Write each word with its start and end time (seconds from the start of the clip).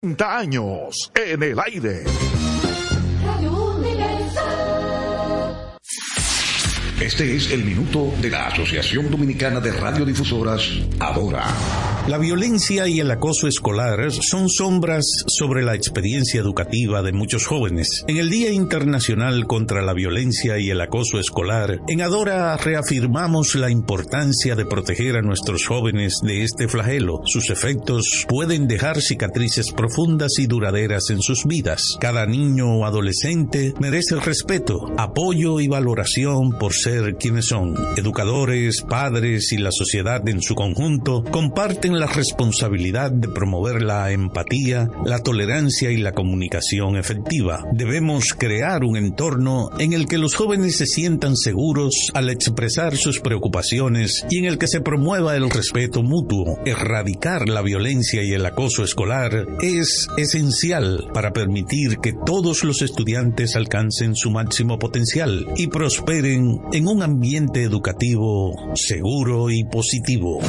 30 0.00 0.38
años 0.38 1.10
en 1.12 1.42
el 1.42 1.58
aire. 1.58 2.04
Este 7.00 7.34
es 7.34 7.50
el 7.50 7.64
minuto 7.64 8.12
de 8.20 8.30
la 8.30 8.46
Asociación 8.46 9.10
Dominicana 9.10 9.58
de 9.58 9.72
Radiodifusoras, 9.72 10.70
Adora. 11.00 11.97
La 12.08 12.16
violencia 12.16 12.88
y 12.88 13.00
el 13.00 13.10
acoso 13.10 13.48
escolar 13.48 14.10
son 14.10 14.48
sombras 14.48 15.04
sobre 15.26 15.62
la 15.62 15.74
experiencia 15.74 16.40
educativa 16.40 17.02
de 17.02 17.12
muchos 17.12 17.44
jóvenes. 17.44 18.02
En 18.08 18.16
el 18.16 18.30
Día 18.30 18.50
Internacional 18.50 19.46
contra 19.46 19.82
la 19.82 19.92
Violencia 19.92 20.58
y 20.58 20.70
el 20.70 20.80
Acoso 20.80 21.20
Escolar, 21.20 21.82
en 21.86 22.00
Adora 22.00 22.56
reafirmamos 22.56 23.56
la 23.56 23.68
importancia 23.68 24.56
de 24.56 24.64
proteger 24.64 25.16
a 25.16 25.20
nuestros 25.20 25.66
jóvenes 25.66 26.20
de 26.22 26.44
este 26.44 26.66
flagelo. 26.66 27.20
Sus 27.26 27.50
efectos 27.50 28.24
pueden 28.26 28.68
dejar 28.68 29.02
cicatrices 29.02 29.70
profundas 29.72 30.38
y 30.38 30.46
duraderas 30.46 31.10
en 31.10 31.20
sus 31.20 31.44
vidas. 31.44 31.82
Cada 32.00 32.24
niño 32.24 32.74
o 32.74 32.86
adolescente 32.86 33.74
merece 33.80 34.16
respeto, 34.16 34.94
apoyo 34.96 35.60
y 35.60 35.68
valoración 35.68 36.52
por 36.58 36.72
ser 36.72 37.16
quienes 37.16 37.48
son. 37.48 37.74
Educadores, 37.98 38.80
padres 38.80 39.52
y 39.52 39.58
la 39.58 39.72
sociedad 39.72 40.26
en 40.26 40.40
su 40.40 40.54
conjunto 40.54 41.22
comparten 41.30 41.97
la 41.98 42.06
responsabilidad 42.06 43.10
de 43.10 43.28
promover 43.28 43.82
la 43.82 44.12
empatía, 44.12 44.88
la 45.04 45.18
tolerancia 45.18 45.90
y 45.90 45.96
la 45.96 46.12
comunicación 46.12 46.96
efectiva. 46.96 47.64
Debemos 47.72 48.34
crear 48.34 48.84
un 48.84 48.96
entorno 48.96 49.70
en 49.78 49.92
el 49.92 50.06
que 50.06 50.18
los 50.18 50.34
jóvenes 50.34 50.76
se 50.76 50.86
sientan 50.86 51.36
seguros 51.36 51.94
al 52.14 52.30
expresar 52.30 52.96
sus 52.96 53.20
preocupaciones 53.20 54.24
y 54.30 54.38
en 54.38 54.44
el 54.44 54.58
que 54.58 54.68
se 54.68 54.80
promueva 54.80 55.36
el 55.36 55.50
respeto 55.50 56.02
mutuo. 56.02 56.58
Erradicar 56.64 57.48
la 57.48 57.62
violencia 57.62 58.22
y 58.22 58.32
el 58.32 58.46
acoso 58.46 58.84
escolar 58.84 59.46
es 59.60 60.08
esencial 60.16 61.08
para 61.12 61.32
permitir 61.32 61.98
que 61.98 62.12
todos 62.24 62.64
los 62.64 62.82
estudiantes 62.82 63.56
alcancen 63.56 64.14
su 64.14 64.30
máximo 64.30 64.78
potencial 64.78 65.46
y 65.56 65.66
prosperen 65.66 66.60
en 66.72 66.86
un 66.86 67.02
ambiente 67.02 67.62
educativo 67.62 68.54
seguro 68.74 69.50
y 69.50 69.64
positivo. 69.64 70.40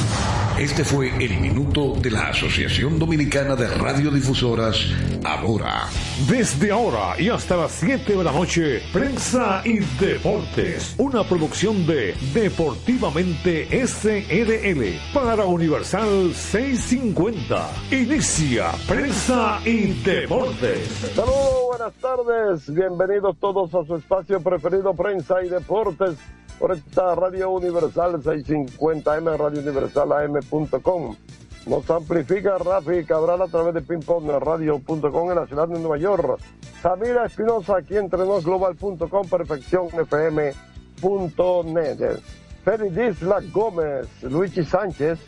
Este 0.59 0.83
fue 0.83 1.09
el 1.23 1.38
minuto 1.39 1.93
de 2.01 2.11
la 2.11 2.29
Asociación 2.29 2.99
Dominicana 2.99 3.55
de 3.55 3.67
Radiodifusoras, 3.67 4.77
ahora. 5.23 5.87
Desde 6.27 6.71
ahora 6.71 7.19
y 7.19 7.29
hasta 7.29 7.55
las 7.55 7.71
7 7.71 8.15
de 8.15 8.23
la 8.23 8.31
noche, 8.31 8.81
Prensa 8.91 9.61
y 9.63 9.79
Deportes, 9.99 10.95
una 10.97 11.23
producción 11.23 11.85
de 11.87 12.13
Deportivamente 12.33 13.67
SRL 13.87 14.99
para 15.13 15.45
Universal 15.45 16.33
650. 16.33 17.69
Inicia 17.91 18.71
Prensa 18.87 19.59
y 19.65 19.93
Deportes. 20.03 20.87
Saludos, 21.15 21.63
buenas 21.69 21.93
tardes, 21.95 22.73
bienvenidos 22.73 23.37
todos 23.39 23.73
a 23.73 23.85
su 23.85 23.95
espacio 23.95 24.41
preferido, 24.41 24.93
Prensa 24.93 25.43
y 25.43 25.49
Deportes 25.49 26.17
por 26.59 26.73
esta 26.73 27.15
Radio 27.15 27.51
Universal 27.51 28.21
650M, 28.21 29.37
Radio 29.37 29.61
Universal 29.61 30.11
AM.com. 30.11 31.15
Nos 31.65 31.89
amplifica 31.89 32.57
Rafi 32.57 33.03
Cabral 33.05 33.41
a 33.41 33.47
través 33.47 33.73
de 33.73 33.81
pingpongradio.com 33.81 35.29
en 35.29 35.35
la 35.35 35.45
ciudad 35.45 35.67
de 35.67 35.79
Nueva 35.79 35.97
York. 35.97 36.39
Samira 36.81 37.25
Espinosa 37.25 37.77
aquí 37.77 37.97
entre 37.97 38.23
global.com, 38.23 39.27
perfeccionfm.net. 39.29 42.19
Félix 42.63 42.97
Isla 42.97 43.41
Gómez, 43.51 44.07
Luigi 44.23 44.63
Sánchez, 44.63 45.19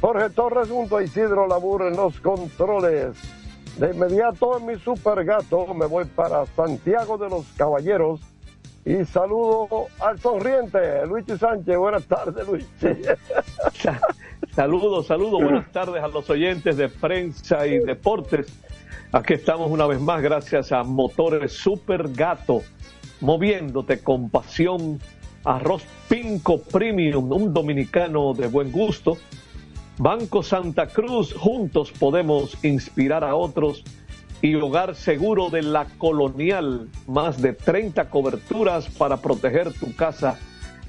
Jorge 0.00 0.30
Torres 0.30 0.68
junto 0.68 0.96
a 0.96 1.02
Isidro 1.02 1.46
Labur 1.46 1.82
en 1.82 1.96
los 1.96 2.20
controles. 2.20 3.16
De 3.78 3.90
inmediato 3.90 4.58
en 4.58 4.66
mi 4.66 4.78
super 4.78 5.24
gato 5.24 5.72
me 5.74 5.86
voy 5.86 6.04
para 6.04 6.46
Santiago 6.46 7.16
de 7.16 7.28
los 7.28 7.46
Caballeros 7.56 8.20
y 8.84 9.04
saludo 9.04 9.86
al 10.00 10.18
sonriente, 10.18 11.06
Luigi 11.06 11.36
Sánchez. 11.36 11.76
Buenas 11.76 12.04
tardes, 12.06 12.46
Luigi. 12.46 12.66
saludos, 14.58 15.06
saludos, 15.06 15.40
buenas 15.40 15.70
tardes 15.70 16.02
a 16.02 16.08
los 16.08 16.28
oyentes 16.28 16.76
de 16.76 16.88
prensa 16.88 17.64
y 17.64 17.78
deportes. 17.78 18.48
Aquí 19.12 19.34
estamos 19.34 19.70
una 19.70 19.86
vez 19.86 20.00
más 20.00 20.20
gracias 20.20 20.72
a 20.72 20.82
Motores 20.82 21.52
Super 21.52 22.08
Gato, 22.08 22.62
moviéndote 23.20 24.00
con 24.00 24.30
pasión. 24.30 24.98
Arroz 25.44 25.84
Pinco 26.08 26.60
Premium, 26.60 27.30
un 27.30 27.54
dominicano 27.54 28.34
de 28.34 28.48
buen 28.48 28.72
gusto. 28.72 29.16
Banco 29.96 30.42
Santa 30.42 30.88
Cruz, 30.88 31.32
juntos 31.32 31.92
podemos 31.92 32.58
inspirar 32.64 33.22
a 33.22 33.36
otros 33.36 33.84
y 34.42 34.56
Hogar 34.56 34.96
Seguro 34.96 35.50
de 35.50 35.62
la 35.62 35.84
Colonial. 35.98 36.88
Más 37.06 37.40
de 37.40 37.52
30 37.52 38.10
coberturas 38.10 38.88
para 38.88 39.18
proteger 39.18 39.72
tu 39.72 39.94
casa. 39.94 40.36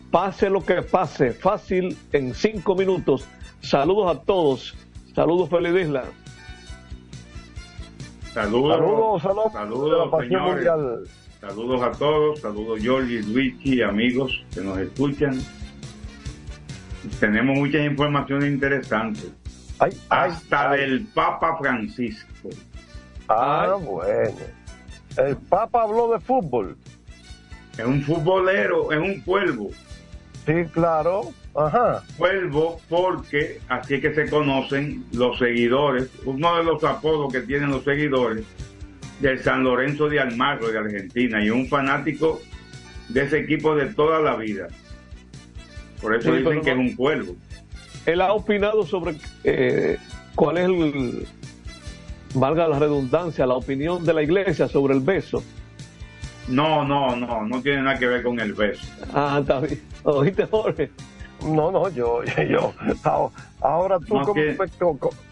Pase 0.09 0.50
lo 0.50 0.66
que 0.66 0.81
pase, 0.81 1.34
fácil 1.34 1.96
en 2.13 2.34
5 2.34 2.74
minutos. 2.74 3.28
Saludos 3.62 4.16
a 4.16 4.20
todos. 4.22 4.75
Saludos, 5.14 5.50
Feliz 5.50 5.86
Isla. 5.88 6.06
Saludos, 8.34 8.78
saludos, 8.78 9.22
saludos, 9.22 9.53
saludos 9.53 10.22
señores. 10.22 11.09
Saludos 11.42 11.81
a 11.81 11.92
todos, 11.92 12.42
saludos 12.42 12.80
Jorge, 12.86 13.24
Luigi, 13.24 13.81
amigos 13.81 14.44
que 14.53 14.62
nos 14.62 14.78
escuchan. 14.78 15.40
Tenemos 17.20 17.58
muchas 17.58 17.86
informaciones 17.86 18.52
interesantes. 18.52 19.31
Hasta 20.09 20.72
del 20.72 21.06
Papa 21.08 21.58
Francisco. 21.58 22.50
Ah, 23.30 23.78
bueno. 23.80 24.38
El 25.18 25.38
Papa 25.38 25.84
habló 25.84 26.12
de 26.12 26.20
fútbol. 26.20 26.78
Es 27.78 27.86
un 27.86 28.02
futbolero, 28.02 28.91
es 28.91 29.00
un 29.00 29.22
cuervo. 29.22 29.70
Sí, 30.46 30.66
claro. 30.74 31.31
Ajá. 31.59 32.03
Cuervo 32.18 32.80
porque 32.88 33.59
así 33.68 34.00
que 34.00 34.14
se 34.14 34.30
conocen 34.30 35.03
los 35.12 35.38
seguidores, 35.38 36.09
uno 36.24 36.56
de 36.56 36.64
los 36.64 36.81
apodos 36.86 37.34
que 37.34 37.42
tienen 37.42 37.70
los 37.70 37.84
seguidores 37.84 38.46
del 39.20 39.40
San 39.40 39.66
Lorenzo 39.66 40.08
de 40.08 40.22
Almagro 40.22 40.70
de 40.70 40.78
Argentina 40.78 41.44
y 41.44 41.50
un 41.50 41.68
fanático 41.68 42.40
de 43.09 43.24
ese 43.24 43.40
equipo 43.40 43.75
de 43.75 43.88
toda 43.88 44.22
la 44.22 44.38
vida. 44.38 44.68
Por 46.02 46.16
eso 46.16 46.31
dicen 46.31 46.62
que 46.62 46.72
es 46.72 46.78
un 46.78 46.96
cuervo. 46.96 47.36
Él 48.06 48.22
ha 48.22 48.31
opinado 48.31 48.86
sobre 48.86 49.18
eh, 49.44 49.97
cuál 50.36 50.59
es 50.59 50.66
el, 50.66 51.28
valga 52.36 52.70
la 52.70 52.80
redundancia, 52.80 53.46
la 53.46 53.56
opinión 53.56 54.06
de 54.06 54.14
la 54.14 54.24
iglesia 54.24 54.70
sobre 54.70 54.94
el 54.94 55.02
beso. 55.02 55.44
No, 56.47 56.86
no, 56.86 57.18
no, 57.18 57.46
no 57.46 57.62
tiene 57.62 57.81
nada 57.81 58.00
que 58.00 58.08
ver 58.08 58.24
con 58.24 58.40
el 58.40 58.53
beso. 58.53 58.88
Ah, 59.14 59.40
está 59.41 59.59
bien. 59.59 59.81
¿Oíste, 60.03 60.46
Jorge? 60.46 60.90
No, 61.46 61.72
no, 61.72 61.90
yo, 61.90 62.24
yo, 62.50 62.74
ahora 63.62 64.00
tú 64.00 64.20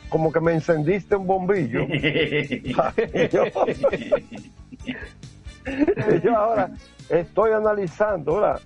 como, 0.09 0.31
que 0.31 0.39
me 0.39 0.53
encendiste 0.53 1.15
un 1.15 1.27
bombillo. 1.27 1.81
yo, 6.23 6.37
ahora 6.37 6.69
estoy 7.09 7.51
analizando, 7.51 8.35
¿verdad? 8.35 8.61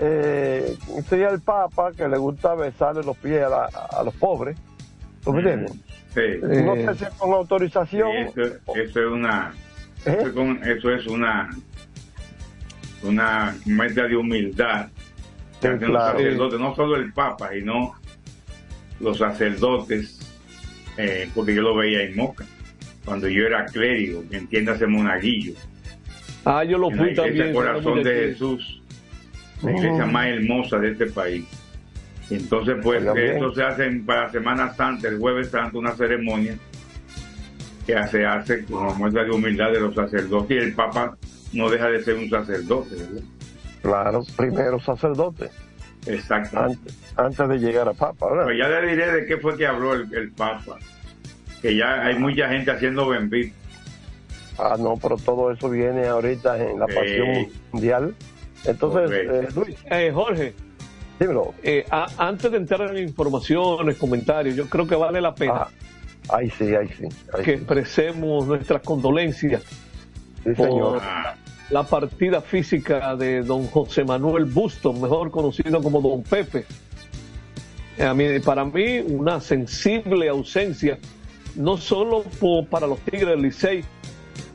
Eh, 0.00 0.76
sería 1.08 1.30
el 1.30 1.40
Papa 1.40 1.90
que 1.92 2.06
le 2.06 2.16
gusta 2.18 2.54
besarle 2.54 3.02
los 3.02 3.16
pies 3.16 3.42
a, 3.42 4.02
los 4.04 4.14
pobres. 4.14 4.56
¿Tú 5.24 5.32
me 5.32 5.40
entiendes? 5.40 5.74
No 6.42 6.76
sé 6.76 6.94
si 6.94 7.04
con 7.18 7.32
autorización. 7.32 8.10
eso, 8.12 8.42
es 8.74 8.96
una. 8.96 9.52
¿Eh? 10.06 10.32
Eso, 10.64 10.90
es 10.90 11.06
una. 11.06 11.50
Una 13.02 13.56
meta 13.64 14.08
de 14.08 14.16
humildad. 14.16 14.88
Los 15.62 16.02
sacerdotes, 16.04 16.60
no 16.60 16.74
solo 16.74 16.96
el 16.96 17.12
Papa, 17.12 17.50
sino 17.52 17.94
los 19.00 19.18
sacerdotes, 19.18 20.18
eh, 20.96 21.28
porque 21.34 21.54
yo 21.54 21.62
lo 21.62 21.76
veía 21.76 22.02
en 22.02 22.16
Moca, 22.16 22.44
cuando 23.04 23.28
yo 23.28 23.46
era 23.46 23.64
clérigo, 23.66 24.22
entiéndase 24.30 24.86
monaguillo. 24.86 25.54
Ah, 26.44 26.64
yo 26.64 26.78
lo 26.78 26.90
fui 26.90 27.14
también. 27.14 27.48
El 27.48 27.54
corazón 27.54 28.02
de 28.02 28.14
Jesús, 28.14 28.82
la 29.62 29.72
iglesia 29.72 30.06
más 30.06 30.26
hermosa 30.26 30.78
de 30.78 30.92
este 30.92 31.06
país. 31.06 31.44
Entonces, 32.30 32.76
pues, 32.82 33.02
esto 33.16 33.54
se 33.54 33.62
hace 33.62 33.90
para 34.04 34.30
Semana 34.30 34.74
Santa, 34.74 35.08
el 35.08 35.18
jueves 35.18 35.50
santo, 35.50 35.78
una 35.78 35.92
ceremonia 35.92 36.56
que 37.86 38.06
se 38.08 38.26
hace 38.26 38.64
como 38.66 38.94
muestra 38.94 39.24
de 39.24 39.30
humildad 39.30 39.72
de 39.72 39.80
los 39.80 39.94
sacerdotes 39.94 40.50
y 40.50 40.60
el 40.60 40.74
Papa 40.74 41.16
no 41.54 41.70
deja 41.70 41.88
de 41.88 42.02
ser 42.04 42.16
un 42.16 42.28
sacerdote, 42.28 42.96
¿verdad? 42.96 43.22
Claro, 43.82 44.22
primero 44.36 44.80
sacerdote. 44.80 45.50
Exacto. 46.06 46.58
Antes, 47.16 47.48
de 47.48 47.58
llegar 47.58 47.88
a 47.88 47.92
Papa, 47.92 48.28
¿verdad? 48.30 48.44
Pues 48.44 48.58
ya 48.58 48.68
le 48.68 48.90
diré 48.90 49.12
de 49.12 49.26
qué 49.26 49.36
fue 49.36 49.56
que 49.56 49.66
habló 49.66 49.94
el, 49.94 50.32
Papa, 50.32 50.78
que 51.60 51.76
ya 51.76 52.04
hay 52.06 52.18
mucha 52.18 52.48
gente 52.48 52.70
haciendo 52.70 53.08
bendito. 53.08 53.54
Ah, 54.58 54.76
no, 54.78 54.96
pero 54.96 55.16
todo 55.16 55.52
eso 55.52 55.68
viene 55.70 56.06
ahorita 56.06 56.58
en 56.58 56.78
la 56.78 56.86
pasión 56.86 57.48
mundial. 57.72 58.14
Entonces, 58.64 59.10
eh, 59.12 59.48
Luis. 59.54 59.76
Eh, 59.90 60.10
Jorge, 60.12 60.54
Dímelo. 61.18 61.54
Eh, 61.62 61.84
antes 61.90 62.50
de 62.50 62.56
entrar 62.56 62.94
en 62.94 63.08
informaciones, 63.08 63.96
comentarios, 63.96 64.54
yo 64.54 64.68
creo 64.68 64.86
que 64.86 64.94
vale 64.94 65.20
la 65.20 65.34
pena 65.34 65.66
Ay, 66.28 66.50
sí, 66.50 66.74
ay, 66.74 66.88
sí. 66.96 67.08
que 67.42 67.54
expresemos 67.54 68.46
nuestras 68.46 68.82
condolencias 68.82 69.62
por 70.56 71.00
la 71.70 71.82
partida 71.82 72.40
física 72.40 73.14
de 73.16 73.42
don 73.42 73.66
José 73.66 74.04
Manuel 74.04 74.46
Busto, 74.46 74.92
mejor 74.92 75.30
conocido 75.30 75.82
como 75.82 76.00
don 76.00 76.22
Pepe. 76.22 76.64
Para 78.44 78.64
mí, 78.64 79.00
una 79.00 79.40
sensible 79.40 80.28
ausencia, 80.28 80.98
no 81.56 81.76
solo 81.76 82.24
para 82.70 82.86
los 82.86 83.00
Tigres 83.00 83.28
del 83.28 83.42
Licey, 83.42 83.84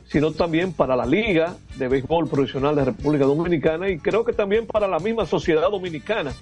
sino 0.06 0.32
también 0.32 0.72
para 0.72 0.96
la 0.96 1.04
Liga 1.04 1.56
de 1.76 1.88
Béisbol 1.88 2.28
Profesional 2.28 2.74
de 2.76 2.84
República 2.86 3.24
Dominicana 3.24 3.88
y 3.88 3.98
creo 3.98 4.24
que 4.24 4.32
también 4.32 4.66
para 4.66 4.88
la 4.88 4.98
misma 4.98 5.26
sociedad 5.26 5.70
dominicana. 5.70 6.32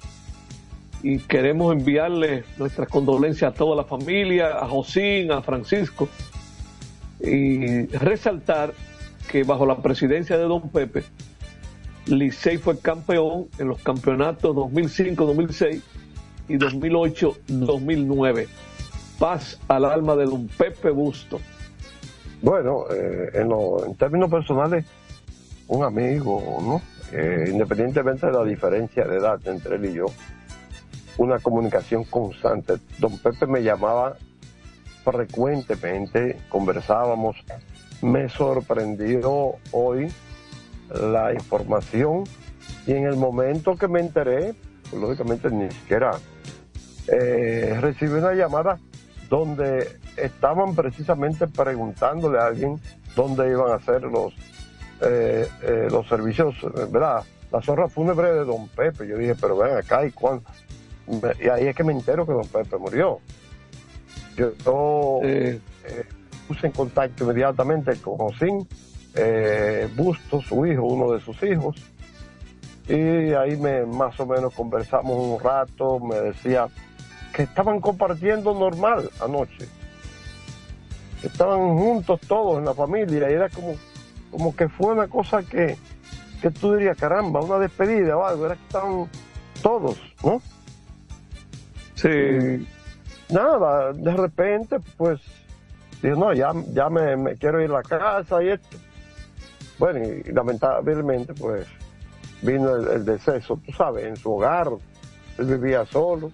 Y 1.02 1.18
queremos 1.18 1.72
enviarle 1.74 2.44
nuestras 2.58 2.88
condolencias 2.88 3.52
a 3.52 3.54
toda 3.54 3.74
la 3.74 3.84
familia, 3.84 4.58
a 4.58 4.68
Josín, 4.68 5.32
a 5.32 5.42
Francisco, 5.42 6.08
y 7.20 7.86
resaltar 7.86 8.72
que 9.32 9.44
bajo 9.44 9.64
la 9.64 9.78
presidencia 9.78 10.36
de 10.36 10.44
Don 10.44 10.68
Pepe, 10.68 11.04
Licey 12.04 12.58
fue 12.58 12.78
campeón 12.78 13.48
en 13.58 13.68
los 13.68 13.82
campeonatos 13.82 14.54
2005-2006 14.54 15.80
y 16.48 16.56
2008-2009. 16.56 18.46
Paz 19.18 19.58
al 19.68 19.86
alma 19.86 20.16
de 20.16 20.26
Don 20.26 20.48
Pepe 20.48 20.90
Busto. 20.90 21.40
Bueno, 22.42 22.84
eh, 22.94 23.30
en, 23.32 23.94
términos 23.94 24.30
personales, 24.30 24.84
un 25.68 25.82
amigo, 25.82 26.58
¿no? 26.60 26.82
Eh, 27.10 27.48
independientemente 27.50 28.26
de 28.26 28.32
la 28.32 28.44
diferencia 28.44 29.04
de 29.06 29.16
edad 29.16 29.40
entre 29.46 29.76
él 29.76 29.84
y 29.86 29.94
yo, 29.94 30.06
una 31.16 31.38
comunicación 31.38 32.04
constante. 32.04 32.74
Don 32.98 33.16
Pepe 33.16 33.46
me 33.46 33.62
llamaba 33.62 34.14
frecuentemente, 35.04 36.38
conversábamos. 36.50 37.36
Me 38.02 38.28
sorprendió 38.28 39.54
hoy 39.70 40.12
la 40.90 41.32
información 41.32 42.24
y 42.86 42.92
en 42.92 43.06
el 43.06 43.16
momento 43.16 43.76
que 43.76 43.86
me 43.86 44.00
enteré, 44.00 44.54
pues, 44.90 45.00
lógicamente 45.00 45.50
ni 45.50 45.70
siquiera 45.70 46.18
eh, 47.06 47.78
recibí 47.80 48.12
una 48.12 48.34
llamada 48.34 48.78
donde 49.28 49.98
estaban 50.16 50.74
precisamente 50.74 51.46
preguntándole 51.46 52.38
a 52.38 52.46
alguien 52.46 52.80
dónde 53.14 53.48
iban 53.48 53.72
a 53.72 53.80
ser 53.80 54.02
los, 54.02 54.34
eh, 55.00 55.48
eh, 55.62 55.88
los 55.90 56.06
servicios, 56.08 56.54
¿verdad? 56.90 57.24
La 57.50 57.62
zorra 57.62 57.88
fúnebre 57.88 58.32
de 58.32 58.44
don 58.44 58.68
Pepe. 58.68 59.06
Yo 59.06 59.16
dije, 59.16 59.34
pero 59.40 59.56
ven 59.56 59.76
acá, 59.76 60.04
¿y 60.04 60.10
cuándo? 60.10 60.42
Y 61.40 61.48
ahí 61.48 61.66
es 61.68 61.76
que 61.76 61.84
me 61.84 61.92
entero 61.92 62.26
que 62.26 62.32
don 62.32 62.46
Pepe 62.46 62.76
murió. 62.78 63.20
Yo, 64.36 65.20
eh, 65.22 65.60
puse 66.48 66.66
en 66.66 66.72
contacto 66.72 67.24
inmediatamente 67.24 67.96
con 67.96 68.16
Josín 68.16 68.66
Bustos, 69.94 70.46
su 70.46 70.64
hijo, 70.66 70.84
uno 70.84 71.12
de 71.12 71.20
sus 71.20 71.42
hijos, 71.42 71.76
y 72.88 73.32
ahí 73.34 73.56
me 73.56 73.84
más 73.84 74.18
o 74.18 74.26
menos 74.26 74.54
conversamos 74.54 75.18
un 75.18 75.38
rato, 75.38 76.00
me 76.00 76.16
decía 76.16 76.66
que 77.34 77.42
estaban 77.42 77.80
compartiendo 77.80 78.54
normal 78.54 79.10
anoche 79.20 79.68
estaban 81.22 81.76
juntos 81.76 82.20
todos 82.26 82.58
en 82.58 82.64
la 82.64 82.74
familia 82.74 83.30
y 83.30 83.34
era 83.34 83.48
como, 83.48 83.74
como 84.30 84.54
que 84.54 84.68
fue 84.68 84.92
una 84.92 85.08
cosa 85.08 85.42
que, 85.42 85.76
que 86.40 86.50
tú 86.50 86.74
dirías, 86.74 86.96
caramba, 86.96 87.40
una 87.40 87.58
despedida 87.58 88.16
o 88.16 88.24
algo, 88.24 88.46
era 88.46 88.56
que 88.56 88.62
estaban 88.62 89.08
todos, 89.62 89.98
¿no? 90.24 90.42
Sí. 91.94 92.66
nada, 93.30 93.92
de 93.92 94.16
repente, 94.16 94.78
pues, 94.96 95.20
digo, 96.02 96.16
no, 96.16 96.32
ya, 96.32 96.52
ya 96.72 96.88
me, 96.90 97.36
quiero 97.36 97.62
ir 97.62 97.70
a 97.70 97.74
la 97.74 97.82
casa 97.82 98.42
y 98.42 98.48
esto. 98.48 98.76
Bueno, 99.78 100.00
y 100.04 100.32
lamentablemente, 100.32 101.34
pues, 101.34 101.66
vino 102.42 102.76
el, 102.76 102.88
el 102.88 103.04
deceso, 103.04 103.58
tú 103.64 103.72
sabes, 103.72 104.04
en 104.04 104.16
su 104.16 104.32
hogar, 104.32 104.68
él 105.38 105.46
vivía 105.46 105.84
solo, 105.86 106.30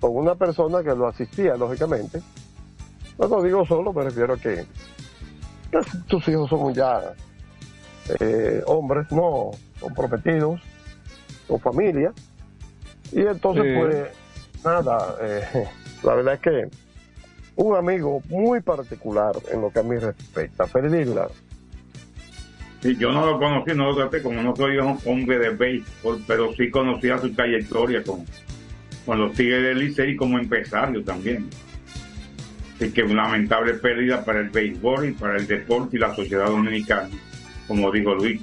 con 0.00 0.16
una 0.16 0.34
persona 0.34 0.82
que 0.82 0.94
lo 0.94 1.06
asistía, 1.06 1.56
lógicamente, 1.56 2.20
no 3.18 3.28
lo 3.28 3.42
digo 3.42 3.66
solo, 3.66 3.92
me 3.92 4.04
refiero 4.04 4.34
a 4.34 4.36
que, 4.38 4.64
tus 6.08 6.26
hijos 6.28 6.48
son 6.48 6.74
ya 6.74 7.14
eh, 8.18 8.62
hombres, 8.66 9.10
no 9.12 9.50
comprometidos, 9.78 10.60
con 11.46 11.60
familia. 11.60 12.12
Y 13.12 13.20
entonces, 13.20 13.78
pues, 13.78 14.64
nada, 14.64 15.16
eh, 15.20 15.68
la 16.02 16.14
verdad 16.14 16.34
es 16.34 16.40
que 16.40 16.70
un 17.56 17.76
amigo 17.76 18.22
muy 18.28 18.60
particular 18.60 19.34
en 19.52 19.60
lo 19.60 19.70
que 19.70 19.80
a 19.80 19.82
mí 19.82 19.96
respecta, 19.96 20.66
Ferdinand. 20.66 21.30
Sí, 22.82 22.96
yo 22.96 23.12
no 23.12 23.26
lo 23.26 23.38
conocí, 23.38 23.72
no 23.74 23.90
lo 23.90 23.96
traté, 23.96 24.22
como 24.22 24.42
no 24.42 24.56
soy 24.56 24.78
un 24.78 24.98
hombre 25.04 25.38
de 25.38 25.50
béisbol, 25.50 26.22
pero 26.26 26.52
sí 26.54 26.70
conocía 26.70 27.18
su 27.18 27.30
trayectoria 27.34 28.02
con, 28.02 28.24
con 29.04 29.18
los 29.18 29.34
Tigres 29.34 29.62
del 29.62 29.78
Licey 29.78 30.16
como 30.16 30.38
empresario 30.38 31.04
también. 31.04 31.48
Así 32.76 32.90
que 32.92 33.02
una 33.02 33.24
lamentable 33.24 33.74
pérdida 33.74 34.24
para 34.24 34.40
el 34.40 34.48
béisbol 34.48 35.10
y 35.10 35.12
para 35.12 35.36
el 35.36 35.46
deporte 35.46 35.98
y 35.98 36.00
la 36.00 36.14
sociedad 36.14 36.46
dominicana, 36.46 37.10
como 37.68 37.92
dijo 37.92 38.14
Luis. 38.14 38.40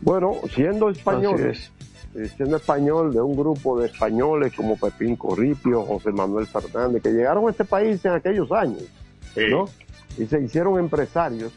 Bueno, 0.00 0.34
siendo 0.54 0.90
español, 0.90 1.40
eh, 1.40 1.58
siendo 2.36 2.56
español 2.56 3.12
de 3.12 3.20
un 3.20 3.36
grupo 3.36 3.80
de 3.80 3.86
españoles 3.86 4.52
como 4.54 4.76
Pepín 4.76 5.16
Corripio, 5.16 5.82
José 5.82 6.12
Manuel 6.12 6.46
Fernández, 6.46 7.02
que 7.02 7.10
llegaron 7.10 7.46
a 7.46 7.50
este 7.50 7.64
país 7.64 8.04
en 8.04 8.12
aquellos 8.12 8.50
años, 8.52 8.84
¿no? 9.36 9.66
Y 10.16 10.26
se 10.26 10.40
hicieron 10.40 10.78
empresarios, 10.78 11.52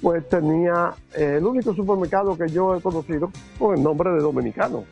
pues 0.00 0.26
tenía 0.28 0.94
eh, 1.14 1.36
el 1.38 1.44
único 1.44 1.74
supermercado 1.74 2.36
que 2.36 2.48
yo 2.48 2.76
he 2.76 2.80
conocido 2.80 3.30
con 3.58 3.76
el 3.76 3.82
nombre 3.82 4.10
de 4.12 4.18
Dominicano. 4.18 4.84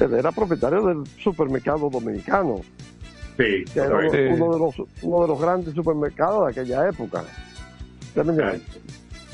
Él 0.00 0.14
era 0.14 0.32
propietario 0.32 0.82
del 0.86 1.06
supermercado 1.18 1.90
dominicano 1.90 2.62
uno, 4.32 4.52
de 4.52 4.58
los, 4.58 4.74
uno 5.02 5.22
de 5.22 5.28
los 5.28 5.40
grandes 5.40 5.74
supermercados 5.74 6.46
de 6.46 6.60
aquella 6.60 6.88
época. 6.88 7.24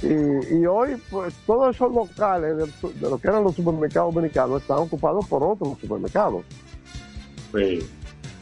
Y, 0.03 0.57
y, 0.57 0.67
hoy, 0.67 0.97
pues, 1.11 1.35
todos 1.47 1.75
esos 1.75 1.93
locales 1.93 2.57
de, 2.57 3.09
lo 3.09 3.19
que 3.19 3.29
eran 3.29 3.43
los 3.43 3.55
supermercados 3.55 4.15
dominicanos 4.15 4.61
están 4.61 4.79
ocupados 4.79 5.27
por 5.27 5.43
otros 5.43 5.79
supermercados. 5.81 6.45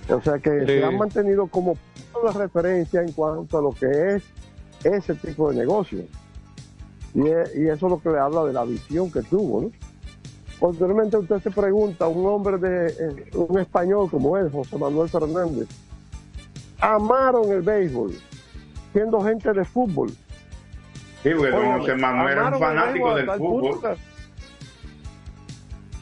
O 0.08 0.20
sea 0.20 0.38
que 0.38 0.66
se 0.66 0.84
han 0.84 0.98
mantenido 0.98 1.46
como 1.46 1.76
punto 1.76 2.32
de 2.32 2.38
referencia 2.44 3.00
en 3.00 3.12
cuanto 3.12 3.58
a 3.58 3.62
lo 3.62 3.70
que 3.70 4.16
es 4.16 4.22
ese 4.82 5.14
tipo 5.14 5.50
de 5.50 5.56
negocio. 5.56 6.05
Y, 7.14 7.20
y 7.20 7.69
eso 7.69 7.86
es 7.86 7.93
lo 7.93 8.00
que 8.00 8.10
le 8.10 8.19
habla 8.19 8.44
de 8.44 8.52
la 8.52 8.64
visión 8.64 9.10
que 9.10 9.22
tuvo, 9.22 9.62
¿no? 9.62 9.70
Posteriormente 10.58 11.17
usted 11.17 11.43
se 11.43 11.50
pregunta, 11.50 12.08
un 12.08 12.26
hombre 12.26 12.58
de, 12.58 12.86
eh, 12.86 13.31
un 13.34 13.58
español 13.58 14.08
como 14.10 14.38
él, 14.38 14.50
José 14.50 14.79
Manuel 14.79 15.08
Fernández, 15.08 15.69
amaron 16.81 17.50
el 17.50 17.62
béisbol, 17.62 18.14
siendo 18.93 19.20
gente 19.22 19.52
de 19.52 19.64
fútbol. 19.64 20.12
Sí, 21.24 21.31
porque 21.36 21.50
José 21.50 21.96
Manuel 21.96 22.32
era 22.32 22.48
un 22.48 22.58
fanático 22.60 23.14
del 23.16 23.31
fútbol. 23.32 23.96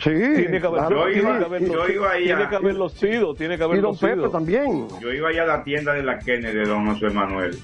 Sí, 0.02 0.10
tiene 0.10 0.60
que 0.60 0.66
haberlo, 0.66 1.08
yo 1.08 1.18
iba, 1.18 1.58
yo 1.58 1.88
iba 1.88 2.10
ahí 2.10 2.24
tiene 2.24 2.48
que 2.48 2.56
haberlo 2.56 2.88
sido, 2.88 3.34
tiene 3.34 3.56
que 3.56 3.64
haberlo 3.64 3.94
sido. 3.94 4.30
también. 4.30 4.88
Yo 5.00 5.12
iba 5.12 5.28
allá 5.30 5.44
a 5.44 5.46
la 5.46 5.64
tienda 5.64 5.94
de 5.94 6.02
la 6.02 6.18
Kennedy 6.18 6.58
de 6.58 6.64
don 6.64 6.92
José 6.92 7.14
Manuel. 7.14 7.56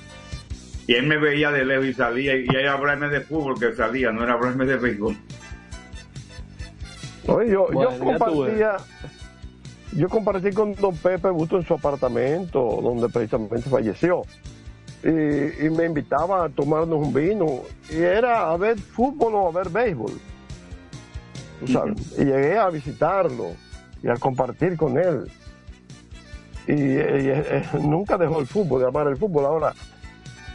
Y 0.86 0.94
él 0.94 1.06
me 1.06 1.18
veía 1.18 1.50
de 1.50 1.66
lejos 1.66 1.86
y 1.86 1.92
salía, 1.92 2.34
y 2.36 2.46
ahí 2.56 2.64
hablarme 2.64 3.08
de 3.08 3.20
fútbol 3.20 3.58
que 3.60 3.74
salía, 3.74 4.10
no 4.10 4.22
era 4.22 4.34
hablarme 4.34 4.64
de 4.64 4.76
béisbol 4.76 5.16
yo, 7.46 7.68
yo 7.72 7.98
compartía, 7.98 8.76
yo 9.92 10.08
compartí 10.08 10.50
con 10.52 10.74
don 10.74 10.96
Pepe 10.96 11.30
Busto 11.30 11.56
en 11.56 11.66
su 11.66 11.74
apartamento, 11.74 12.80
donde 12.82 13.08
precisamente 13.08 13.68
falleció. 13.68 14.22
Y, 15.02 15.70
me 15.70 15.84
invitaba 15.84 16.44
a 16.44 16.48
tomarnos 16.48 17.06
un 17.06 17.12
vino. 17.12 17.62
Y 17.90 17.96
era 17.96 18.50
a 18.50 18.56
ver 18.56 18.78
fútbol 18.78 19.34
o 19.34 19.48
a 19.48 19.52
ver 19.52 19.70
béisbol. 19.70 20.12
Y 22.18 22.24
llegué 22.24 22.58
a 22.58 22.68
visitarlo 22.68 23.52
y 24.02 24.08
a 24.08 24.16
compartir 24.16 24.76
con 24.76 24.98
él. 24.98 25.30
Y, 26.66 26.74
eh, 26.74 27.64
nunca 27.80 28.18
dejó 28.18 28.40
el 28.40 28.46
fútbol, 28.46 28.80
de 28.82 28.88
amar 28.88 29.06
el 29.06 29.16
fútbol. 29.16 29.46
Ahora, 29.46 29.74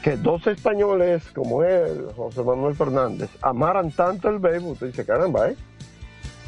que 0.04 0.18
dos 0.18 0.46
españoles 0.48 1.24
como 1.34 1.64
él, 1.64 2.08
José 2.16 2.44
Manuel 2.44 2.76
Fernández, 2.76 3.30
amaran 3.42 3.92
tanto 3.92 4.30
el 4.30 4.40
béisbol, 4.40 4.74
usted 4.74 4.88
dice, 4.88 5.06
caramba, 5.06 5.50
¿eh? 5.50 5.56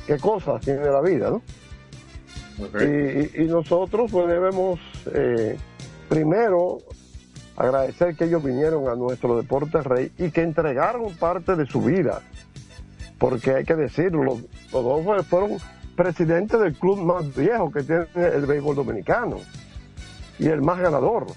qué 0.06 0.18
cosas 0.18 0.62
tiene 0.62 0.86
la 0.86 1.02
vida, 1.02 1.30
¿no? 1.30 1.42
Y, 2.58 3.44
nosotros 3.48 4.12
pues 4.12 4.28
debemos 4.28 4.80
eh, 5.14 5.58
primero 6.08 6.78
agradecer 7.56 8.16
que 8.16 8.26
ellos 8.26 8.44
vinieron 8.44 8.88
a 8.88 8.96
nuestro 8.96 9.38
deporte 9.38 9.82
rey 9.82 10.12
y 10.18 10.32
que 10.32 10.42
entregaron 10.42 11.14
parte 11.16 11.56
de 11.56 11.66
su 11.66 11.82
vida, 11.82 12.22
porque 13.18 13.56
hay 13.56 13.66
que 13.66 13.76
decirlo, 13.76 14.24
los, 14.24 14.42
dos 14.72 15.26
fueron 15.28 15.58
presidentes 15.96 16.60
del 16.60 16.74
club 16.74 17.00
más 17.00 17.34
viejo 17.36 17.72
que 17.72 17.84
tiene 17.84 18.06
el 18.16 18.46
béisbol 18.46 18.76
dominicano. 18.76 19.38
y 20.38 20.48
el 20.48 20.62
más 20.62 20.80
ganador. 20.80 21.28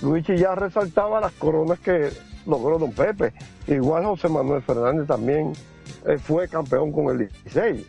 Luigi 0.00 0.36
ya 0.36 0.54
resaltaba 0.54 1.20
las 1.20 1.32
coronas 1.32 1.80
que 1.80 2.10
logró 2.46 2.78
Don 2.78 2.92
Pepe. 2.92 3.32
Igual 3.66 4.04
José 4.04 4.28
Manuel 4.28 4.62
Fernández 4.62 5.06
también 5.06 5.52
eh, 6.06 6.18
fue 6.18 6.48
campeón 6.48 6.92
con 6.92 7.08
el 7.10 7.28
16. 7.28 7.86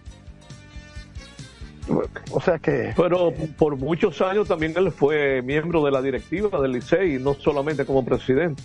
O 2.31 2.41
sea 2.41 2.57
que... 2.59 2.93
Pero 2.95 3.31
por 3.57 3.75
muchos 3.77 4.21
años 4.21 4.47
también 4.47 4.73
él 4.75 4.91
fue 4.91 5.41
miembro 5.41 5.83
de 5.83 5.91
la 5.91 6.01
directiva 6.01 6.59
del 6.59 6.73
Licey, 6.73 7.19
no 7.19 7.33
solamente 7.35 7.85
como 7.85 8.03
presidente. 8.03 8.61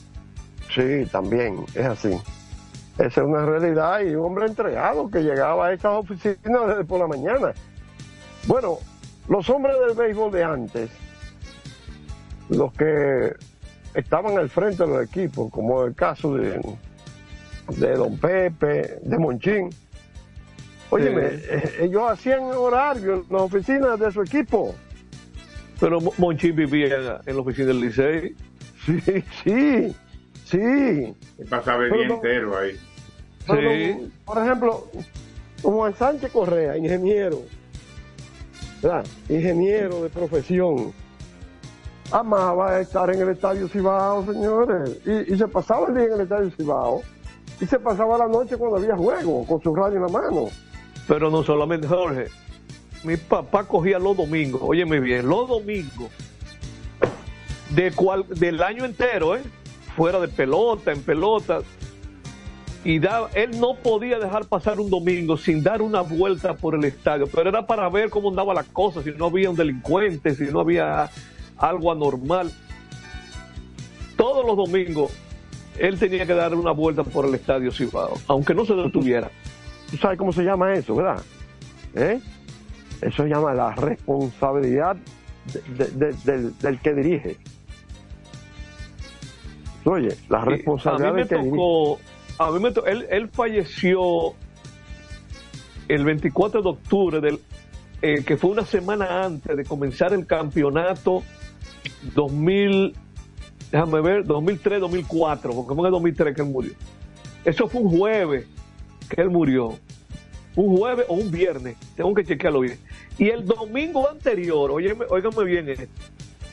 Sí, 0.75 1.07
también, 1.11 1.65
es 1.75 1.85
así. 1.85 2.11
Esa 2.95 3.21
es 3.21 3.27
una 3.27 3.45
realidad 3.45 4.01
y 4.01 4.15
un 4.15 4.27
hombre 4.27 4.47
entregado 4.47 5.11
que 5.11 5.21
llegaba 5.21 5.69
a 5.69 5.73
esas 5.73 5.93
oficinas 5.93 6.69
desde 6.69 6.85
por 6.85 7.01
la 7.01 7.07
mañana. 7.07 7.53
Bueno, 8.47 8.79
los 9.29 9.49
hombres 9.51 9.77
del 9.87 9.97
béisbol 9.97 10.33
de 10.33 10.45
antes, 10.45 10.91
los 12.49 12.73
que 12.73 13.35
estaban 13.95 14.39
al 14.39 14.49
frente 14.49 14.85
de 14.85 14.89
los 14.89 15.05
equipos, 15.05 15.51
como 15.51 15.85
el 15.85 15.95
caso 15.95 16.35
de, 16.35 16.61
de 17.69 17.95
Don 17.95 18.19
Pepe, 18.19 18.99
de 19.03 19.19
Monchín, 19.19 19.71
Óyeme, 20.91 21.23
eh, 21.27 21.77
ellos 21.83 22.03
hacían 22.11 22.43
horario 22.43 23.15
en 23.15 23.25
las 23.31 23.43
oficinas 23.43 23.99
de 23.99 24.11
su 24.11 24.23
equipo. 24.23 24.75
Pero 25.79 25.99
Monchín 26.19 26.57
vivía 26.57 27.21
en 27.25 27.37
la 27.37 27.41
oficina 27.41 27.69
del 27.69 27.81
Licey. 27.81 28.37
Sí, 28.85 29.01
sí, 29.45 29.97
sí. 30.45 31.15
Y 31.39 31.45
pasaba 31.49 31.85
el 31.85 31.93
día 31.93 32.07
entero 32.07 32.59
ahí. 32.59 32.73
sí. 33.47 34.13
Por 34.25 34.39
ejemplo, 34.39 34.89
Juan 35.63 35.95
Sánchez 35.95 36.33
Correa, 36.33 36.77
ingeniero, 36.77 37.43
¿verdad? 38.83 39.05
Ingeniero 39.29 40.03
de 40.03 40.09
profesión. 40.09 40.93
Amaba 42.13 42.81
estar 42.81 43.09
en 43.15 43.21
el 43.21 43.29
Estadio 43.29 43.69
Cibao, 43.69 44.25
señores. 44.27 44.99
Y, 45.07 45.35
y 45.35 45.39
se 45.39 45.47
pasaba 45.47 45.89
el 45.89 45.95
día 45.95 46.05
en 46.05 46.13
el 46.15 46.21
Estadio 46.23 46.51
Cibao. 46.51 47.03
Y 47.61 47.67
se 47.67 47.79
pasaba 47.79 48.19
la 48.19 48.27
noche 48.27 48.57
cuando 48.57 48.79
había 48.79 48.97
juego, 48.97 49.47
con 49.47 49.63
su 49.63 49.75
radio 49.75 49.97
en 49.97 50.03
la 50.03 50.09
mano. 50.09 50.49
Pero 51.07 51.31
no 51.31 51.43
solamente 51.43 51.87
Jorge. 51.87 52.27
Mi 53.03 53.17
papá 53.17 53.65
cogía 53.65 53.99
los 53.99 54.17
domingos, 54.17 54.61
óyeme 54.63 55.01
bien, 55.01 55.27
los 55.27 55.49
domingos 55.49 56.11
de 57.71 57.93
cual, 57.93 58.27
del 58.29 58.63
año 58.63 58.85
entero, 58.85 59.37
¿eh? 59.37 59.43
fuera 59.97 60.21
de 60.21 60.29
pelota, 60.29 60.93
en 60.93 61.03
pelota. 61.03 61.61
Y 62.85 62.99
da, 62.99 63.29
él 63.35 63.61
no 63.61 63.75
podía 63.75 64.19
dejar 64.19 64.47
pasar 64.47 64.81
un 64.81 64.89
domingo 64.89 65.37
sin 65.37 65.63
dar 65.63 65.83
una 65.83 66.01
vuelta 66.01 66.55
por 66.55 66.75
el 66.75 66.85
estadio, 66.85 67.27
pero 67.27 67.51
era 67.51 67.67
para 67.67 67.89
ver 67.91 68.09
cómo 68.09 68.31
andaba 68.31 68.55
la 68.55 68.65
cosa, 68.65 69.03
si 69.03 69.11
no 69.11 69.27
había 69.27 69.51
un 69.51 69.57
delincuente, 69.57 70.35
si 70.35 70.45
no 70.45 70.61
había 70.61 71.11
algo 71.59 71.93
anormal. 71.93 72.51
Todos 74.17 74.47
los 74.47 74.57
domingos 74.57 75.13
él 75.79 75.99
tenía 75.99 76.27
que 76.27 76.35
dar 76.35 76.55
una 76.55 76.73
vuelta 76.73 77.05
por 77.05 77.27
el 77.27 77.35
estadio 77.35 77.71
Cibao, 77.71 78.15
aunque 78.29 78.55
no 78.55 78.65
se 78.65 78.75
detuviera. 78.75 79.31
¿Tú 79.91 79.97
sabes 79.97 80.19
cómo 80.19 80.33
se 80.33 80.43
llama 80.43 80.73
eso, 80.73 80.95
verdad? 80.95 81.23
¿Eh? 81.95 82.21
Eso 83.01 83.23
se 83.23 83.29
llama 83.29 83.55
la 83.55 83.75
responsabilidad 83.75 84.97
del, 85.77 86.79
que 86.81 86.95
dirige. 86.95 87.37
Oye, 89.85 90.17
la 90.29 90.43
responsabilidad 90.43 91.15
del 91.15 91.29
que 91.29 91.37
tocó, 91.37 91.99
A 92.39 92.51
mí 92.51 92.61
me 92.61 92.71
tocó, 92.71 92.87
él, 92.87 93.07
él, 93.11 93.29
falleció 93.29 94.35
el 95.89 96.05
24 96.05 96.63
de 96.63 96.69
octubre, 96.69 97.21
del, 97.21 97.41
eh, 98.03 98.23
que 98.25 98.37
fue 98.37 98.51
una 98.51 98.65
semana 98.65 99.25
antes 99.25 99.57
de 99.57 99.65
comenzar 99.65 100.13
el 100.13 100.27
campeonato 100.27 101.23
2000, 102.15 102.95
déjame 103.73 104.01
ver, 104.03 104.25
2003-2004, 104.25 105.55
porque 105.55 105.75
fue 105.75 105.81
en 105.81 105.87
el 105.87 105.93
2003 105.93 106.37
que 106.37 106.43
él 106.43 106.49
murió. 106.49 106.73
Eso 107.45 107.67
fue 107.67 107.81
un 107.81 107.99
jueves 107.99 108.47
que 109.11 109.21
él 109.21 109.31
murió, 109.31 109.79
un 110.57 110.77
jueves 110.77 111.07
o 111.09 111.15
un 111.15 111.31
viernes, 111.31 111.77
tengo 111.97 112.15
que 112.15 112.25
chequearlo 112.25 112.61
bien. 112.61 112.79
Y 113.19 113.29
el 113.29 113.45
domingo 113.45 114.09
anterior, 114.09 114.71
óigame, 114.71 115.45
bien 115.45 115.89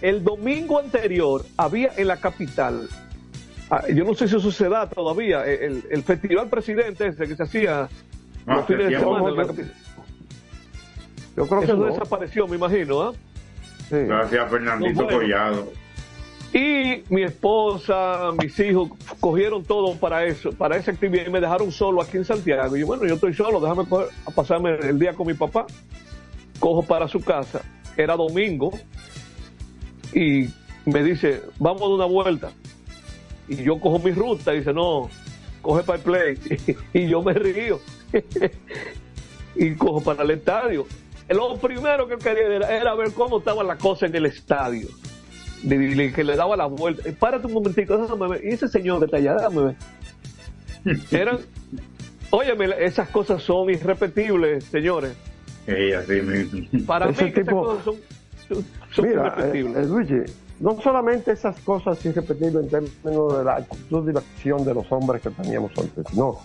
el 0.01 0.23
domingo 0.23 0.79
anterior 0.79 1.43
había 1.55 1.91
en 1.97 2.07
la 2.07 2.17
capital, 2.17 2.87
ah, 3.69 3.83
yo 3.87 4.03
no 4.03 4.13
sé 4.13 4.27
si 4.27 4.35
eso 4.35 4.51
se 4.51 4.69
da 4.69 4.87
todavía, 4.87 5.45
el, 5.45 6.03
festival 6.03 6.49
presidente 6.49 7.07
ese 7.07 7.27
que 7.27 7.35
se 7.35 7.43
hacía 7.43 7.89
los 8.45 8.65
fines 8.65 8.91
de 8.91 8.99
semana 8.99 9.29
en 9.29 9.35
la 9.35 9.47
capital. 9.47 9.73
Yo 11.35 11.47
creo 11.47 11.59
que 11.61 11.65
eso 11.65 11.83
desapareció, 11.85 12.47
me 12.47 12.55
imagino, 12.57 13.01
¿ah? 13.01 13.13
Gracias 13.89 14.51
Fernandito 14.51 15.07
Collado. 15.07 15.71
Y 16.53 17.03
mi 17.09 17.23
esposa, 17.23 18.31
mis 18.41 18.57
hijos 18.59 18.89
cogieron 19.19 19.63
todo 19.63 19.95
para 19.95 20.25
eso, 20.25 20.51
para 20.51 20.77
esa 20.77 20.91
actividad 20.91 21.27
y 21.27 21.29
me 21.29 21.41
dejaron 21.41 21.71
solo 21.71 22.01
aquí 22.01 22.17
en 22.17 22.25
Santiago. 22.25 22.75
Y 22.77 22.81
yo, 22.81 22.87
bueno, 22.87 23.05
yo 23.05 23.15
estoy 23.15 23.33
solo, 23.33 23.59
déjame 23.59 23.83
pasarme 24.33 24.75
el 24.75 24.97
día 24.97 25.13
con 25.13 25.27
mi 25.27 25.33
papá. 25.33 25.65
Cojo 26.59 26.83
para 26.83 27.07
su 27.07 27.21
casa, 27.21 27.61
era 27.95 28.15
domingo, 28.15 28.71
y 30.13 30.49
me 30.85 31.03
dice, 31.03 31.43
vamos 31.59 31.81
dar 31.81 31.89
una 31.89 32.05
vuelta. 32.05 32.51
Y 33.47 33.57
yo 33.57 33.79
cojo 33.79 33.99
mi 33.99 34.11
ruta 34.11 34.53
y 34.53 34.59
dice, 34.59 34.73
no, 34.73 35.09
coge 35.61 35.83
para 35.83 35.97
el 35.97 36.03
play. 36.03 36.77
y 36.93 37.07
yo 37.07 37.21
me 37.21 37.33
río. 37.33 37.79
y 39.55 39.75
cojo 39.75 40.01
para 40.01 40.23
el 40.23 40.31
estadio. 40.31 40.87
Lo 41.29 41.57
primero 41.57 42.07
que 42.07 42.17
quería 42.17 42.47
era 42.69 42.95
ver 42.95 43.11
cómo 43.13 43.39
estaba 43.39 43.63
la 43.63 43.77
cosa 43.77 44.05
en 44.05 44.15
el 44.15 44.25
estadio 44.25 44.87
que 45.61 46.23
le 46.23 46.35
daba 46.35 46.55
la 46.55 46.65
vuelta. 46.67 47.07
Eh, 47.07 47.13
párate 47.17 47.47
un 47.47 47.53
momentico, 47.53 47.97
déjame 47.97 48.27
ver. 48.27 48.45
Y 48.45 48.49
ese 48.49 48.67
señor 48.67 48.99
detallado, 48.99 49.37
déjame 49.37 49.61
ver. 49.65 49.75
Eran, 51.11 51.39
óyeme, 52.29 52.67
esas 52.79 53.09
cosas 53.09 53.41
son 53.43 53.69
irrepetibles, 53.69 54.63
señores. 54.65 55.13
Para 56.85 57.07
mí, 57.07 57.15
esas 57.17 57.45
cosas 57.49 57.83
son, 57.83 57.95
son, 58.91 59.05
Mira, 59.05 59.35
irrepetibles. 59.37 60.11
Eh, 60.11 60.33
no 60.59 60.81
solamente 60.81 61.31
esas 61.31 61.59
cosas 61.61 62.03
irrepetibles 62.05 62.63
en 62.63 62.69
términos 62.69 63.37
de 63.37 63.43
la 63.43 63.55
actitud 63.57 64.09
y 64.09 64.13
la 64.13 64.19
acción 64.19 64.63
de 64.65 64.73
los 64.73 64.91
hombres 64.91 65.21
que 65.21 65.29
teníamos 65.29 65.71
antes, 65.77 66.13
no. 66.13 66.39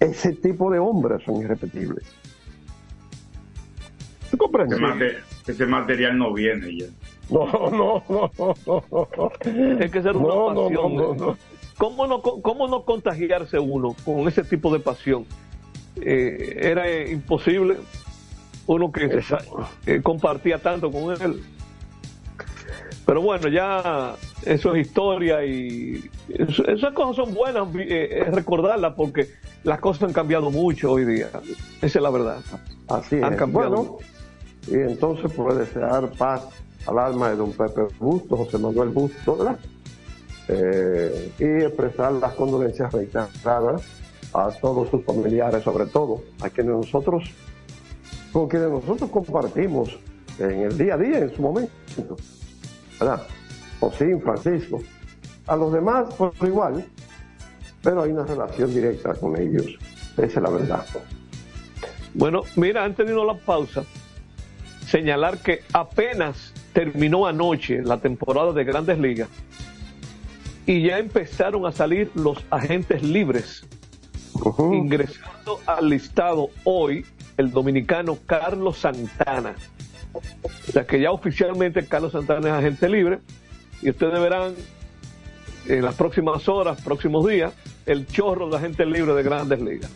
Ese 0.00 0.32
tipo 0.32 0.70
de 0.70 0.78
hombres 0.78 1.22
son 1.24 1.36
irrepetibles. 1.36 2.04
¿Tú 4.30 4.36
comprendes? 4.36 4.78
ese 5.46 5.66
material 5.66 6.18
no 6.18 6.32
viene 6.32 6.76
ya. 6.76 6.86
No, 7.30 7.46
no, 7.70 8.02
no, 8.08 8.30
no, 8.66 9.32
Hay 9.80 9.90
que 9.90 10.02
ser 10.02 10.16
una 10.16 10.54
pasión. 10.54 11.36
¿Cómo, 11.78 12.06
no, 12.06 12.22
¿Cómo 12.22 12.68
no 12.68 12.84
contagiarse 12.84 13.58
uno 13.58 13.96
con 14.04 14.28
ese 14.28 14.44
tipo 14.44 14.72
de 14.72 14.80
pasión? 14.80 15.26
Eh, 15.96 16.58
era 16.60 17.08
imposible 17.08 17.76
uno 18.66 18.92
que 18.92 19.20
eh, 19.86 20.00
compartía 20.02 20.58
tanto 20.58 20.90
con 20.90 21.10
él. 21.20 21.42
Pero 23.06 23.20
bueno, 23.20 23.48
ya 23.48 24.14
eso 24.46 24.74
es 24.74 24.86
historia 24.86 25.44
y 25.44 26.10
esas 26.28 26.94
cosas 26.94 27.16
son 27.16 27.34
buenas 27.34 27.68
eh, 27.74 28.26
recordarlas 28.32 28.94
porque 28.94 29.28
las 29.62 29.78
cosas 29.80 30.04
han 30.04 30.12
cambiado 30.12 30.50
mucho 30.50 30.92
hoy 30.92 31.04
día. 31.04 31.28
Esa 31.82 31.98
es 31.98 32.02
la 32.02 32.10
verdad. 32.10 32.38
Así 32.88 33.16
han 33.22 33.36
Cambiado. 33.36 33.98
y 34.68 34.74
entonces 34.74 35.30
puede 35.32 35.60
desear 35.60 36.10
paz 36.12 36.48
al 36.86 36.98
alma 36.98 37.30
de 37.30 37.36
don 37.36 37.52
Pepe 37.52 37.82
Busto, 37.98 38.36
José 38.36 38.58
Manuel 38.58 38.90
Busto, 38.90 39.36
¿verdad? 39.36 39.58
Eh, 40.48 41.32
y 41.38 41.64
expresar 41.64 42.12
las 42.12 42.34
condolencias 42.34 42.92
reiteradas 42.92 43.82
a 44.34 44.50
todos 44.50 44.90
sus 44.90 45.04
familiares, 45.04 45.62
sobre 45.62 45.86
todo 45.86 46.22
a 46.40 46.50
quienes 46.50 46.74
nosotros, 46.74 47.30
con 48.32 48.48
quienes 48.48 48.68
nosotros 48.68 49.10
compartimos 49.10 49.98
en 50.38 50.62
el 50.62 50.76
día 50.76 50.94
a 50.94 50.98
día, 50.98 51.18
en 51.20 51.34
su 51.34 51.40
momento, 51.40 52.16
¿verdad? 52.98 53.22
José, 53.80 54.18
Francisco, 54.22 54.82
a 55.46 55.56
los 55.56 55.72
demás 55.72 56.12
por 56.14 56.32
igual, 56.42 56.84
pero 57.82 58.02
hay 58.02 58.10
una 58.10 58.24
relación 58.24 58.72
directa 58.74 59.14
con 59.14 59.40
ellos, 59.40 59.78
esa 60.16 60.24
es 60.24 60.34
la 60.42 60.50
verdad. 60.50 60.84
Bueno, 62.12 62.42
mira, 62.56 62.84
antes 62.84 63.06
de 63.06 63.12
irnos 63.12 63.28
a 63.28 63.34
la 63.34 63.38
pausa, 63.38 63.84
señalar 64.86 65.38
que 65.38 65.62
apenas 65.72 66.52
terminó 66.74 67.26
anoche 67.26 67.82
la 67.82 67.98
temporada 67.98 68.52
de 68.52 68.64
grandes 68.64 68.98
ligas 68.98 69.28
y 70.66 70.82
ya 70.82 70.98
empezaron 70.98 71.64
a 71.66 71.72
salir 71.72 72.10
los 72.14 72.44
agentes 72.50 73.02
libres, 73.02 73.64
ingresando 74.58 75.60
al 75.66 75.88
listado 75.88 76.48
hoy 76.64 77.06
el 77.36 77.52
dominicano 77.52 78.18
Carlos 78.26 78.78
Santana. 78.78 79.54
O 80.12 80.72
sea 80.72 80.84
que 80.84 81.00
ya 81.00 81.12
oficialmente 81.12 81.86
Carlos 81.86 82.12
Santana 82.12 82.48
es 82.48 82.54
agente 82.54 82.88
libre 82.88 83.20
y 83.80 83.90
ustedes 83.90 84.20
verán 84.20 84.54
en 85.66 85.84
las 85.84 85.94
próximas 85.94 86.48
horas, 86.48 86.80
próximos 86.82 87.26
días, 87.26 87.52
el 87.86 88.06
chorro 88.06 88.48
de 88.48 88.56
agentes 88.56 88.86
libres 88.86 89.14
de 89.14 89.22
grandes 89.22 89.60
ligas. 89.60 89.90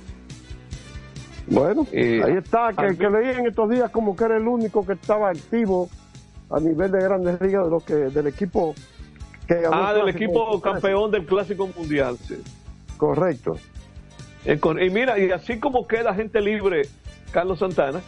Bueno, 1.49 1.87
eh, 1.93 2.23
ahí 2.25 2.35
está, 2.35 2.73
que, 2.73 2.97
que 2.97 3.09
leí 3.09 3.31
en 3.37 3.47
estos 3.47 3.71
días 3.71 3.91
como 3.91 4.15
que 4.15 4.25
era 4.25 4.37
el 4.37 4.47
único 4.47 4.87
que 4.87 4.93
estaba 4.93 5.31
activo 5.31 5.89
a 6.51 6.61
nivel 6.61 6.91
de 6.91 7.01
grandes 7.01 7.41
ligas 7.41 7.65
de 7.65 7.71
lo 7.71 7.81
que, 7.81 7.95
del 7.95 8.27
equipo 8.27 8.75
que 9.47 9.63
ganó. 9.63 9.77
Ah, 9.77 9.95
del 9.95 10.09
equipo 10.09 10.61
campeón 10.61 11.11
del 11.11 11.27
Clásico 11.27 11.69
Mundial, 11.77 12.17
sí. 12.27 12.37
Correcto. 12.97 13.57
Eh, 14.45 14.59
y 14.87 14.91
mira, 14.91 15.19
y 15.19 15.31
así 15.31 15.59
como 15.59 15.87
queda 15.87 16.15
gente 16.15 16.41
libre, 16.41 16.83
Carlos 17.33 17.59
Santana, 17.59 18.01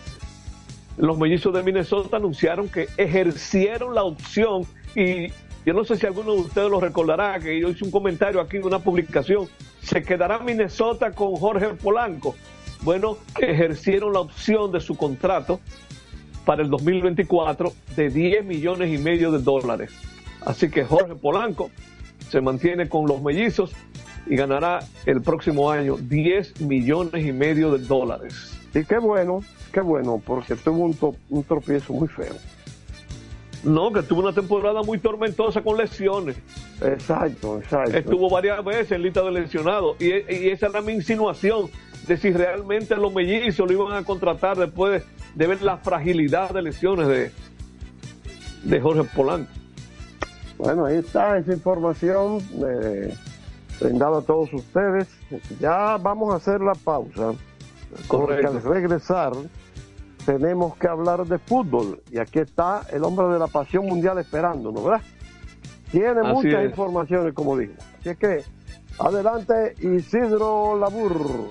los 0.97 1.19
mellizos 1.19 1.53
de 1.55 1.63
Minnesota 1.63 2.17
anunciaron 2.17 2.69
que 2.69 2.89
ejercieron 2.97 3.95
la 3.95 4.05
opción 4.05 4.67
y 4.95 5.29
yo 5.65 5.75
no 5.75 5.85
sé 5.85 5.97
si 5.97 6.07
alguno 6.07 6.35
de 6.35 6.41
ustedes 6.41 6.71
lo 6.71 6.81
recordará, 6.81 7.39
que 7.39 7.61
yo 7.61 7.69
hice 7.69 7.85
un 7.85 7.91
comentario 7.91 8.41
aquí 8.41 8.57
en 8.57 8.65
una 8.65 8.79
publicación, 8.79 9.49
se 9.83 10.03
quedará 10.03 10.39
Minnesota 10.39 11.13
con 11.13 11.37
Jorge 11.37 11.69
Polanco. 11.75 12.35
Bueno, 12.83 13.19
ejercieron 13.39 14.15
la 14.15 14.21
opción 14.21 14.73
de 14.73 14.81
su 14.81 14.97
contrato 14.97 15.61
para 16.45 16.63
el 16.63 16.71
2024 16.71 17.73
de 17.97 18.09
10 18.11 18.45
millones 18.45 18.93
y 18.93 18.99
medio 19.03 19.31
de 19.31 19.41
dólares. 19.41 19.93
Así 20.41 20.71
que 20.71 20.85
Jorge 20.85 21.15
Polanco 21.15 21.71
se 22.31 22.41
mantiene 22.41 22.89
con 22.89 23.07
los 23.07 23.23
mellizos 23.23 23.73
y 24.27 24.37
ganará 24.37 24.81
el 25.07 25.23
próximo 25.23 25.71
año 25.71 25.97
10 25.97 26.63
millones 26.63 27.25
y 27.25 27.33
medio 27.33 27.77
de 27.77 27.85
dólares. 27.85 28.57
Y 28.75 28.85
qué 28.85 28.99
bueno, 28.99 29.41
qué 29.73 29.81
bueno, 29.81 30.23
porque 30.25 30.55
tuvo 30.55 30.85
un, 30.85 31.17
un 31.29 31.45
tropiezo 31.45 31.93
muy 31.93 32.09
feo. 32.09 32.35
No, 33.65 33.93
que 33.93 34.03
tuvo 34.03 34.21
una 34.21 34.33
temporada 34.33 34.83
muy 34.83 34.99
tormentosa 34.99 35.63
con 35.63 35.77
lesiones. 35.77 36.37
Exacto, 36.81 37.59
exacto. 37.59 37.97
Estuvo 37.97 38.31
varias 38.31 38.65
veces 38.65 38.93
en 38.93 39.03
lista 39.03 39.23
de 39.23 39.33
lesionados. 39.33 39.97
Y, 40.01 40.13
esa 40.49 40.69
era 40.69 40.81
mi 40.81 40.93
insinuación 40.93 41.69
de 42.07 42.17
si 42.17 42.31
realmente 42.33 42.97
los 42.97 43.13
mellizos 43.13 43.71
lo 43.71 43.73
iban 43.73 43.97
a 43.97 44.05
contratar 44.05 44.57
después 44.57 45.05
de, 45.35 45.47
ver 45.47 45.63
la 45.63 45.79
fragilidad 45.79 46.51
de 46.51 46.63
lesiones 46.63 47.09
de, 47.09 47.33
de 48.65 48.81
Jorge 48.81 49.05
Polanco. 49.15 49.51
Bueno, 50.59 50.85
ahí 50.85 50.97
está 50.97 51.39
esa 51.39 51.53
información 51.53 52.39
eh, 52.67 53.15
brindada 53.81 54.19
a 54.19 54.23
todos 54.23 54.53
ustedes. 54.53 55.09
Ya 55.59 55.97
vamos 55.97 56.35
a 56.35 56.37
hacer 56.37 56.61
la 56.61 56.75
pausa. 56.75 57.33
Correcto. 58.07 58.09
Porque 58.09 58.47
al 58.47 58.63
regresar 58.63 59.33
tenemos 60.27 60.77
que 60.77 60.87
hablar 60.87 61.27
de 61.27 61.39
fútbol. 61.39 62.03
Y 62.11 62.19
aquí 62.19 62.41
está 62.41 62.83
el 62.93 63.05
hombre 63.05 63.29
de 63.29 63.39
la 63.39 63.47
pasión 63.47 63.87
mundial 63.87 64.19
esperándonos, 64.19 64.85
¿verdad? 64.85 65.03
Tiene 65.91 66.23
muchas 66.23 66.65
informaciones, 66.65 67.35
como 67.35 67.57
digo. 67.57 67.75
Así 67.99 68.15
que, 68.17 68.45
adelante, 68.99 69.75
Isidro 69.81 70.77
Labur. 70.79 71.51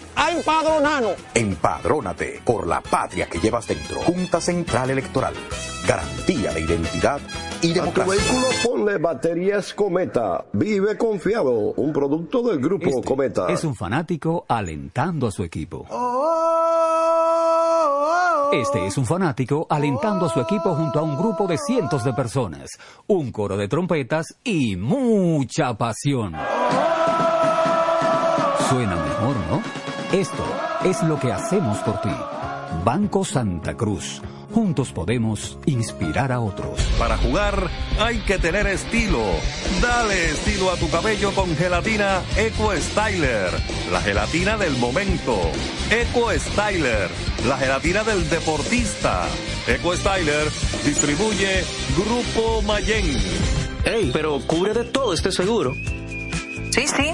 a 0.15 0.31
empadronarnos. 0.31 1.15
Empadrónate 1.33 2.41
por 2.43 2.67
la 2.67 2.81
patria 2.81 3.27
que 3.27 3.39
llevas 3.39 3.67
dentro. 3.67 4.01
Junta 4.01 4.41
Central 4.41 4.89
Electoral. 4.89 5.33
Garantía 5.87 6.53
de 6.53 6.61
identidad 6.61 7.19
y 7.61 7.73
democracia. 7.73 8.03
A 8.03 8.05
tu 8.05 8.11
vehículo 8.11 8.47
ponle 8.63 8.97
baterías 8.97 9.73
Cometa. 9.73 10.45
Vive 10.53 10.97
confiado. 10.97 11.73
Un 11.75 11.91
producto 11.91 12.41
del 12.43 12.59
grupo 12.59 12.89
este 12.89 13.01
Cometa. 13.03 13.47
Es 13.47 13.63
un 13.63 13.75
fanático 13.75 14.45
alentando 14.47 15.27
a 15.27 15.31
su 15.31 15.43
equipo. 15.43 15.87
Este 18.51 18.85
es 18.85 18.97
un 18.97 19.05
fanático 19.05 19.65
alentando 19.69 20.25
a 20.25 20.29
su 20.29 20.41
equipo 20.41 20.75
junto 20.75 20.99
a 20.99 21.03
un 21.03 21.15
grupo 21.15 21.47
de 21.47 21.57
cientos 21.57 22.03
de 22.03 22.11
personas, 22.11 22.69
un 23.07 23.31
coro 23.31 23.55
de 23.55 23.69
trompetas 23.69 24.35
y 24.43 24.75
mucha 24.75 25.73
pasión. 25.75 26.35
Suena 28.69 28.95
mejor, 28.95 29.35
¿no? 29.49 29.80
Esto 30.11 30.43
es 30.83 31.01
lo 31.03 31.17
que 31.17 31.31
hacemos 31.31 31.77
por 31.79 32.01
ti. 32.01 32.09
Banco 32.83 33.23
Santa 33.23 33.77
Cruz. 33.77 34.21
Juntos 34.53 34.91
podemos 34.91 35.57
inspirar 35.65 36.33
a 36.33 36.41
otros. 36.41 36.81
Para 36.99 37.17
jugar 37.17 37.69
hay 37.97 38.19
que 38.19 38.37
tener 38.37 38.67
estilo. 38.67 39.23
Dale 39.81 40.31
estilo 40.31 40.69
a 40.69 40.75
tu 40.75 40.89
cabello 40.89 41.31
con 41.33 41.55
gelatina 41.55 42.19
Eco 42.35 42.73
Styler. 42.75 43.51
La 43.89 44.01
gelatina 44.01 44.57
del 44.57 44.75
momento. 44.75 45.39
Eco 45.89 46.29
Styler. 46.37 47.09
La 47.47 47.57
gelatina 47.57 48.03
del 48.03 48.29
deportista. 48.29 49.29
Eco 49.65 49.95
Styler 49.95 50.49
distribuye 50.83 51.63
Grupo 51.95 52.61
Mayen. 52.63 53.17
Ey, 53.85 54.09
pero 54.11 54.41
cubre 54.45 54.73
de 54.73 54.83
todo 54.83 55.13
este 55.13 55.31
seguro. 55.31 55.73
Sí, 56.71 56.85
sí. 56.87 57.13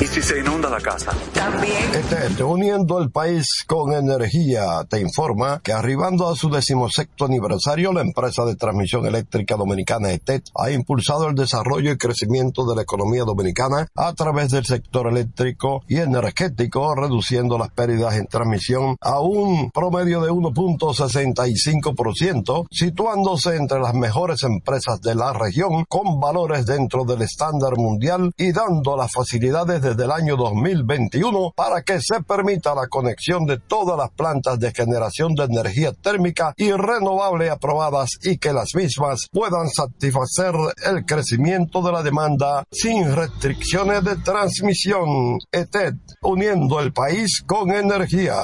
¿Y 0.00 0.06
si 0.06 0.22
se 0.22 0.38
inunda 0.38 0.70
la 0.70 0.80
casa? 0.80 1.10
También. 1.34 1.74
Este, 1.92 2.44
uniendo 2.44 3.00
el 3.00 3.10
país 3.10 3.64
con 3.66 3.92
energía, 3.92 4.84
te 4.88 5.00
informa 5.00 5.60
que 5.60 5.72
arribando 5.72 6.28
a 6.28 6.36
su 6.36 6.48
decimosexto 6.50 7.24
aniversario, 7.24 7.92
la 7.92 8.02
empresa 8.02 8.44
de 8.44 8.54
transmisión 8.54 9.06
eléctrica 9.06 9.56
dominicana 9.56 10.12
ETET 10.12 10.44
ha 10.54 10.70
impulsado 10.70 11.28
el 11.28 11.34
desarrollo 11.34 11.90
y 11.90 11.98
crecimiento 11.98 12.64
de 12.64 12.76
la 12.76 12.82
economía 12.82 13.24
dominicana 13.24 13.88
a 13.96 14.12
través 14.12 14.52
del 14.52 14.66
sector 14.66 15.08
eléctrico 15.08 15.82
y 15.88 15.96
energético, 15.96 16.94
reduciendo 16.94 17.58
las 17.58 17.70
pérdidas 17.70 18.14
en 18.14 18.28
transmisión 18.28 18.94
a 19.00 19.18
un 19.18 19.72
promedio 19.72 20.20
de 20.20 20.30
1.65%, 20.30 22.66
situándose 22.70 23.56
entre 23.56 23.80
las 23.80 23.94
mejores 23.94 24.44
empresas 24.44 25.00
de 25.00 25.16
la 25.16 25.32
región 25.32 25.84
con 25.88 26.20
valores 26.20 26.66
dentro 26.66 27.04
del 27.04 27.22
estándar 27.22 27.76
mundial 27.76 28.30
y 28.36 28.52
dando 28.52 28.96
las 28.96 29.10
facilidades 29.10 29.87
desde 29.88 30.04
el 30.04 30.12
año 30.12 30.36
2021 30.36 31.52
para 31.56 31.82
que 31.82 31.98
se 32.00 32.22
permita 32.22 32.74
la 32.74 32.88
conexión 32.88 33.46
de 33.46 33.58
todas 33.58 33.96
las 33.96 34.10
plantas 34.10 34.58
de 34.58 34.70
generación 34.72 35.34
de 35.34 35.44
energía 35.44 35.92
térmica 35.92 36.52
y 36.56 36.72
renovable 36.72 37.48
aprobadas 37.48 38.10
y 38.22 38.36
que 38.36 38.52
las 38.52 38.74
mismas 38.74 39.28
puedan 39.32 39.68
satisfacer 39.70 40.54
el 40.84 41.06
crecimiento 41.06 41.80
de 41.80 41.92
la 41.92 42.02
demanda 42.02 42.64
sin 42.70 43.14
restricciones 43.14 44.04
de 44.04 44.16
transmisión. 44.16 45.38
ETED, 45.50 45.94
uniendo 46.22 46.80
el 46.80 46.92
país 46.92 47.42
con 47.46 47.70
energía. 47.70 48.34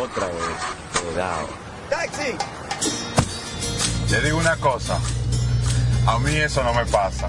Otra 0.00 0.26
vez, 0.26 1.02
cuidado. 1.02 1.48
¡Taxi! 1.90 2.36
Le 4.10 4.20
digo 4.20 4.38
una 4.38 4.56
cosa. 4.58 5.00
A 6.06 6.18
mí 6.20 6.36
eso 6.36 6.62
no 6.62 6.72
me 6.72 6.86
pasa. 6.86 7.28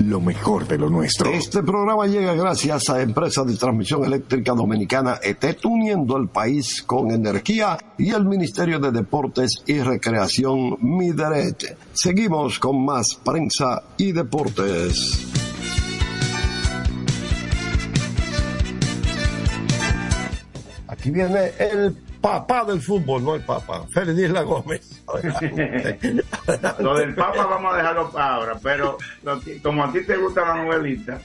lo 0.00 0.20
mejor 0.20 0.66
de 0.66 0.78
lo 0.78 0.88
nuestro. 0.88 1.30
Este 1.30 1.62
programa 1.62 2.06
llega 2.06 2.34
gracias 2.34 2.88
a 2.90 3.02
Empresa 3.02 3.44
de 3.44 3.56
Transmisión 3.56 4.04
Eléctrica 4.04 4.52
Dominicana 4.52 5.18
ETET, 5.22 5.64
uniendo 5.64 6.16
el 6.16 6.28
país 6.28 6.82
con 6.82 7.10
energía 7.10 7.78
y 7.98 8.10
el 8.10 8.24
Ministerio 8.24 8.78
de 8.78 8.90
Deportes 8.90 9.62
y 9.66 9.80
Recreación 9.80 10.76
Mideret. 10.80 11.76
Seguimos 11.92 12.58
con 12.58 12.84
más 12.84 13.14
prensa 13.24 13.82
y 13.96 14.12
deportes. 14.12 15.27
Aquí 20.98 21.10
viene 21.10 21.52
el 21.60 21.94
papá 22.20 22.64
del 22.64 22.80
fútbol, 22.80 23.22
no 23.24 23.34
el 23.36 23.42
papá, 23.42 23.86
Félix 23.92 24.18
Isla 24.18 24.42
Gómez. 24.42 25.02
lo 26.80 26.96
del 26.98 27.14
Papa 27.14 27.46
vamos 27.46 27.72
a 27.72 27.76
dejarlo 27.76 28.10
para 28.10 28.34
ahora, 28.34 28.58
pero 28.62 28.98
que- 29.44 29.60
como 29.62 29.84
a 29.84 29.92
ti 29.92 30.00
te 30.04 30.16
gusta 30.16 30.40
la 30.44 30.62
novelita, 30.64 31.20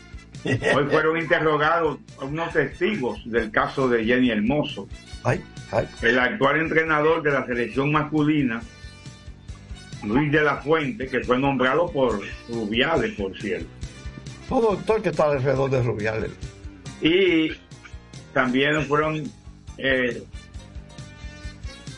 hoy 0.46 0.86
fueron 0.92 1.18
interrogados 1.18 1.98
unos 2.22 2.54
testigos 2.54 3.20
del 3.26 3.50
caso 3.52 3.88
de 3.90 4.06
Jenny 4.06 4.30
Hermoso. 4.30 4.88
El 6.04 6.20
actual 6.20 6.60
entrenador 6.62 7.24
de 7.24 7.32
la 7.32 7.46
selección 7.48 7.92
masculina, 7.92 8.62
Luis 10.04 10.32
de 10.32 10.42
la 10.42 10.58
Fuente, 10.58 11.08
que 11.08 11.22
fue 11.22 11.40
nombrado 11.40 11.90
por 11.92 12.20
Rubiales, 12.50 13.14
por 13.16 13.36
cierto. 13.40 13.68
Todo, 14.48 14.78
todo 14.86 14.98
el 14.98 15.04
que 15.04 15.10
está 15.10 15.32
alrededor 15.32 15.72
de 15.72 15.82
Rubiales. 15.82 16.32
Y 17.02 17.50
también 18.34 18.84
fueron 18.86 19.24
eh, 19.78 20.24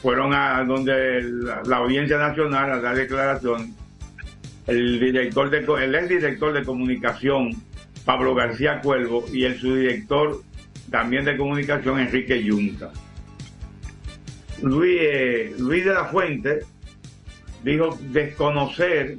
fueron 0.02 0.34
a 0.34 0.64
donde 0.64 1.24
la, 1.24 1.78
audiencia 1.78 2.18
nacional 2.18 2.72
a 2.72 2.80
dar 2.80 2.96
declaración 2.96 3.76
el 4.68 5.00
director 5.00 5.50
de 5.50 5.60
el 5.84 5.96
ex 5.96 6.10
director 6.10 6.54
de 6.54 6.64
comunicación 6.64 7.52
Pablo 8.06 8.36
García 8.36 8.82
Cuervo 8.82 9.26
y 9.32 9.46
el 9.46 9.60
subdirector 9.60 10.42
también 10.92 11.26
de 11.26 11.38
comunicación 11.38 12.00
Enrique 12.00 12.44
Yunta. 12.44 12.92
Luis, 14.62 14.98
eh, 15.02 15.56
Luis 15.58 15.84
de 15.84 15.94
la 15.94 16.06
Fuente 16.06 16.60
dijo 17.64 17.98
desconocer 18.12 19.18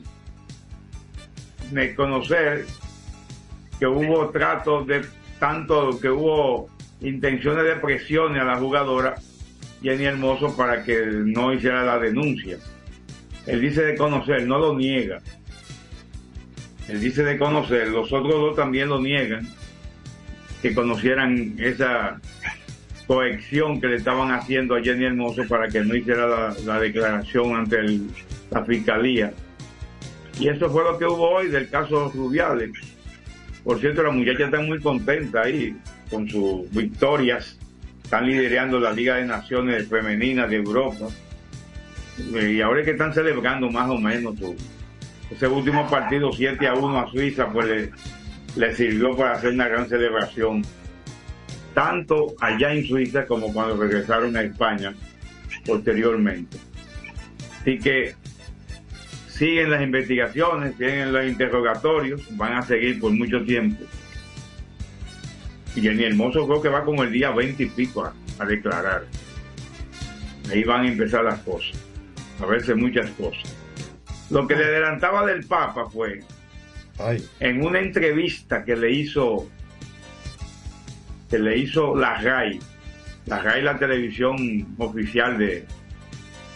desconocer 1.72 2.64
que 3.78 3.86
hubo 3.86 4.30
tratos 4.30 4.86
de 4.86 5.04
tanto 5.38 5.98
que 6.00 6.08
hubo 6.08 6.68
intenciones 7.00 7.64
de 7.64 7.76
presiones 7.76 8.42
a 8.42 8.44
la 8.44 8.56
jugadora 8.56 9.16
Jenny 9.82 10.04
Hermoso 10.04 10.56
para 10.56 10.82
que 10.82 11.06
no 11.06 11.52
hiciera 11.52 11.84
la 11.84 11.98
denuncia. 11.98 12.58
Él 13.46 13.60
dice 13.60 13.82
de 13.82 13.96
conocer, 13.96 14.46
no 14.46 14.58
lo 14.58 14.76
niega. 14.76 15.18
Él 16.88 17.00
dice 17.00 17.22
de 17.24 17.38
conocer, 17.38 17.88
los 17.88 18.12
otros 18.12 18.32
dos 18.32 18.56
también 18.56 18.88
lo 18.88 19.00
niegan, 19.00 19.48
que 20.62 20.74
conocieran 20.74 21.54
esa 21.58 22.20
coacción 23.06 23.80
que 23.80 23.88
le 23.88 23.96
estaban 23.96 24.32
haciendo 24.32 24.74
a 24.74 24.82
Jenny 24.82 25.04
Hermoso 25.04 25.42
para 25.48 25.68
que 25.68 25.80
no 25.80 25.94
hiciera 25.94 26.26
la, 26.26 26.54
la 26.64 26.80
declaración 26.80 27.54
ante 27.54 27.78
la 28.50 28.64
fiscalía. 28.64 29.32
Y 30.40 30.48
eso 30.48 30.68
fue 30.70 30.84
lo 30.84 30.98
que 30.98 31.04
hubo 31.06 31.30
hoy 31.30 31.48
del 31.48 31.68
caso 31.68 32.10
Rubiales. 32.14 32.70
Por 33.64 33.80
cierto, 33.80 34.02
la 34.02 34.10
muchacha 34.10 34.44
está 34.44 34.60
muy 34.60 34.80
contenta 34.80 35.42
ahí 35.42 35.76
con 36.10 36.28
sus 36.28 36.70
victorias. 36.70 37.58
Están 38.02 38.26
liderando 38.26 38.78
la 38.78 38.92
Liga 38.92 39.16
de 39.16 39.24
Naciones 39.26 39.88
Femeninas 39.88 40.48
de 40.50 40.56
Europa. 40.56 41.06
Eh, 42.34 42.52
Y 42.52 42.60
ahora 42.60 42.80
es 42.80 42.84
que 42.86 42.92
están 42.92 43.12
celebrando 43.12 43.70
más 43.70 43.88
o 43.90 43.98
menos 43.98 44.38
su- 44.38 44.56
ese 45.30 45.46
último 45.48 45.88
partido 45.90 46.30
7 46.32 46.66
a 46.68 46.74
1 46.74 46.98
a 47.00 47.10
Suiza, 47.10 47.52
pues 47.52 47.66
le, 47.66 47.90
le 48.56 48.74
sirvió 48.76 49.16
para 49.16 49.32
hacer 49.32 49.52
una 49.52 49.66
gran 49.68 49.88
celebración. 49.88 50.62
Tanto 51.74 52.34
allá 52.40 52.72
en 52.72 52.86
Suiza 52.86 53.26
como 53.26 53.52
cuando 53.52 53.76
regresaron 53.76 54.36
a 54.36 54.42
España 54.42 54.94
posteriormente. 55.66 56.56
Así 57.60 57.78
que 57.80 58.14
siguen 59.28 59.70
las 59.70 59.82
investigaciones, 59.82 60.74
siguen 60.76 61.12
los 61.12 61.26
interrogatorios, 61.26 62.22
van 62.36 62.54
a 62.54 62.62
seguir 62.62 63.00
por 63.00 63.10
mucho 63.12 63.42
tiempo. 63.44 63.84
Y 65.76 65.82
Jenny 65.82 66.04
Hermoso 66.04 66.46
creo 66.46 66.60
que 66.60 66.68
va 66.68 66.84
como 66.84 67.04
el 67.04 67.12
día 67.12 67.30
20 67.30 67.62
y 67.62 67.66
pico 67.66 68.04
a, 68.04 68.14
a 68.38 68.44
declarar. 68.44 69.04
Ahí 70.50 70.64
van 70.64 70.86
a 70.86 70.88
empezar 70.88 71.24
las 71.24 71.40
cosas, 71.40 71.76
a 72.40 72.46
verse 72.46 72.74
muchas 72.74 73.10
cosas. 73.10 73.54
Lo 74.30 74.46
que 74.46 74.56
le 74.56 74.64
adelantaba 74.64 75.24
del 75.26 75.44
Papa 75.44 75.86
fue 75.88 76.20
en 77.40 77.64
una 77.64 77.78
entrevista 77.80 78.64
que 78.64 78.74
le 78.74 78.90
hizo 78.90 79.48
que 81.30 81.38
le 81.38 81.58
hizo 81.58 81.96
la 81.96 82.20
RAI, 82.20 82.60
la 83.26 83.40
RAI 83.40 83.62
la 83.62 83.78
televisión 83.78 84.36
oficial 84.78 85.36
de, 85.36 85.64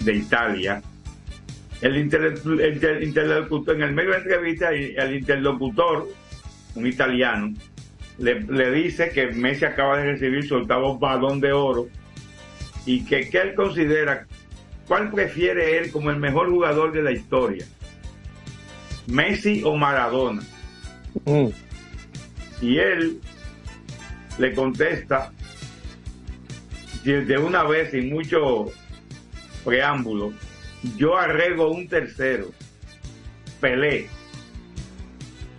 de 0.00 0.14
Italia, 0.14 0.80
el, 1.80 1.96
interlocutor, 1.96 3.74
en 3.74 3.83
el 3.83 3.92
medio 3.92 4.11
de 4.11 4.16
la 4.16 4.22
entrevista, 4.22 4.70
el 4.70 5.16
interlocutor, 5.16 6.09
un 6.76 6.87
italiano, 6.87 7.52
le, 8.20 8.40
le, 8.40 8.70
dice 8.70 9.11
que 9.11 9.28
Messi 9.28 9.64
acaba 9.64 9.98
de 9.98 10.12
recibir 10.12 10.46
su 10.46 10.56
octavo 10.56 10.98
balón 10.98 11.40
de 11.40 11.52
oro 11.52 11.88
y 12.85 13.04
que, 13.04 13.28
que 13.30 13.38
él 13.38 13.54
considera 13.54 14.26
cuál 14.87 15.11
prefiere 15.11 15.78
él 15.78 15.90
como 15.90 16.11
el 16.11 16.16
mejor 16.16 16.50
jugador 16.50 16.92
de 16.92 17.02
la 17.02 17.12
historia, 17.12 17.64
Messi 19.06 19.62
o 19.64 19.74
Maradona. 19.76 20.42
Mm. 21.24 21.48
Y 22.61 22.78
él 22.78 23.20
le 24.38 24.54
contesta 24.54 25.33
de 27.04 27.38
una 27.38 27.64
vez 27.64 27.90
sin 27.92 28.11
mucho 28.11 28.66
preámbulo, 29.64 30.35
yo 30.96 31.16
agrego 31.16 31.70
un 31.70 31.88
tercero, 31.88 32.50
Pelé. 33.61 34.09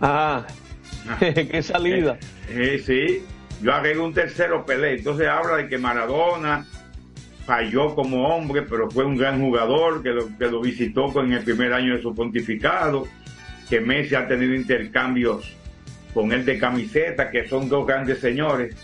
Ah, 0.00 0.46
qué 1.20 1.62
salida. 1.62 2.18
Eh, 2.48 2.82
sí, 2.84 3.24
yo 3.62 3.72
agrego 3.72 4.04
un 4.04 4.14
tercero, 4.14 4.64
Pelé. 4.64 4.98
Entonces 4.98 5.28
habla 5.28 5.56
de 5.56 5.68
que 5.68 5.78
Maradona 5.78 6.66
falló 7.46 7.94
como 7.94 8.28
hombre, 8.28 8.62
pero 8.62 8.90
fue 8.90 9.04
un 9.04 9.16
gran 9.16 9.40
jugador 9.40 10.02
que 10.02 10.10
lo, 10.10 10.36
que 10.38 10.46
lo 10.46 10.60
visitó 10.60 11.12
en 11.20 11.32
el 11.32 11.42
primer 11.44 11.72
año 11.72 11.96
de 11.96 12.02
su 12.02 12.14
pontificado, 12.14 13.06
que 13.68 13.80
Messi 13.80 14.14
ha 14.14 14.28
tenido 14.28 14.54
intercambios 14.54 15.56
con 16.14 16.32
él 16.32 16.44
de 16.44 16.58
camiseta, 16.58 17.30
que 17.30 17.48
son 17.48 17.68
dos 17.68 17.86
grandes 17.86 18.18
señores 18.18 18.76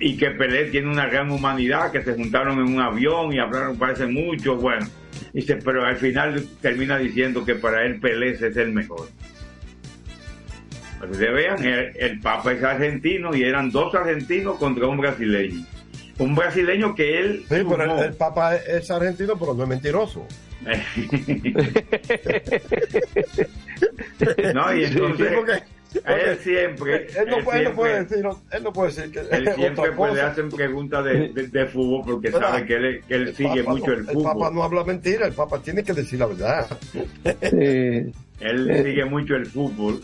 y 0.00 0.16
que 0.16 0.30
Pelé 0.30 0.64
tiene 0.70 0.88
una 0.88 1.06
gran 1.06 1.30
humanidad, 1.30 1.92
que 1.92 2.02
se 2.02 2.14
juntaron 2.14 2.58
en 2.58 2.74
un 2.74 2.80
avión 2.80 3.32
y 3.32 3.38
hablaron, 3.38 3.76
parece 3.76 4.06
mucho, 4.06 4.56
bueno, 4.56 4.86
dice, 5.34 5.56
pero 5.56 5.84
al 5.84 5.96
final 5.96 6.46
termina 6.62 6.98
diciendo 6.98 7.44
que 7.44 7.54
para 7.54 7.84
él 7.84 8.00
Pelé 8.00 8.30
es 8.30 8.42
el 8.42 8.72
mejor. 8.72 9.08
Para 11.00 11.12
que 11.12 11.16
ustedes 11.16 11.34
vean, 11.34 11.64
el, 11.98 12.20
Papa 12.20 12.52
es 12.52 12.62
argentino 12.62 13.34
y 13.34 13.42
eran 13.42 13.70
dos 13.70 13.94
argentinos 13.94 14.58
contra 14.58 14.86
un 14.86 14.98
brasileño. 14.98 15.64
Un 16.18 16.34
brasileño 16.34 16.94
que 16.94 17.18
él... 17.20 17.46
Sí, 17.48 17.64
pero 17.66 18.04
el, 18.04 18.12
Papa 18.12 18.56
es 18.56 18.90
argentino, 18.90 19.38
pero 19.38 19.54
no 19.54 19.62
es 19.62 19.68
mentiroso. 19.70 20.26
no, 24.54 24.76
y 24.76 24.84
entonces 24.84 25.32
él 26.04 26.38
siempre. 26.40 27.06
Él 27.18 27.28
no, 27.30 27.42
puede, 27.42 28.04
decir, 28.04 28.26
él 28.52 28.62
no 28.62 28.72
puede 28.74 28.92
decir 28.92 29.10
que. 29.10 29.20
Él 29.34 29.54
siempre 29.54 29.92
puede 29.92 30.20
hacer 30.20 30.50
preguntas 30.50 31.02
de, 31.02 31.28
de, 31.30 31.66
fútbol 31.66 32.02
porque 32.04 32.30
sabe 32.30 32.66
que 32.66 32.76
él, 32.76 33.02
que 33.08 33.14
él 33.14 33.34
sigue 33.34 33.62
mucho 33.62 33.92
el 33.92 34.04
fútbol. 34.04 34.18
El 34.18 34.38
Papa 34.38 34.50
no 34.52 34.62
habla 34.62 34.84
mentira, 34.84 35.26
el 35.26 35.32
Papa 35.32 35.62
tiene 35.62 35.82
que 35.82 35.94
decir 35.94 36.18
la 36.18 36.26
verdad. 36.26 36.66
Él 37.40 38.12
sigue 38.38 39.06
mucho 39.06 39.34
el 39.34 39.46
fútbol. 39.46 40.02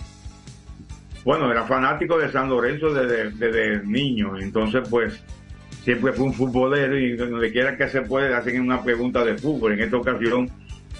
Bueno, 1.26 1.50
era 1.50 1.64
fanático 1.64 2.16
de 2.18 2.30
San 2.30 2.48
Lorenzo 2.48 2.94
desde, 2.94 3.32
desde 3.32 3.84
niño, 3.84 4.38
entonces 4.38 4.88
pues 4.88 5.20
siempre 5.82 6.12
fue 6.12 6.26
un 6.26 6.32
futbolero 6.32 6.96
y 6.96 7.16
donde 7.16 7.50
quiera 7.50 7.76
que 7.76 7.88
se 7.88 8.02
puede 8.02 8.32
hacer 8.32 8.60
una 8.60 8.80
pregunta 8.80 9.24
de 9.24 9.36
fútbol. 9.36 9.72
En 9.72 9.80
esta 9.80 9.96
ocasión 9.96 10.48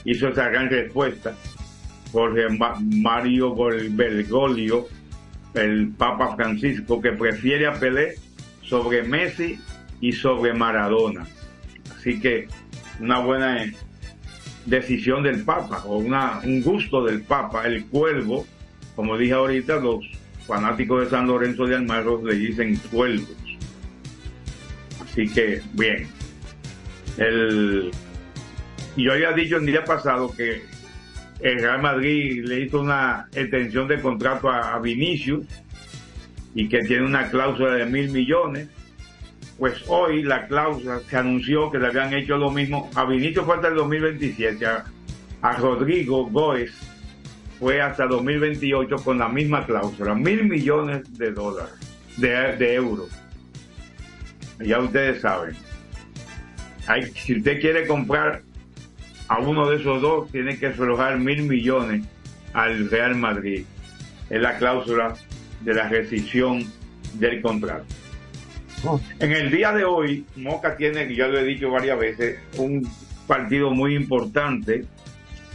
hizo 0.05 0.27
esa 0.27 0.49
gran 0.49 0.69
respuesta 0.69 1.33
Jorge 2.11 2.49
Mario 2.81 3.55
Bergoglio, 3.55 4.89
el 5.55 5.93
Papa 5.97 6.35
Francisco, 6.35 7.01
que 7.01 7.13
prefiere 7.13 7.69
a 7.69 7.75
Pelé 7.75 8.15
sobre 8.63 9.05
Messi 9.05 9.61
y 10.01 10.11
sobre 10.11 10.53
Maradona. 10.53 11.25
Así 11.97 12.19
que 12.19 12.49
una 12.99 13.21
buena 13.21 13.65
decisión 14.65 15.23
del 15.23 15.45
Papa, 15.45 15.85
o 15.87 15.99
una, 15.99 16.41
un 16.43 16.63
gusto 16.63 17.05
del 17.05 17.23
Papa, 17.23 17.65
el 17.65 17.85
cuervo, 17.87 18.45
como 18.97 19.17
dije 19.19 19.35
ahorita, 19.35 19.77
los 19.77 20.05
fanáticos 20.47 21.05
de 21.05 21.11
San 21.11 21.27
Lorenzo 21.27 21.67
de 21.67 21.77
Almagro 21.77 22.23
le 22.25 22.35
dicen 22.35 22.77
cuervos. 22.91 23.29
Así 25.05 25.29
que, 25.29 25.61
bien. 25.75 26.09
El, 27.19 27.91
yo 28.97 29.13
había 29.13 29.33
dicho 29.33 29.59
el 29.59 29.67
día 29.67 29.85
pasado 29.85 30.35
que 30.35 30.63
el 31.41 31.61
Real 31.61 31.83
Madrid 31.83 32.45
le 32.45 32.61
hizo 32.63 32.81
una 32.81 33.29
extensión 33.35 33.87
de 33.89 34.01
contrato 34.01 34.49
a, 34.51 34.79
Vinicius 34.79 35.47
y 36.55 36.69
que 36.69 36.79
tiene 36.81 37.05
una 37.05 37.31
cláusula 37.31 37.73
de 37.73 37.87
mil 37.87 38.11
millones. 38.11 38.69
Pues 39.59 39.85
hoy 39.89 40.23
la 40.23 40.47
cláusula 40.47 41.01
se 41.01 41.17
anunció 41.17 41.71
que 41.71 41.79
le 41.79 41.89
habían 41.89 42.15
hecho 42.15 42.37
lo 42.39 42.51
mismo. 42.51 42.91
A 42.95 43.05
Vinicius 43.05 43.45
fue 43.45 43.57
hasta 43.57 43.69
el 43.69 43.75
2027, 43.75 44.67
a, 44.67 44.85
Rodrigo 45.59 46.27
Góez 46.29 46.73
fue 47.59 47.81
hasta 47.81 48.07
2028 48.07 48.97
con 48.97 49.19
la 49.19 49.29
misma 49.29 49.65
cláusula, 49.65 50.15
mil 50.15 50.45
millones 50.45 51.03
de 51.19 51.33
dólares, 51.33 51.75
de, 52.17 52.57
de 52.57 52.75
euros. 52.75 53.09
Ya 54.61 54.79
ustedes 54.79 55.21
saben. 55.21 55.55
Hay, 56.87 57.05
si 57.13 57.37
usted 57.37 57.61
quiere 57.61 57.87
comprar 57.87 58.43
a 59.29 59.39
uno 59.39 59.69
de 59.69 59.77
esos 59.77 60.01
dos 60.01 60.31
tiene 60.31 60.59
que 60.59 60.69
aflojar 60.69 61.19
mil 61.19 61.43
millones 61.43 62.05
al 62.53 62.91
Real 62.91 63.17
Madrid. 63.17 63.65
Es 64.31 64.41
la 64.41 64.57
cláusula 64.59 65.15
de 65.61 65.75
la 65.75 65.89
rescisión 65.89 66.65
del 67.15 67.43
contrato. 67.43 67.87
En 69.19 69.33
el 69.33 69.51
día 69.51 69.73
de 69.73 69.85
hoy, 69.85 70.25
Moca 70.37 70.77
tiene, 70.77 71.13
ya 71.15 71.27
lo 71.27 71.39
he 71.39 71.45
dicho 71.45 71.71
varias 71.71 71.99
veces, 71.99 72.39
un 72.57 72.89
partido 73.27 73.71
muy 73.71 73.97
importante 73.97 74.85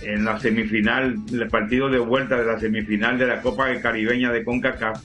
en 0.01 0.25
la 0.25 0.39
semifinal, 0.39 1.15
el 1.31 1.47
partido 1.47 1.89
de 1.89 1.99
vuelta 1.99 2.37
de 2.37 2.45
la 2.45 2.59
semifinal 2.59 3.17
de 3.17 3.27
la 3.27 3.41
Copa 3.41 3.73
Caribeña 3.81 4.31
de 4.31 4.43
CONCACAF 4.43 5.01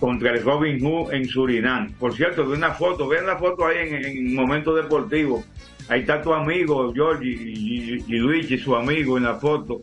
contra 0.00 0.32
el 0.32 0.42
Robin 0.42 0.80
Hood 0.80 1.12
en 1.12 1.26
Surinam. 1.26 1.92
Por 1.92 2.14
cierto, 2.14 2.48
de 2.48 2.56
una 2.56 2.72
foto, 2.72 3.06
vean 3.06 3.26
la 3.26 3.36
foto 3.36 3.66
ahí 3.66 3.88
en, 3.88 4.04
en 4.04 4.34
Momento 4.34 4.74
Deportivo 4.74 5.44
Ahí 5.88 6.00
está 6.00 6.20
tu 6.20 6.34
amigo, 6.34 6.92
George 6.92 7.24
y, 7.24 8.18
Luigi, 8.18 8.58
su 8.58 8.76
amigo 8.76 9.16
en 9.16 9.24
la 9.24 9.36
foto. 9.36 9.80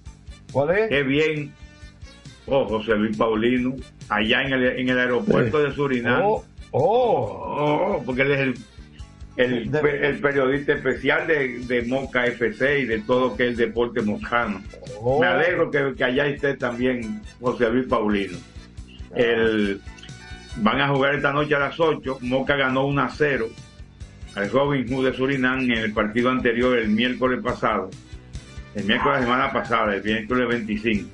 ¿Cuál 0.51 0.77
es? 0.77 0.89
Qué 0.89 1.01
bien. 1.01 1.51
Oh, 2.45 2.65
José 2.65 2.95
Luis 2.95 3.17
Paulino, 3.17 3.75
allá 4.07 4.43
en 4.43 4.53
el, 4.53 4.63
en 4.79 4.89
el 4.89 4.99
aeropuerto 4.99 5.63
de 5.63 5.71
Surinam. 5.71 6.21
Oh, 6.23 6.43
oh. 6.71 6.81
oh 7.97 8.03
porque 8.05 8.21
él 8.21 8.31
es 8.31 8.39
el, 8.39 8.53
el, 9.37 9.69
periodista 10.21 10.73
especial 10.73 11.27
de, 11.27 11.59
de, 11.59 11.81
Moca 11.83 12.25
FC 12.25 12.79
y 12.79 12.85
de 12.85 12.99
todo 12.99 13.35
que 13.35 13.43
es 13.43 13.49
el 13.51 13.57
deporte 13.57 14.01
mocano. 14.01 14.61
Oh. 15.01 15.19
Me 15.19 15.27
alegro 15.27 15.69
que, 15.69 15.93
que, 15.95 16.03
allá 16.03 16.27
esté 16.27 16.55
también 16.55 17.21
José 17.39 17.69
Luis 17.69 17.87
Paulino. 17.87 18.37
El, 19.13 19.81
van 20.57 20.81
a 20.81 20.87
jugar 20.87 21.15
esta 21.15 21.33
noche 21.33 21.55
a 21.55 21.59
las 21.59 21.79
8. 21.79 22.19
Moca 22.21 22.55
ganó 22.55 22.85
1 22.85 23.01
a 23.01 23.09
0 23.09 23.47
al 24.35 24.51
Robin 24.51 24.85
Hood 24.87 25.05
de 25.05 25.13
Surinam 25.13 25.61
en 25.61 25.71
el 25.71 25.93
partido 25.93 26.29
anterior, 26.29 26.77
el 26.77 26.89
miércoles 26.89 27.41
pasado, 27.41 27.89
el 28.75 28.83
miércoles 28.83 29.19
de 29.19 29.21
la 29.21 29.25
semana 29.25 29.53
pasada, 29.53 29.95
el 29.95 30.03
miércoles 30.03 30.47
25. 30.49 31.09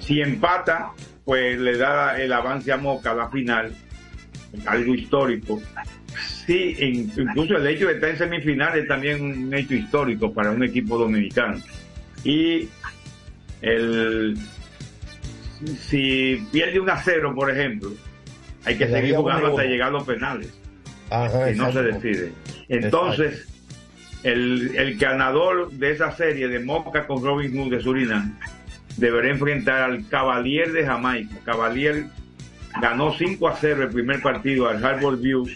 Si 0.00 0.20
empata, 0.20 0.92
pues 1.24 1.58
le 1.58 1.76
da 1.76 2.20
el 2.20 2.32
avance 2.32 2.70
a 2.70 2.76
Moca 2.76 3.12
a 3.12 3.14
la 3.14 3.28
final, 3.30 3.74
algo 4.66 4.94
histórico. 4.94 5.60
Sí, 6.46 6.76
incluso 6.78 7.56
el 7.56 7.66
hecho 7.66 7.86
de 7.88 7.94
estar 7.94 8.10
en 8.10 8.18
semifinales 8.18 8.82
es 8.82 8.88
también 8.88 9.22
un 9.22 9.54
hecho 9.54 9.74
histórico 9.74 10.32
para 10.32 10.50
un 10.50 10.62
equipo 10.62 10.98
dominicano. 10.98 11.58
Y 12.24 12.68
el 13.62 14.36
si 15.78 16.46
pierde 16.52 16.80
un 16.80 16.90
a 16.90 17.00
cero, 17.02 17.32
por 17.34 17.50
ejemplo, 17.50 17.90
hay 18.64 18.76
que 18.76 18.86
seguir 18.86 19.16
jugando 19.16 19.48
hasta 19.48 19.64
llegar 19.64 19.88
a 19.88 19.92
los 19.92 20.04
penales 20.04 20.52
y 21.52 21.56
no 21.56 21.72
se 21.72 21.82
decide. 21.82 22.32
Entonces, 22.68 23.46
el, 24.22 24.74
el, 24.76 24.96
ganador 24.98 25.70
de 25.70 25.92
esa 25.92 26.12
serie 26.12 26.48
de 26.48 26.58
Moca 26.58 27.06
con 27.06 27.24
Robin 27.24 27.56
Hood 27.56 27.70
de 27.70 27.80
Surinam 27.80 28.38
deberá 28.96 29.30
enfrentar 29.30 29.82
al 29.82 30.08
Cavalier 30.08 30.72
de 30.72 30.84
Jamaica. 30.84 31.36
Cavalier 31.44 32.06
ganó 32.80 33.12
5 33.12 33.48
a 33.48 33.56
0 33.56 33.84
el 33.84 33.90
primer 33.90 34.20
partido 34.20 34.68
al 34.68 34.84
Harbor 34.84 35.18
View 35.18 35.46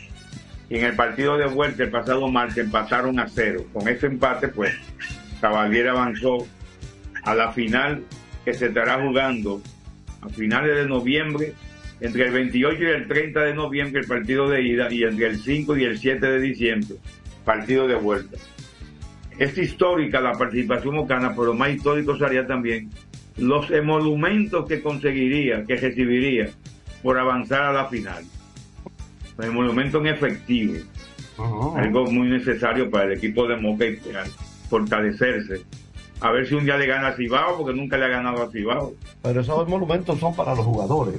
y 0.71 0.79
en 0.79 0.85
el 0.85 0.95
partido 0.95 1.37
de 1.37 1.47
vuelta 1.47 1.83
el 1.83 1.91
pasado 1.91 2.29
martes 2.29 2.59
empataron 2.59 3.19
a 3.19 3.29
0. 3.29 3.67
Con 3.73 3.89
ese 3.89 4.07
empate, 4.07 4.49
pues, 4.49 4.73
Cavalier 5.41 5.89
avanzó 5.89 6.47
a 7.25 7.35
la 7.35 7.53
final 7.53 8.05
que 8.45 8.55
se 8.55 8.67
estará 8.67 9.03
jugando 9.03 9.61
a 10.23 10.29
finales 10.29 10.77
de 10.77 10.87
noviembre 10.87 11.55
entre 12.01 12.27
el 12.27 12.33
28 12.33 12.83
y 12.83 12.87
el 12.87 13.09
30 13.09 13.41
de 13.41 13.55
noviembre 13.55 14.01
el 14.01 14.07
partido 14.07 14.49
de 14.49 14.63
ida 14.63 14.91
y 14.91 15.03
entre 15.03 15.27
el 15.27 15.39
5 15.39 15.77
y 15.77 15.85
el 15.85 15.99
7 15.99 16.25
de 16.25 16.41
diciembre 16.41 16.97
partido 17.45 17.89
de 17.89 17.97
vuelta. 17.97 18.39
Es 19.39 19.57
histórica 19.59 20.21
la 20.21 20.33
participación 20.33 20.95
mocana, 20.95 21.35
pero 21.35 21.55
más 21.55 21.71
histórico 21.71 22.17
sería 22.17 22.47
también 22.47 22.91
los 23.39 23.71
emolumentos 23.71 24.69
que 24.69 24.81
conseguiría, 24.81 25.65
que 25.65 25.77
recibiría 25.77 26.51
por 27.03 27.19
avanzar 27.19 27.63
a 27.63 27.73
la 27.73 27.87
final. 27.87 28.23
Los 29.41 29.49
emolumentos 29.49 30.01
en 30.03 30.07
efectivo. 30.09 30.75
Algo 31.77 32.05
muy 32.11 32.29
necesario 32.29 32.91
para 32.91 33.05
el 33.05 33.13
equipo 33.13 33.47
de 33.47 33.57
Moca 33.57 33.87
y 33.87 33.99
fortalecerse. 34.69 35.63
A 36.21 36.31
ver 36.31 36.47
si 36.47 36.55
un 36.55 36.67
día 36.67 36.77
le 36.77 36.87
gana 36.87 37.09
a 37.09 37.17
Cibao, 37.17 37.57
porque 37.57 37.75
nunca 37.75 37.97
le 37.97 38.05
ha 38.05 38.09
ganado 38.09 38.43
a 38.43 38.51
Cibao. 38.51 38.93
Pero 39.23 39.41
esos 39.41 39.67
monumentos 39.67 40.19
son 40.21 40.37
para 40.37 40.55
los 40.55 40.67
jugadores. 40.67 41.17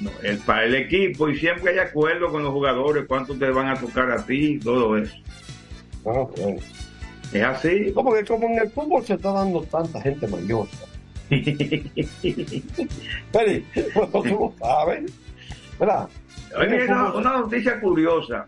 No, 0.00 0.10
es 0.24 0.40
para 0.40 0.64
el 0.64 0.74
equipo 0.74 1.28
y 1.28 1.38
siempre 1.38 1.70
hay 1.72 1.78
acuerdo 1.78 2.32
con 2.32 2.42
los 2.42 2.52
jugadores, 2.52 3.04
cuánto 3.06 3.36
te 3.36 3.48
van 3.50 3.68
a 3.68 3.76
tocar 3.76 4.10
a 4.10 4.26
ti, 4.26 4.58
todo 4.58 4.96
eso. 4.96 5.14
Es 7.32 7.42
así. 7.44 7.92
Como 7.92 8.12
que 8.12 8.24
como 8.24 8.48
en 8.48 8.58
el 8.58 8.70
fútbol 8.70 9.04
se 9.04 9.14
está 9.14 9.30
dando 9.30 9.62
tanta 9.62 10.00
gente 10.02 10.26
mayosa. 10.26 10.76
Pero, 13.32 13.62
tú 14.10 14.24
lo 14.24 14.52
sabes. 14.58 15.12
¿Verdad? 15.78 16.08
Oye, 16.58 16.84
una, 16.84 17.12
una 17.14 17.32
noticia 17.38 17.80
curiosa. 17.80 18.46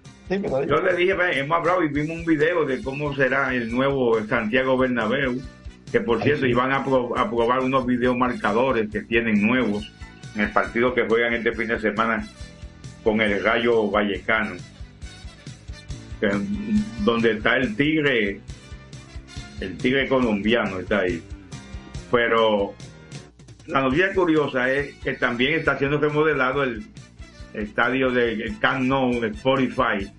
Yo 0.67 0.77
le 0.81 0.95
dije, 0.97 1.15
hemos 1.39 1.59
hablado 1.59 1.83
y 1.85 1.89
vimos 1.89 2.17
un 2.19 2.25
video 2.25 2.65
de 2.65 2.83
cómo 2.83 3.15
será 3.15 3.55
el 3.55 3.71
nuevo 3.73 4.19
Santiago 4.27 4.77
Bernabéu, 4.79 5.41
que 5.93 6.01
por 6.01 6.23
cierto 6.23 6.47
iban 6.47 6.73
a, 6.73 6.85
pro- 6.85 7.17
a 7.17 7.29
probar 7.31 7.61
unos 7.61 7.87
videomarcadores 7.87 8.91
que 8.91 9.03
tienen 9.03 9.41
nuevos 9.47 9.91
en 10.35 10.43
el 10.43 10.51
partido 10.51 10.95
que 10.95 11.07
juegan 11.07 11.35
este 11.35 11.53
fin 11.53 11.69
de 11.69 11.79
semana 11.79 12.27
con 13.03 13.21
el 13.21 13.41
Gallo 13.43 13.91
Vallecano, 13.91 14.57
que- 16.21 16.31
donde 17.05 17.33
está 17.33 17.57
el 17.57 17.77
Tigre, 17.77 18.41
el 19.61 19.77
Tigre 19.79 20.09
colombiano 20.09 20.81
está 20.81 21.01
ahí. 21.01 21.23
Pero 22.11 22.75
la 23.67 23.83
noticia 23.83 24.13
curiosa 24.15 24.71
es 24.71 24.95
que 24.97 25.13
también 25.15 25.55
está 25.55 25.77
siendo 25.79 25.99
remodelado 25.99 26.63
el 26.65 26.85
estadio 27.55 28.11
del 28.11 28.59
Camp 28.59 28.83
Nou, 28.83 29.23
el 29.25 29.35
Spotify 29.35 30.11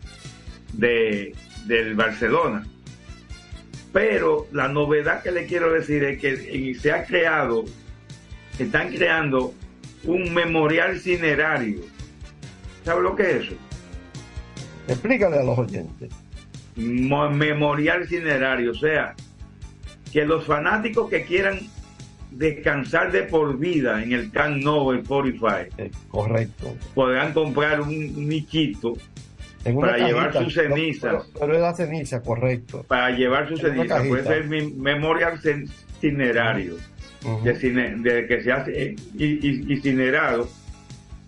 de, 0.73 1.35
del 1.65 1.93
Barcelona. 1.95 2.65
Pero 3.91 4.47
la 4.51 4.67
novedad 4.67 5.23
que 5.23 5.31
le 5.31 5.45
quiero 5.45 5.71
decir 5.71 6.03
es 6.03 6.19
que 6.19 6.33
eh, 6.33 6.75
se 6.75 6.91
ha 6.91 7.05
creado, 7.05 7.63
están 8.59 8.89
creando 8.93 9.53
un 10.03 10.33
memorial 10.33 10.99
cinerario. 10.99 11.81
¿Sabe 12.83 13.01
lo 13.03 13.15
que 13.15 13.23
es 13.23 13.35
eso? 13.45 13.55
Explícale 14.87 15.39
a 15.39 15.43
los 15.43 15.57
oyentes. 15.57 16.11
Mo- 16.75 17.29
memorial 17.29 18.05
cinerario, 18.07 18.71
o 18.71 18.75
sea, 18.75 19.15
que 20.11 20.25
los 20.25 20.45
fanáticos 20.45 21.09
que 21.09 21.23
quieran 21.23 21.59
descansar 22.37 23.11
de 23.11 23.23
por 23.23 23.57
vida 23.57 24.03
en 24.03 24.11
el 24.11 24.31
Camp 24.31 24.57
Nou, 24.63 24.91
el 24.91 24.99
Spotify, 24.99 25.69
Correcto. 26.09 26.75
podrán 26.93 27.33
comprar 27.33 27.81
un 27.81 28.27
nichito 28.27 28.93
En 29.63 29.79
para 29.79 29.97
llevar 29.97 30.33
sus 30.33 30.53
cenizas. 30.53 31.25
Pero, 31.33 31.39
pero 31.39 31.55
es 31.55 31.61
la 31.61 31.73
ceniza, 31.73 32.21
correcto. 32.21 32.83
para 32.87 33.11
llevar 33.11 33.47
sus 33.49 33.63
En 33.63 33.71
cenizas. 33.75 34.07
Puede 34.07 34.23
ser 34.23 34.47
mi 34.47 34.71
memorial 34.73 35.39
cin- 35.41 35.69
cinerario, 36.01 36.75
de, 37.43 37.55
cine- 37.55 37.95
de 38.03 38.27
que 38.27 38.43
se 38.43 38.51
hace 38.51 38.83
eh, 38.83 38.95
incinerado 39.17 40.47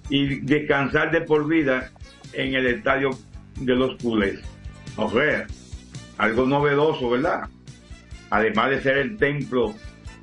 y 0.10 0.40
descansar 0.42 1.12
de 1.12 1.22
por 1.22 1.48
vida 1.48 1.90
en 2.34 2.54
el 2.54 2.68
estadio 2.68 3.12
de 3.60 3.76
los 3.76 3.96
culés. 4.02 4.40
O 4.98 5.10
sea, 5.10 5.48
algo 6.18 6.46
novedoso, 6.46 7.10
¿verdad? 7.10 7.48
Además 8.30 8.70
de 8.72 8.82
ser 8.82 8.98
el 8.98 9.18
templo 9.18 9.74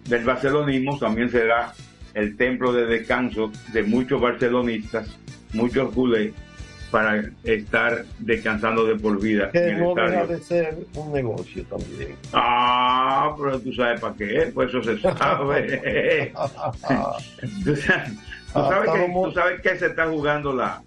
del 0.07 0.25
barcelonismo, 0.25 0.99
también 0.99 1.31
será 1.31 1.73
el 2.15 2.37
templo 2.37 2.73
de 2.73 2.87
descanso 2.87 3.51
de 3.73 3.83
muchos 3.83 4.21
barcelonistas, 4.21 5.09
muchos 5.53 5.93
culés, 5.93 6.33
para 6.91 7.25
estar 7.43 8.05
descansando 8.21 8.87
de 8.87 8.95
por 8.95 9.21
vida 9.21 9.51
Que 9.51 9.71
en 9.71 9.81
no 9.81 9.97
deja 9.97 10.27
de 10.27 10.39
ser 10.39 10.79
un 10.95 11.13
negocio 11.13 11.65
también. 11.65 12.15
Ah, 12.33 13.35
pero 13.37 13.59
tú 13.59 13.73
sabes 13.73 14.01
para 14.01 14.15
qué, 14.15 14.53
pues 14.55 14.69
eso 14.69 14.81
se 14.81 15.01
sabe. 15.01 16.33
tú 17.65 17.75
sabes, 17.75 18.13
tú 18.13 18.61
Ah, 18.61 18.69
sabes 18.71 18.91
que, 18.93 19.13
tú 19.13 19.33
sabes 19.33 19.61
que 19.61 19.77
se 19.77 19.87
está 19.87 20.07
jugando 20.07 20.53
la, 20.53 20.81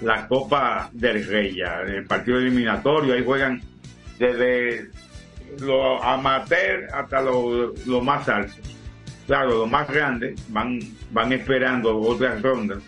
la 0.00 0.26
Copa 0.26 0.90
del 0.92 1.24
Rey 1.24 1.54
ya, 1.54 1.82
el 1.82 2.04
partido 2.06 2.38
eliminatorio, 2.38 3.14
ahí 3.14 3.24
juegan 3.24 3.62
desde 4.18 4.90
lo 5.58 6.02
amateur 6.02 6.88
hasta 6.92 7.20
lo, 7.20 7.72
lo 7.86 8.00
más 8.00 8.28
alto. 8.28 8.54
Claro, 9.26 9.58
los 9.58 9.70
más 9.70 9.88
grandes 9.88 10.40
van, 10.48 10.80
van 11.12 11.32
esperando 11.32 11.98
otras 11.98 12.42
rondas, 12.42 12.82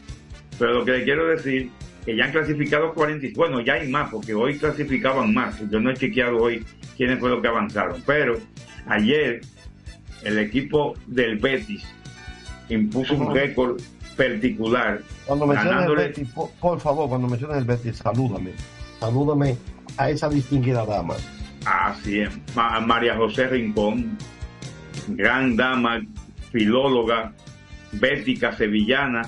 pero 0.59 0.75
lo 0.75 0.85
que 0.85 0.93
le 0.93 1.05
quiero 1.05 1.27
decir 1.29 1.71
que 2.05 2.17
ya 2.17 2.25
han 2.25 2.33
clasificado 2.33 2.93
40, 2.95 3.29
bueno, 3.37 3.61
ya 3.61 3.75
hay 3.75 3.89
más, 3.89 4.11
porque 4.11 4.35
hoy 4.35 4.59
clasificaban 4.59 5.33
más, 5.33 5.59
yo 5.71 5.79
no 5.79 5.91
he 5.91 5.95
chequeado 5.95 6.39
hoy 6.39 6.65
quiénes 6.97 7.21
fue 7.21 7.31
los 7.31 7.41
que 7.41 7.49
avanzaron, 7.49 8.03
pero 8.05 8.39
ayer 8.87 9.41
el 10.25 10.39
equipo 10.39 10.95
del 11.07 11.39
Betis 11.39 11.85
impuso 12.69 13.15
un 13.15 13.35
récord 13.35 13.81
particular, 14.17 15.01
Cuando 15.27 15.47
menciones 15.47 15.73
el 15.73 15.77
ganándole 15.77 16.09
Betis, 16.09 16.29
por, 16.31 16.51
por 16.51 16.81
favor, 16.81 17.09
cuando 17.09 17.29
menciones 17.29 17.57
el 17.59 17.65
Betis, 17.65 17.97
salúdame. 17.97 18.51
Salúdame 19.01 19.57
a 19.97 20.11
esa 20.11 20.29
distinguida 20.29 20.85
dama. 20.85 21.15
Así 21.65 22.21
es, 22.21 22.31
Ma- 22.57 22.81
María 22.81 23.17
José 23.17 23.47
Rincón, 23.47 24.17
gran 25.09 25.57
dama, 25.57 26.01
filóloga, 26.51 27.33
bética 27.93 28.53
sevillana, 28.53 29.23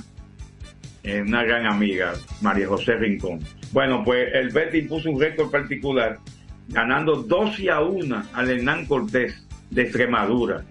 eh, 1.03 1.23
una 1.23 1.45
gran 1.45 1.67
amiga, 1.67 2.15
María 2.41 2.67
José 2.67 2.97
Rincón. 2.97 3.41
Bueno, 3.73 4.03
pues 4.05 4.29
el 4.35 4.51
Betis 4.51 4.89
puso 4.89 5.11
un 5.11 5.21
récord 5.21 5.51
particular, 5.51 6.19
ganando 6.69 7.17
12 7.17 7.71
a 7.71 7.81
1 7.83 8.23
al 8.33 8.51
Hernán 8.51 8.87
Cortés 8.87 9.47
de 9.71 9.83
Extremadura. 9.83 10.65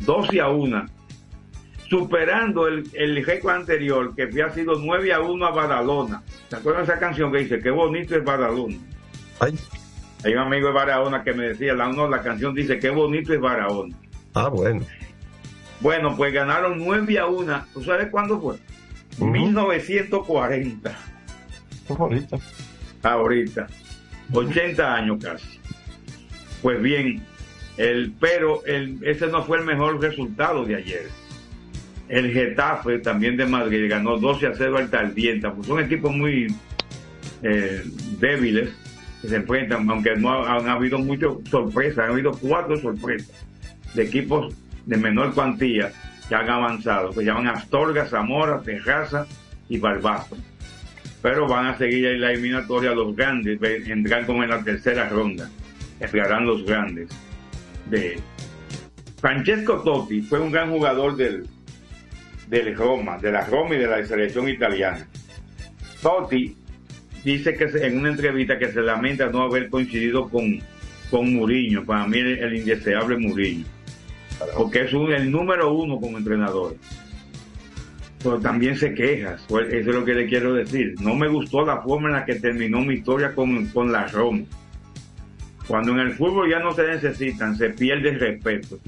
12 0.00 0.40
a 0.40 0.48
1. 0.48 0.86
Superando 1.88 2.66
el, 2.66 2.84
el 2.94 3.24
récord 3.24 3.54
anterior, 3.54 4.14
que 4.14 4.24
había 4.24 4.50
sido 4.50 4.74
9 4.78 5.12
a 5.12 5.20
1 5.20 5.46
a 5.46 5.50
Badalona. 5.52 6.22
¿Se 6.50 6.56
acuerdan 6.56 6.82
esa 6.82 6.98
canción 6.98 7.30
que 7.32 7.38
dice, 7.38 7.60
qué 7.60 7.70
bonito 7.70 8.16
es 8.16 8.24
Badalona? 8.24 8.76
Hay 10.24 10.32
un 10.32 10.38
amigo 10.38 10.68
de 10.68 10.74
Barahona 10.74 11.22
que 11.22 11.32
me 11.32 11.48
decía, 11.48 11.74
la, 11.74 11.88
no, 11.88 12.08
la 12.08 12.22
canción 12.22 12.54
dice, 12.54 12.78
qué 12.78 12.90
bonito 12.90 13.32
es 13.32 13.40
Barahona. 13.40 13.96
Ah, 14.34 14.48
bueno. 14.48 14.82
Bueno, 15.80 16.16
pues 16.16 16.32
ganaron 16.32 16.78
9 16.78 17.18
a 17.18 17.26
1. 17.26 17.64
¿Tú 17.74 17.82
sabes 17.82 18.08
cuándo 18.10 18.40
fue? 18.40 18.56
1940. 19.18 20.96
Ahorita. 21.88 22.38
Ahorita. 23.02 23.66
80 24.32 24.94
años 24.94 25.22
casi. 25.22 25.60
Pues 26.62 26.82
bien, 26.82 27.22
el, 27.76 28.12
pero 28.18 28.64
el, 28.64 28.98
ese 29.04 29.26
no 29.28 29.44
fue 29.44 29.58
el 29.58 29.64
mejor 29.64 30.00
resultado 30.00 30.64
de 30.64 30.76
ayer. 30.76 31.08
El 32.08 32.32
Getafe, 32.32 32.98
también 32.98 33.36
de 33.36 33.46
Madrid, 33.46 33.88
ganó 33.90 34.16
12 34.16 34.46
a 34.46 34.54
0 34.54 34.78
al 34.78 34.90
Tardienta. 34.90 35.52
Pues 35.52 35.66
son 35.66 35.80
equipos 35.80 36.14
muy 36.14 36.46
eh, 37.42 37.84
débiles 38.18 38.70
se 39.28 39.36
enfrentan, 39.36 39.88
aunque 39.90 40.16
no 40.16 40.30
ha- 40.30 40.56
han 40.56 40.68
habido 40.68 40.98
muchas 40.98 41.30
sorpresas, 41.50 42.04
han 42.04 42.10
habido 42.12 42.32
cuatro 42.32 42.76
sorpresas 42.80 43.30
de 43.94 44.02
equipos 44.04 44.54
de 44.84 44.96
menor 44.96 45.34
cuantía 45.34 45.90
que 46.28 46.34
han 46.34 46.48
avanzado, 46.48 47.10
que 47.10 47.24
llaman 47.24 47.48
Astorga, 47.48 48.06
Zamora, 48.06 48.60
Terraza 48.62 49.26
y 49.68 49.78
Barbazo. 49.78 50.36
Pero 51.22 51.46
van 51.48 51.66
a 51.66 51.78
seguir 51.78 52.06
en 52.06 52.20
la 52.20 52.32
eliminatoria 52.32 52.92
los 52.92 53.14
grandes, 53.16 53.58
entrar 53.62 54.26
como 54.26 54.42
en 54.44 54.50
la 54.50 54.62
tercera 54.62 55.08
ronda, 55.08 55.48
entrarán 56.00 56.46
los 56.46 56.64
grandes. 56.64 57.08
De 57.90 58.18
Francesco 59.20 59.80
Totti 59.82 60.22
fue 60.22 60.40
un 60.40 60.52
gran 60.52 60.70
jugador 60.70 61.16
del, 61.16 61.48
del 62.48 62.76
Roma, 62.76 63.18
de 63.18 63.32
la 63.32 63.44
Roma 63.46 63.74
y 63.74 63.78
de 63.78 63.86
la 63.86 64.04
selección 64.04 64.48
italiana. 64.48 65.06
Totti 66.02 66.56
dice 67.26 67.56
que 67.56 67.64
en 67.84 67.98
una 67.98 68.10
entrevista 68.10 68.56
que 68.56 68.70
se 68.70 68.80
lamenta 68.80 69.26
no 69.26 69.42
haber 69.42 69.68
coincidido 69.68 70.28
con, 70.28 70.60
con 71.10 71.34
Mourinho, 71.34 71.84
para 71.84 72.06
mí 72.06 72.18
el, 72.18 72.54
indeseable 72.54 73.18
Mourinho, 73.18 73.66
porque 74.56 74.82
es 74.82 74.92
el 74.92 75.30
número 75.30 75.72
uno 75.72 75.98
como 75.98 76.18
entrenador. 76.18 76.76
Pero 78.22 78.38
también 78.38 78.76
se 78.76 78.94
queja, 78.94 79.34
eso 79.34 79.60
es 79.60 79.86
lo 79.86 80.04
que 80.04 80.14
le 80.14 80.26
quiero 80.26 80.54
decir. 80.54 80.94
No 81.00 81.16
me 81.16 81.26
gustó 81.26 81.66
la 81.66 81.82
forma 81.82 82.08
en 82.08 82.14
la 82.14 82.24
que 82.24 82.36
terminó 82.36 82.80
mi 82.80 82.94
historia 82.94 83.34
con, 83.34 83.66
con 83.66 83.90
la 83.90 84.06
Roma. 84.06 84.44
Cuando 85.66 85.92
en 85.92 85.98
el 85.98 86.12
fútbol 86.12 86.48
ya 86.48 86.60
no 86.60 86.72
se 86.74 86.86
necesitan, 86.86 87.56
se 87.56 87.70
pierde 87.70 88.10
el 88.10 88.20
respeto. 88.20 88.78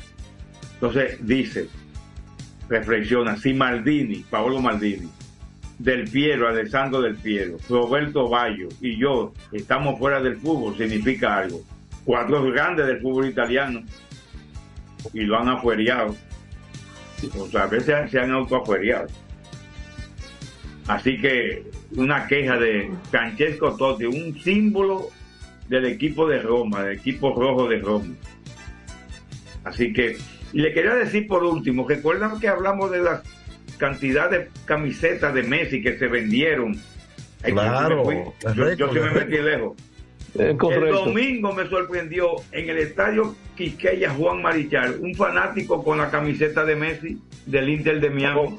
Entonces 0.74 1.18
dice, 1.26 1.66
reflexiona, 2.68 3.36
si 3.36 3.52
Maldini, 3.52 4.24
Paolo 4.30 4.60
Maldini, 4.60 5.08
del 5.78 6.10
Piero, 6.10 6.48
Alessandro 6.48 7.00
del 7.00 7.16
Piero, 7.16 7.56
Roberto 7.68 8.28
Bayo 8.28 8.68
y 8.80 8.98
yo 8.98 9.32
estamos 9.52 9.98
fuera 9.98 10.20
del 10.20 10.36
fútbol, 10.36 10.76
significa 10.76 11.38
algo. 11.38 11.62
Cuatro 12.04 12.42
grandes 12.50 12.86
del 12.86 13.00
fútbol 13.00 13.28
italiano 13.28 13.82
y 15.12 15.20
lo 15.20 15.38
han 15.38 15.48
afuereado. 15.48 16.16
O 17.38 17.46
sea, 17.46 17.64
a 17.64 17.66
veces 17.66 18.10
se 18.10 18.18
han 18.18 18.32
autoafuereado. 18.32 19.08
Así 20.86 21.20
que 21.20 21.64
una 21.96 22.26
queja 22.26 22.56
de 22.56 22.90
Francesco 23.10 23.76
Totti, 23.76 24.06
un 24.06 24.38
símbolo 24.40 25.10
del 25.68 25.84
equipo 25.84 26.26
de 26.26 26.40
Roma, 26.40 26.82
del 26.82 26.98
equipo 26.98 27.34
rojo 27.34 27.68
de 27.68 27.78
Roma. 27.78 28.14
Así 29.64 29.92
que, 29.92 30.16
y 30.52 30.60
le 30.60 30.72
quería 30.72 30.94
decir 30.94 31.26
por 31.26 31.44
último, 31.44 31.86
recuerdan 31.86 32.40
que 32.40 32.48
hablamos 32.48 32.90
de 32.90 33.02
la 33.02 33.22
cantidad 33.78 34.30
de 34.30 34.48
camisetas 34.66 35.32
de 35.34 35.42
Messi 35.42 35.82
que 35.82 35.98
se 35.98 36.06
vendieron. 36.08 36.76
Ay, 37.42 37.52
Claro, 37.52 38.04
yo, 38.04 38.88
me 38.88 38.92
sí 38.92 38.98
me 39.00 39.10
metí 39.12 39.38
lejos. 39.38 39.76
El 40.38 40.56
domingo 40.58 41.52
me 41.54 41.66
sorprendió 41.68 42.28
en 42.52 42.68
el 42.68 42.78
estadio 42.78 43.34
Quisqueya 43.56 44.10
Juan 44.10 44.42
Marichal, 44.42 44.98
un 45.00 45.14
fanático 45.14 45.82
con 45.82 45.98
la 45.98 46.10
camiseta 46.10 46.64
de 46.64 46.76
Messi 46.76 47.18
del 47.46 47.68
Inter 47.70 48.00
de 48.00 48.10
Miami. 48.10 48.58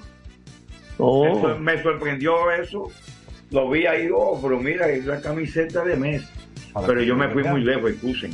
Oh. 0.97 1.28
Eso- 1.28 1.59
me 1.59 1.82
sorprendió 1.82 2.51
eso. 2.51 2.91
Lo 3.51 3.70
vi 3.70 3.86
ahí, 3.86 4.09
oh, 4.13 4.39
pero 4.41 4.59
mira, 4.59 4.89
es 4.89 5.05
la 5.05 5.22
camiseta 5.22 5.84
de 5.84 5.95
Messi. 5.95 6.28
Pero 6.86 7.01
yo 7.01 7.15
me 7.15 7.30
fui 7.30 7.43
muy 7.43 7.61
lejos, 7.63 7.91
excusen. 7.91 8.32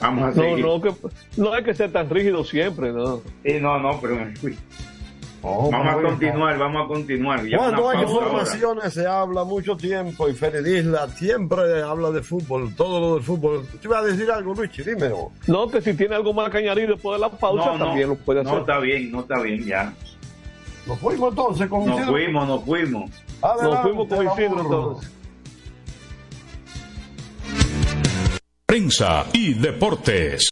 Vamos 0.00 0.24
a 0.24 0.26
No, 0.28 0.42
seguir. 0.50 0.64
no, 0.64 0.80
que, 0.82 0.90
no 1.36 1.52
hay 1.52 1.62
que 1.62 1.74
ser 1.74 1.92
tan 1.92 2.08
rígido 2.10 2.42
siempre, 2.44 2.92
¿no? 2.92 3.22
Sí, 3.44 3.58
no, 3.60 3.78
no, 3.78 4.00
pero 4.00 4.16
me 4.16 4.34
fui. 4.36 4.56
Oh, 5.44 5.68
vamos 5.72 5.94
a 5.94 6.02
continuar, 6.02 6.56
vamos 6.56 6.84
a 6.84 6.88
continuar. 6.88 7.44
Ya 7.46 7.56
hay 7.66 7.74
ahora. 7.74 8.02
informaciones 8.02 8.94
se 8.94 9.04
habla 9.06 9.42
mucho 9.42 9.76
tiempo 9.76 10.28
y 10.28 10.34
Félix 10.34 10.68
Isla 10.68 11.08
siempre 11.08 11.82
habla 11.82 12.10
de 12.12 12.22
fútbol, 12.22 12.72
todo 12.76 13.00
lo 13.00 13.14
del 13.16 13.24
fútbol. 13.24 13.66
¿Te 13.66 13.88
iba 13.88 13.98
a 13.98 14.02
decir 14.02 14.30
algo, 14.30 14.54
Luchi? 14.54 14.82
Dímelo. 14.84 15.32
No, 15.48 15.68
que 15.68 15.80
si 15.82 15.94
tiene 15.94 16.14
algo 16.14 16.32
más 16.32 16.48
que 16.50 16.58
añadir 16.58 16.88
después 16.88 17.16
de 17.20 17.26
la 17.26 17.28
pausa, 17.28 17.72
No, 17.72 17.78
no, 17.78 17.86
también 17.86 18.08
lo 18.10 18.14
puede 18.14 18.40
hacer. 18.42 18.52
No, 18.52 18.60
está 18.60 18.78
bien, 18.78 19.10
no 19.10 19.20
está 19.20 19.40
bien, 19.40 19.64
ya. 19.64 19.92
Nos 20.86 20.98
fuimos 21.00 21.30
entonces 21.30 21.68
con 21.68 21.86
Nos 21.86 21.96
Isidro. 21.96 22.12
fuimos, 22.12 22.46
nos 22.48 22.64
fuimos. 22.64 23.10
Adelante, 23.42 23.74
Nos 23.74 23.82
fuimos 23.82 24.08
con 24.08 24.26
Isidro 24.26 24.60
entonces. 24.60 25.12
Prensa 28.66 29.26
y 29.32 29.54
deportes. 29.54 30.51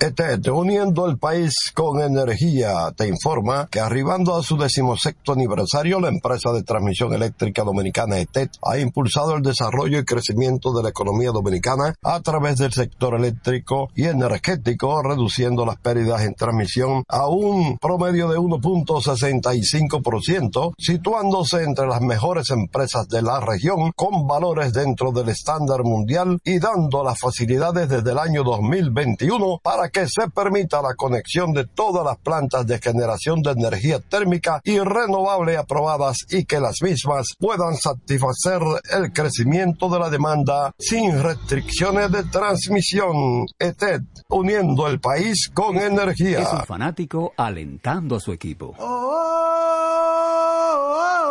ETET, 0.00 0.46
uniendo 0.46 1.08
el 1.08 1.18
país 1.18 1.72
con 1.74 2.00
energía, 2.00 2.92
te 2.96 3.08
informa 3.08 3.66
que 3.68 3.80
arribando 3.80 4.36
a 4.36 4.44
su 4.44 4.56
decimosexto 4.56 5.32
aniversario, 5.32 5.98
la 5.98 6.06
empresa 6.08 6.52
de 6.52 6.62
transmisión 6.62 7.12
eléctrica 7.14 7.64
dominicana 7.64 8.18
ETET 8.18 8.52
ha 8.62 8.78
impulsado 8.78 9.34
el 9.34 9.42
desarrollo 9.42 9.98
y 9.98 10.04
crecimiento 10.04 10.72
de 10.72 10.84
la 10.84 10.90
economía 10.90 11.32
dominicana 11.32 11.96
a 12.04 12.20
través 12.20 12.58
del 12.58 12.72
sector 12.72 13.16
eléctrico 13.16 13.88
y 13.96 14.04
energético, 14.04 15.02
reduciendo 15.02 15.66
las 15.66 15.78
pérdidas 15.78 16.22
en 16.22 16.34
transmisión 16.34 17.02
a 17.08 17.26
un 17.26 17.76
promedio 17.78 18.28
de 18.28 18.38
1.65%, 18.38 20.74
situándose 20.78 21.64
entre 21.64 21.88
las 21.88 22.02
mejores 22.02 22.50
empresas 22.50 23.08
de 23.08 23.22
la 23.22 23.40
región 23.40 23.90
con 23.96 24.28
valores 24.28 24.72
dentro 24.72 25.10
del 25.10 25.30
estándar 25.30 25.82
mundial 25.82 26.38
y 26.44 26.60
dando 26.60 27.02
las 27.02 27.18
facilidades 27.18 27.88
desde 27.88 28.12
el 28.12 28.18
año 28.18 28.44
2021 28.44 29.58
para 29.60 29.87
que 29.90 30.06
se 30.08 30.28
permita 30.34 30.82
la 30.82 30.94
conexión 30.94 31.52
de 31.52 31.66
todas 31.66 32.04
las 32.04 32.18
plantas 32.18 32.66
de 32.66 32.78
generación 32.78 33.42
de 33.42 33.52
energía 33.52 34.00
térmica 34.00 34.60
y 34.64 34.78
renovable 34.78 35.56
aprobadas 35.56 36.18
y 36.30 36.44
que 36.44 36.60
las 36.60 36.82
mismas 36.82 37.34
puedan 37.38 37.76
satisfacer 37.76 38.60
el 38.90 39.12
crecimiento 39.12 39.88
de 39.88 39.98
la 39.98 40.10
demanda 40.10 40.72
sin 40.78 41.22
restricciones 41.22 42.10
de 42.10 42.24
transmisión. 42.24 43.46
ETED, 43.58 44.02
uniendo 44.28 44.86
el 44.86 45.00
país 45.00 45.50
con 45.52 45.76
energía. 45.76 46.40
Es 46.40 46.52
un 46.52 46.64
fanático 46.64 47.32
alentando 47.36 48.16
a 48.16 48.20
su 48.20 48.32
equipo. 48.32 48.74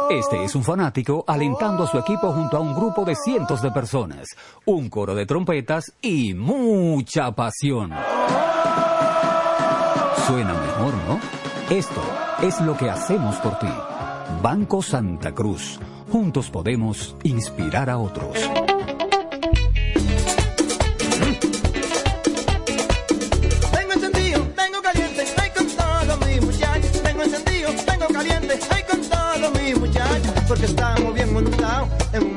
Este 0.09 0.41
es 0.41 0.55
un 0.55 0.63
fanático 0.63 1.25
alentando 1.27 1.83
a 1.83 1.87
su 1.87 1.97
equipo 1.97 2.31
junto 2.31 2.55
a 2.55 2.59
un 2.61 2.73
grupo 2.73 3.03
de 3.03 3.13
cientos 3.13 3.61
de 3.61 3.71
personas, 3.71 4.27
un 4.65 4.89
coro 4.89 5.13
de 5.13 5.25
trompetas 5.25 5.91
y 6.01 6.33
mucha 6.33 7.31
pasión. 7.33 7.91
Suena 10.27 10.53
mejor, 10.53 10.93
¿no? 11.07 11.21
Esto 11.69 12.01
es 12.41 12.59
lo 12.59 12.75
que 12.75 12.89
hacemos 12.89 13.37
por 13.37 13.57
ti. 13.59 13.69
Banco 14.41 14.81
Santa 14.81 15.33
Cruz. 15.33 15.79
Juntos 16.11 16.49
podemos 16.49 17.15
inspirar 17.23 17.89
a 17.89 17.97
otros. 17.97 18.37
Porque 30.45 30.65
estamos 30.65 31.13
bien 31.13 31.33
montados 31.33 31.89
en 32.13 32.23
un 32.23 32.36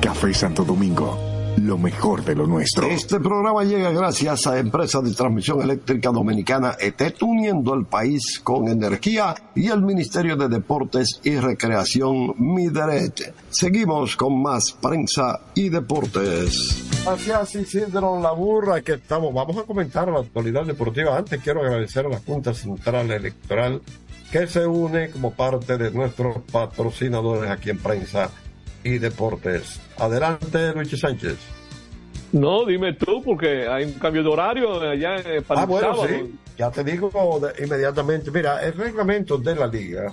Café 0.00 0.32
Santo 0.34 0.64
Domingo, 0.64 1.18
lo 1.58 1.78
mejor 1.78 2.24
de 2.24 2.34
lo 2.34 2.46
nuestro. 2.46 2.86
Este 2.86 3.18
programa 3.18 3.64
llega 3.64 3.90
gracias 3.90 4.46
a 4.46 4.58
Empresa 4.58 5.00
de 5.00 5.12
Transmisión 5.12 5.62
Eléctrica 5.62 6.10
Dominicana 6.10 6.76
ETET, 6.78 7.22
uniendo 7.22 7.74
el 7.74 7.86
país 7.86 8.40
con 8.42 8.68
energía 8.68 9.34
y 9.54 9.68
el 9.68 9.82
Ministerio 9.82 10.36
de 10.36 10.48
Deportes 10.48 11.20
y 11.24 11.36
Recreación 11.36 12.34
Mideret. 12.38 13.34
Seguimos 13.50 14.16
con 14.16 14.40
más 14.42 14.72
prensa 14.72 15.40
y 15.54 15.68
deportes. 15.68 16.84
Gracias 17.04 17.54
Isidro 17.54 18.20
La 18.20 18.32
Burra 18.32 18.80
que 18.82 18.94
estamos. 18.94 19.32
Vamos 19.32 19.56
a 19.56 19.62
comentar 19.62 20.08
la 20.08 20.20
actualidad 20.20 20.64
deportiva. 20.64 21.16
Antes 21.16 21.42
quiero 21.42 21.60
agradecer 21.60 22.06
a 22.06 22.10
la 22.10 22.18
Junta 22.18 22.52
Central 22.54 23.10
Electoral 23.10 23.80
que 24.30 24.46
se 24.46 24.66
une 24.66 25.10
como 25.10 25.32
parte 25.32 25.78
de 25.78 25.90
nuestros 25.90 26.38
patrocinadores 26.50 27.50
aquí 27.50 27.70
en 27.70 27.78
prensa 27.78 28.30
y 28.86 28.98
deportes. 28.98 29.80
Adelante, 29.98 30.72
Luis 30.74 30.98
Sánchez. 30.98 31.36
No, 32.32 32.64
dime 32.64 32.92
tú, 32.94 33.22
porque 33.24 33.66
hay 33.68 33.84
un 33.84 33.92
cambio 33.94 34.22
de 34.22 34.28
horario 34.28 34.80
allá 34.80 35.16
eh, 35.16 35.42
para 35.42 35.60
Ah, 35.60 35.64
el 35.64 35.68
bueno, 35.68 35.94
sábado. 35.94 36.08
sí. 36.08 36.34
Ya 36.58 36.70
te 36.70 36.84
digo 36.84 37.10
inmediatamente. 37.58 38.30
Mira, 38.30 38.62
el 38.64 38.74
reglamento 38.74 39.38
de 39.38 39.54
la 39.56 39.66
liga 39.66 40.12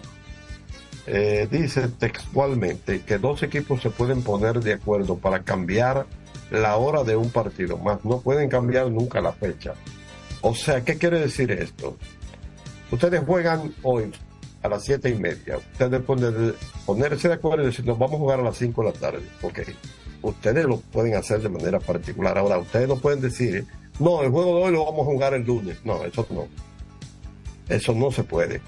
eh, 1.06 1.48
dice 1.52 1.88
textualmente 2.00 3.02
que 3.02 3.18
dos 3.18 3.44
equipos 3.44 3.82
se 3.82 3.90
pueden 3.90 4.24
poner 4.24 4.60
de 4.60 4.74
acuerdo 4.74 5.18
para 5.18 5.44
cambiar 5.44 6.06
la 6.52 6.78
hora 6.78 7.04
de 7.04 7.16
un 7.16 7.30
partido, 7.30 7.78
más 7.78 8.04
no 8.06 8.20
pueden 8.22 8.50
cambiar 8.50 8.90
nunca 8.92 9.20
la 9.22 9.32
fecha. 9.34 9.74
O 10.42 10.54
sea, 10.54 10.84
¿qué 10.84 10.98
quiere 10.98 11.20
decir 11.20 11.52
esto? 11.52 11.98
Ustedes 12.92 13.22
juegan 13.26 13.74
hoy 13.82 14.12
a 14.64 14.70
las 14.70 14.84
siete 14.84 15.10
y 15.10 15.16
media. 15.16 15.58
Ustedes 15.58 16.02
pueden 16.02 16.56
ponerse 16.86 17.28
de 17.28 17.34
acuerdo 17.36 17.64
y 17.64 17.68
decir, 17.68 17.86
nos 17.86 18.00
vamos 18.00 18.16
a 18.16 18.20
jugar 18.20 18.40
a 18.40 18.44
las 18.44 18.58
5 18.58 18.82
de 18.84 18.92
la 18.92 18.98
tarde. 18.98 19.24
Ok. 19.42 19.60
Ustedes 20.22 20.66
lo 20.66 20.78
pueden 20.80 21.16
hacer 21.16 21.42
de 21.42 21.50
manera 21.50 21.80
particular. 21.80 22.38
Ahora, 22.38 22.58
ustedes 22.58 22.88
no 22.88 22.98
pueden 22.98 23.20
decir, 23.20 23.68
no, 24.00 24.24
el 24.24 24.32
juego 24.32 24.58
de 24.58 24.64
hoy 24.64 24.72
lo 24.72 24.86
vamos 24.86 25.02
a 25.02 25.12
jugar 25.12 25.34
el 25.34 25.44
lunes. 25.44 25.78
No, 25.84 26.04
eso 26.06 26.26
no. 26.32 26.48
Eso 27.68 27.94
no 27.94 28.10
se 28.12 28.24
puede. 28.24 28.62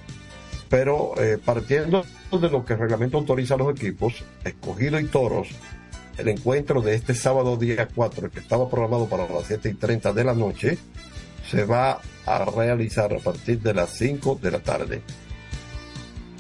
Pero 0.70 1.14
eh, 1.18 1.38
partiendo 1.44 2.04
de 2.32 2.50
lo 2.50 2.66
que 2.66 2.74
el 2.74 2.80
reglamento 2.80 3.18
autoriza 3.18 3.54
a 3.54 3.58
los 3.58 3.72
equipos, 3.72 4.26
escogido 4.44 5.00
y 5.00 5.06
toros, 5.06 5.48
el 6.18 6.28
encuentro 6.28 6.82
de 6.82 6.96
este 6.96 7.14
sábado 7.14 7.56
día 7.56 7.88
4, 7.94 8.30
que 8.30 8.40
estaba 8.40 8.70
programado 8.70 9.08
para 9.08 9.28
las 9.30 9.46
7 9.46 9.70
y 9.70 9.74
30 9.76 10.12
de 10.12 10.24
la 10.24 10.34
noche, 10.34 10.78
se 11.50 11.64
va 11.64 12.02
a 12.26 12.46
realizar 12.46 13.14
a 13.14 13.20
partir 13.20 13.62
de 13.62 13.74
las 13.74 13.92
5 13.92 14.40
de 14.42 14.52
la 14.52 14.60
tarde. 14.60 15.02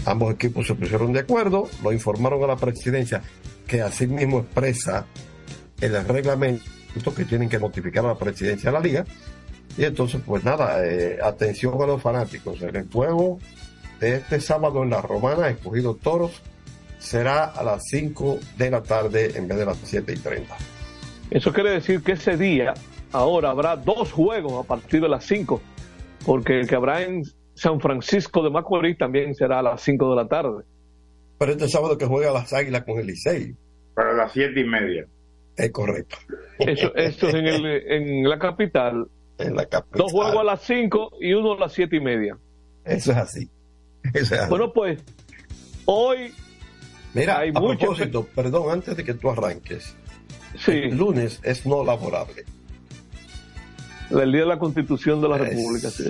Ambos 0.05 0.33
equipos 0.33 0.67
se 0.67 0.75
pusieron 0.75 1.13
de 1.13 1.21
acuerdo, 1.21 1.69
lo 1.83 1.91
informaron 1.91 2.43
a 2.43 2.47
la 2.47 2.55
presidencia, 2.55 3.21
que 3.67 3.81
asimismo 3.81 4.39
expresa 4.39 5.05
el 5.81 6.07
reglamento 6.07 6.63
que 7.15 7.25
tienen 7.25 7.49
que 7.49 7.59
notificar 7.59 8.05
a 8.05 8.09
la 8.09 8.17
presidencia 8.17 8.69
de 8.69 8.73
la 8.73 8.79
liga. 8.79 9.05
Y 9.77 9.83
entonces, 9.83 10.21
pues 10.25 10.43
nada, 10.43 10.85
eh, 10.85 11.17
atención 11.21 11.81
a 11.81 11.85
los 11.85 12.01
fanáticos. 12.01 12.61
El 12.61 12.87
juego 12.89 13.39
de 13.99 14.17
este 14.17 14.39
sábado 14.39 14.83
en 14.83 14.91
la 14.91 15.01
Romana, 15.01 15.49
escogido 15.49 15.95
Toros, 15.95 16.41
será 16.99 17.45
a 17.45 17.63
las 17.63 17.83
5 17.89 18.39
de 18.57 18.71
la 18.71 18.81
tarde 18.81 19.33
en 19.35 19.47
vez 19.47 19.57
de 19.57 19.65
las 19.65 19.77
7 19.83 20.13
y 20.13 20.17
30. 20.17 20.55
Eso 21.29 21.51
quiere 21.51 21.71
decir 21.71 22.01
que 22.03 22.13
ese 22.13 22.37
día, 22.37 22.73
ahora 23.11 23.49
habrá 23.49 23.75
dos 23.75 24.11
juegos 24.11 24.63
a 24.63 24.67
partir 24.67 25.01
de 25.01 25.09
las 25.09 25.25
5, 25.25 25.61
porque 26.25 26.59
el 26.59 26.67
que 26.67 26.75
habrá 26.75 27.03
en 27.03 27.23
San 27.55 27.79
Francisco 27.79 28.43
de 28.43 28.49
Macorís 28.51 28.97
también 28.97 29.33
será 29.33 29.59
a 29.59 29.63
las 29.63 29.81
5 29.81 30.09
de 30.11 30.15
la 30.15 30.27
tarde. 30.27 30.63
Pero 31.39 31.51
este 31.53 31.67
sábado 31.67 31.97
que 31.97 32.05
juega 32.05 32.31
las 32.31 32.53
Águilas 32.53 32.83
con 32.83 32.99
el 32.99 33.07
Licey. 33.07 33.55
Para 33.93 34.13
las 34.13 34.31
siete 34.31 34.59
y 34.59 34.63
media. 34.65 35.05
Es 35.57 35.71
correcto. 35.71 36.17
Eso, 36.59 36.93
eso 36.95 37.27
es 37.29 37.33
en, 37.33 37.45
el, 37.47 37.65
en 37.65 38.29
la 38.29 38.37
capital. 38.39 39.07
En 39.37 39.55
la 39.55 39.65
capital. 39.65 39.99
Dos 39.99 40.11
juegos 40.11 40.37
a 40.37 40.43
las 40.43 40.61
5 40.61 41.13
y 41.21 41.33
uno 41.33 41.53
a 41.53 41.59
las 41.59 41.73
7 41.73 41.95
y 41.95 41.99
media. 42.01 42.37
Eso 42.83 43.11
es 43.11 43.17
así. 43.17 43.49
Eso 44.13 44.35
es 44.35 44.41
así. 44.41 44.49
Bueno, 44.49 44.71
pues 44.73 45.01
hoy 45.85 46.33
Mira, 47.13 47.39
hay 47.39 47.49
a 47.49 47.59
mucho- 47.59 47.79
propósito, 47.87 48.27
perdón, 48.35 48.69
antes 48.71 48.95
de 48.97 49.03
que 49.03 49.13
tú 49.13 49.29
arranques. 49.29 49.95
Sí. 50.57 50.71
El 50.71 50.97
lunes 50.97 51.39
es 51.43 51.65
no 51.65 51.83
laborable. 51.83 52.43
el 54.11 54.31
día 54.31 54.41
de 54.41 54.47
la 54.47 54.59
Constitución 54.59 55.21
de 55.21 55.29
la 55.29 55.37
República. 55.37 55.89
sí. 55.89 56.03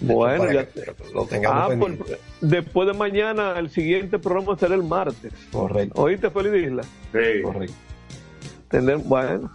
Bueno, 0.00 0.38
para 0.44 0.52
ya 0.54 0.66
que 0.68 0.80
lo 1.12 1.26
tengamos 1.26 1.62
Ah, 1.64 1.68
pendiente. 1.68 2.04
pues, 2.04 2.18
después 2.40 2.86
de 2.88 2.94
mañana, 2.94 3.58
el 3.58 3.68
siguiente 3.70 4.18
programa 4.18 4.56
será 4.58 4.74
el 4.74 4.82
martes. 4.82 5.32
Correcto. 5.52 6.00
¿Oíste, 6.02 6.30
Feliz 6.30 6.64
Isla? 6.66 6.82
Sí. 7.12 7.42
Correcto. 7.42 7.74
Tener, 8.68 8.96
bueno. 8.98 9.50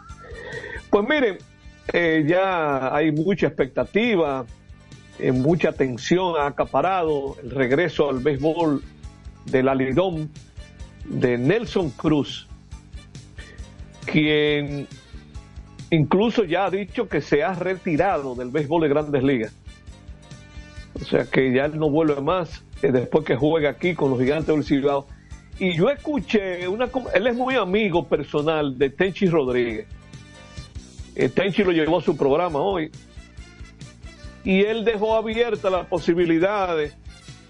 Pues 0.90 1.08
miren, 1.10 1.38
eh, 1.94 2.24
ya 2.28 2.96
hay 2.96 3.12
mucha 3.12 3.48
expectativa, 3.48 4.46
eh, 5.20 5.32
mucha 5.32 5.70
atención 5.70 6.36
ha 6.40 6.48
acaparado 6.48 7.38
el 7.44 7.50
regreso 7.52 8.10
al 8.10 8.20
béisbol 8.20 8.84
del 9.46 9.68
Alidón 9.70 10.30
de 11.06 11.38
Nelson 11.38 11.90
Cruz, 11.92 12.48
quien 14.06 14.88
incluso 15.90 16.44
ya 16.44 16.66
ha 16.66 16.70
dicho 16.70 17.08
que 17.08 17.22
se 17.22 17.44
ha 17.44 17.54
retirado 17.54 18.36
del 18.36 18.50
béisbol 18.50 18.82
de 18.84 18.88
grandes 18.90 19.24
ligas. 19.24 19.54
O 21.02 21.06
sea 21.06 21.26
que 21.26 21.54
ya 21.54 21.66
él 21.66 21.78
no 21.78 21.90
vuelve 21.90 22.22
más 22.22 22.64
eh, 22.82 22.92
después 22.92 23.26
que 23.26 23.36
juega 23.36 23.70
aquí 23.72 23.94
con 23.96 24.10
los 24.12 24.20
gigantes 24.20 24.48
del 24.48 24.64
Cibao. 24.64 25.08
Y 25.60 25.74
yo 25.76 25.90
escuché, 25.90 26.68
una, 26.68 26.90
él 27.14 27.28
es 27.28 27.36
muy 27.36 27.56
amigo 27.56 28.08
personal 28.08 28.78
de 28.78 28.90
Tenchi 28.90 29.28
Rodríguez. 29.28 29.88
Eh, 31.16 31.30
Tenchi 31.30 31.64
lo 31.64 31.72
llevó 31.72 32.00
a 32.00 32.02
su 32.02 32.16
programa 32.18 32.60
hoy. 32.60 32.92
Y 34.44 34.62
él 34.62 34.84
dejó 34.86 35.16
abierta 35.16 35.70
la 35.70 35.88
posibilidad 35.88 36.76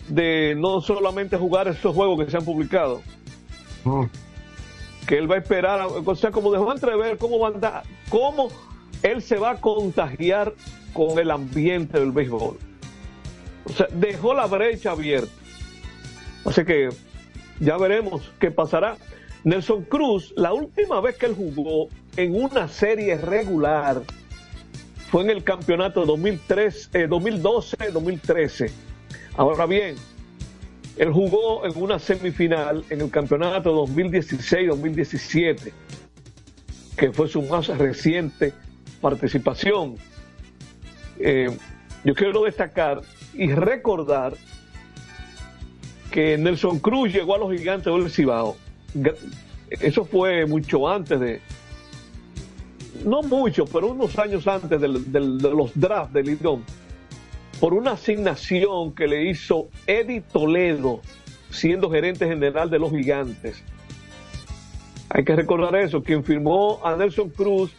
de, 0.07 0.55
no 0.55 0.81
solamente 0.81 1.35
jugar 1.37 1.67
esos 1.67 1.93
juegos 1.95 2.23
que 2.23 2.31
se 2.31 2.37
han 2.37 2.45
publicado, 2.45 3.01
que 5.07 5.17
él 5.17 5.29
va 5.29 5.35
a 5.35 5.39
esperar, 5.39 5.81
a- 5.81 5.87
o 5.87 6.15
sea, 6.15 6.31
como 6.31 6.51
dejó 6.51 6.71
entrever 6.71 7.17
cómo 7.17 7.37
va 7.39 7.49
a 7.49 7.51
andar, 7.51 7.83
cómo 8.09 8.47
él 9.03 9.21
se 9.21 9.37
va 9.37 9.51
a 9.51 9.55
contagiar 9.61 10.53
con 10.93 11.19
el 11.19 11.29
ambiente 11.31 11.99
del 11.99 12.11
béisbol. 12.11 12.57
O 13.65 13.73
sea, 13.73 13.87
dejó 13.91 14.33
la 14.33 14.45
brecha 14.45 14.91
abierta. 14.91 15.31
Así 16.45 16.63
que 16.63 16.89
ya 17.59 17.77
veremos 17.77 18.31
qué 18.39 18.51
pasará. 18.51 18.97
Nelson 19.43 19.83
Cruz, 19.83 20.33
la 20.35 20.53
última 20.53 21.01
vez 21.01 21.17
que 21.17 21.27
él 21.27 21.35
jugó 21.35 21.89
en 22.17 22.35
una 22.35 22.67
serie 22.67 23.17
regular 23.17 24.01
fue 25.09 25.23
en 25.23 25.29
el 25.29 25.43
campeonato 25.43 26.01
de 26.01 26.07
2003, 26.07 26.89
eh, 26.93 27.07
2012-2013. 27.07 28.71
Ahora 29.37 29.65
bien, 29.65 29.95
él 30.97 31.11
jugó 31.11 31.65
en 31.65 31.73
una 31.75 31.99
semifinal 31.99 32.83
en 32.89 33.01
el 33.01 33.09
campeonato 33.11 33.85
2016-2017, 33.85 35.71
que 36.97 37.11
fue 37.11 37.27
su 37.27 37.41
más 37.43 37.67
reciente 37.67 38.53
participación. 39.01 39.97
Eh, 41.19 41.55
yo 42.03 42.13
quiero 42.13 42.43
destacar 42.43 43.01
y 43.37 43.51
recordar 43.51 44.33
que 46.11 46.37
Nelson 46.37 46.79
Cruz 46.79 47.11
llegó 47.13 47.35
a 47.35 47.37
los 47.37 47.51
gigantes 47.51 47.93
del 47.93 48.09
Cibao. 48.09 48.55
Eso 49.69 50.05
fue 50.05 50.45
mucho 50.45 50.87
antes 50.87 51.19
de, 51.19 51.41
no 53.03 53.21
mucho, 53.23 53.65
pero 53.65 53.87
unos 53.87 54.17
años 54.17 54.47
antes 54.47 54.79
del- 54.79 55.11
de 55.11 55.19
los 55.19 55.71
drafts 55.75 56.13
del 56.13 56.25
Lidón, 56.27 56.63
por 57.59 57.73
una 57.73 57.91
asignación 57.91 58.93
que 58.93 59.07
le 59.07 59.29
hizo 59.29 59.67
Eddie 59.87 60.21
Toledo, 60.21 61.01
siendo 61.49 61.89
gerente 61.89 62.27
general 62.27 62.69
de 62.69 62.79
los 62.79 62.91
gigantes. 62.91 63.63
Hay 65.09 65.23
que 65.23 65.35
recordar 65.35 65.75
eso, 65.75 66.03
quien 66.03 66.23
firmó 66.23 66.79
a 66.83 66.95
Nelson 66.95 67.29
Cruz. 67.29 67.71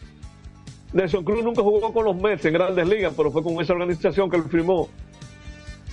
Nelson 0.92 1.24
Cruz 1.24 1.42
nunca 1.44 1.62
jugó 1.62 1.92
con 1.92 2.04
los 2.04 2.16
Mets 2.16 2.44
en 2.44 2.54
grandes 2.54 2.86
ligas, 2.88 3.12
pero 3.16 3.30
fue 3.30 3.42
con 3.42 3.60
esa 3.60 3.72
organización 3.74 4.30
que 4.30 4.38
lo 4.38 4.44
firmó, 4.44 4.88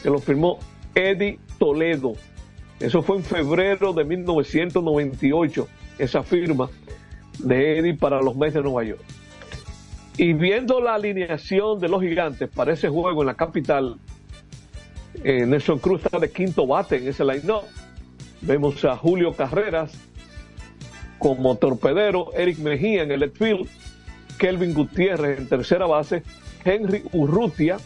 que 0.04 0.10
lo 0.10 0.20
firmó 0.20 0.60
Eddie 0.94 1.40
Toledo. 1.58 2.14
Eso 2.80 3.02
fue 3.02 3.16
en 3.16 3.24
febrero 3.24 3.94
de 3.94 4.04
1998, 4.04 5.68
esa 5.98 6.22
firma 6.22 6.70
de 7.40 7.80
Eddie 7.80 7.94
para 7.96 8.22
los 8.22 8.36
Mets 8.36 8.56
de 8.56 8.62
Nueva 8.62 8.84
York. 8.84 9.02
Y 10.18 10.34
viendo 10.34 10.82
la 10.82 10.96
alineación 10.96 11.80
de 11.80 11.88
los 11.88 12.02
gigantes 12.02 12.50
para 12.50 12.74
ese 12.74 12.90
juego 12.90 13.22
en 13.22 13.28
la 13.28 13.34
capital, 13.36 13.98
eh, 15.24 15.46
Nelson 15.46 15.80
Cruz 15.80 16.04
está 16.06 16.20
de 16.20 16.30
quinto 16.30 16.68
bate 16.68 16.98
en 16.98 17.08
ese 17.08 17.24
line-up. 17.24 17.64
Vemos 18.42 18.84
a 18.84 18.98
Julio 18.98 19.34
Carreras 19.34 19.94
como 21.18 21.56
torpedero, 21.56 22.34
Eric 22.34 22.60
Mejía 22.60 23.04
en 23.04 23.12
el 23.12 23.22
left 23.22 23.38
field, 23.38 23.70
Kelvin 24.38 24.74
Gutiérrez 24.74 25.40
en 25.40 25.48
tercera 25.48 25.86
base, 25.86 26.24
Henry 26.66 27.04
Urrutia 27.14 27.78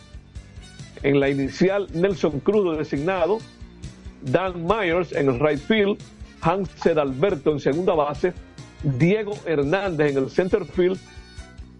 en 1.03 1.19
la 1.19 1.29
inicial, 1.29 1.87
Nelson 1.93 2.39
Cruz 2.39 2.71
de 2.71 2.77
designado, 2.79 3.39
Dan 4.21 4.65
Myers 4.65 5.11
en 5.13 5.29
el 5.29 5.39
right 5.39 5.59
field, 5.59 5.97
Hansel 6.41 6.99
Alberto 6.99 7.51
en 7.51 7.59
segunda 7.59 7.93
base, 7.93 8.33
Diego 8.83 9.33
Hernández 9.45 10.11
en 10.11 10.17
el 10.23 10.29
center 10.29 10.65
field 10.65 10.99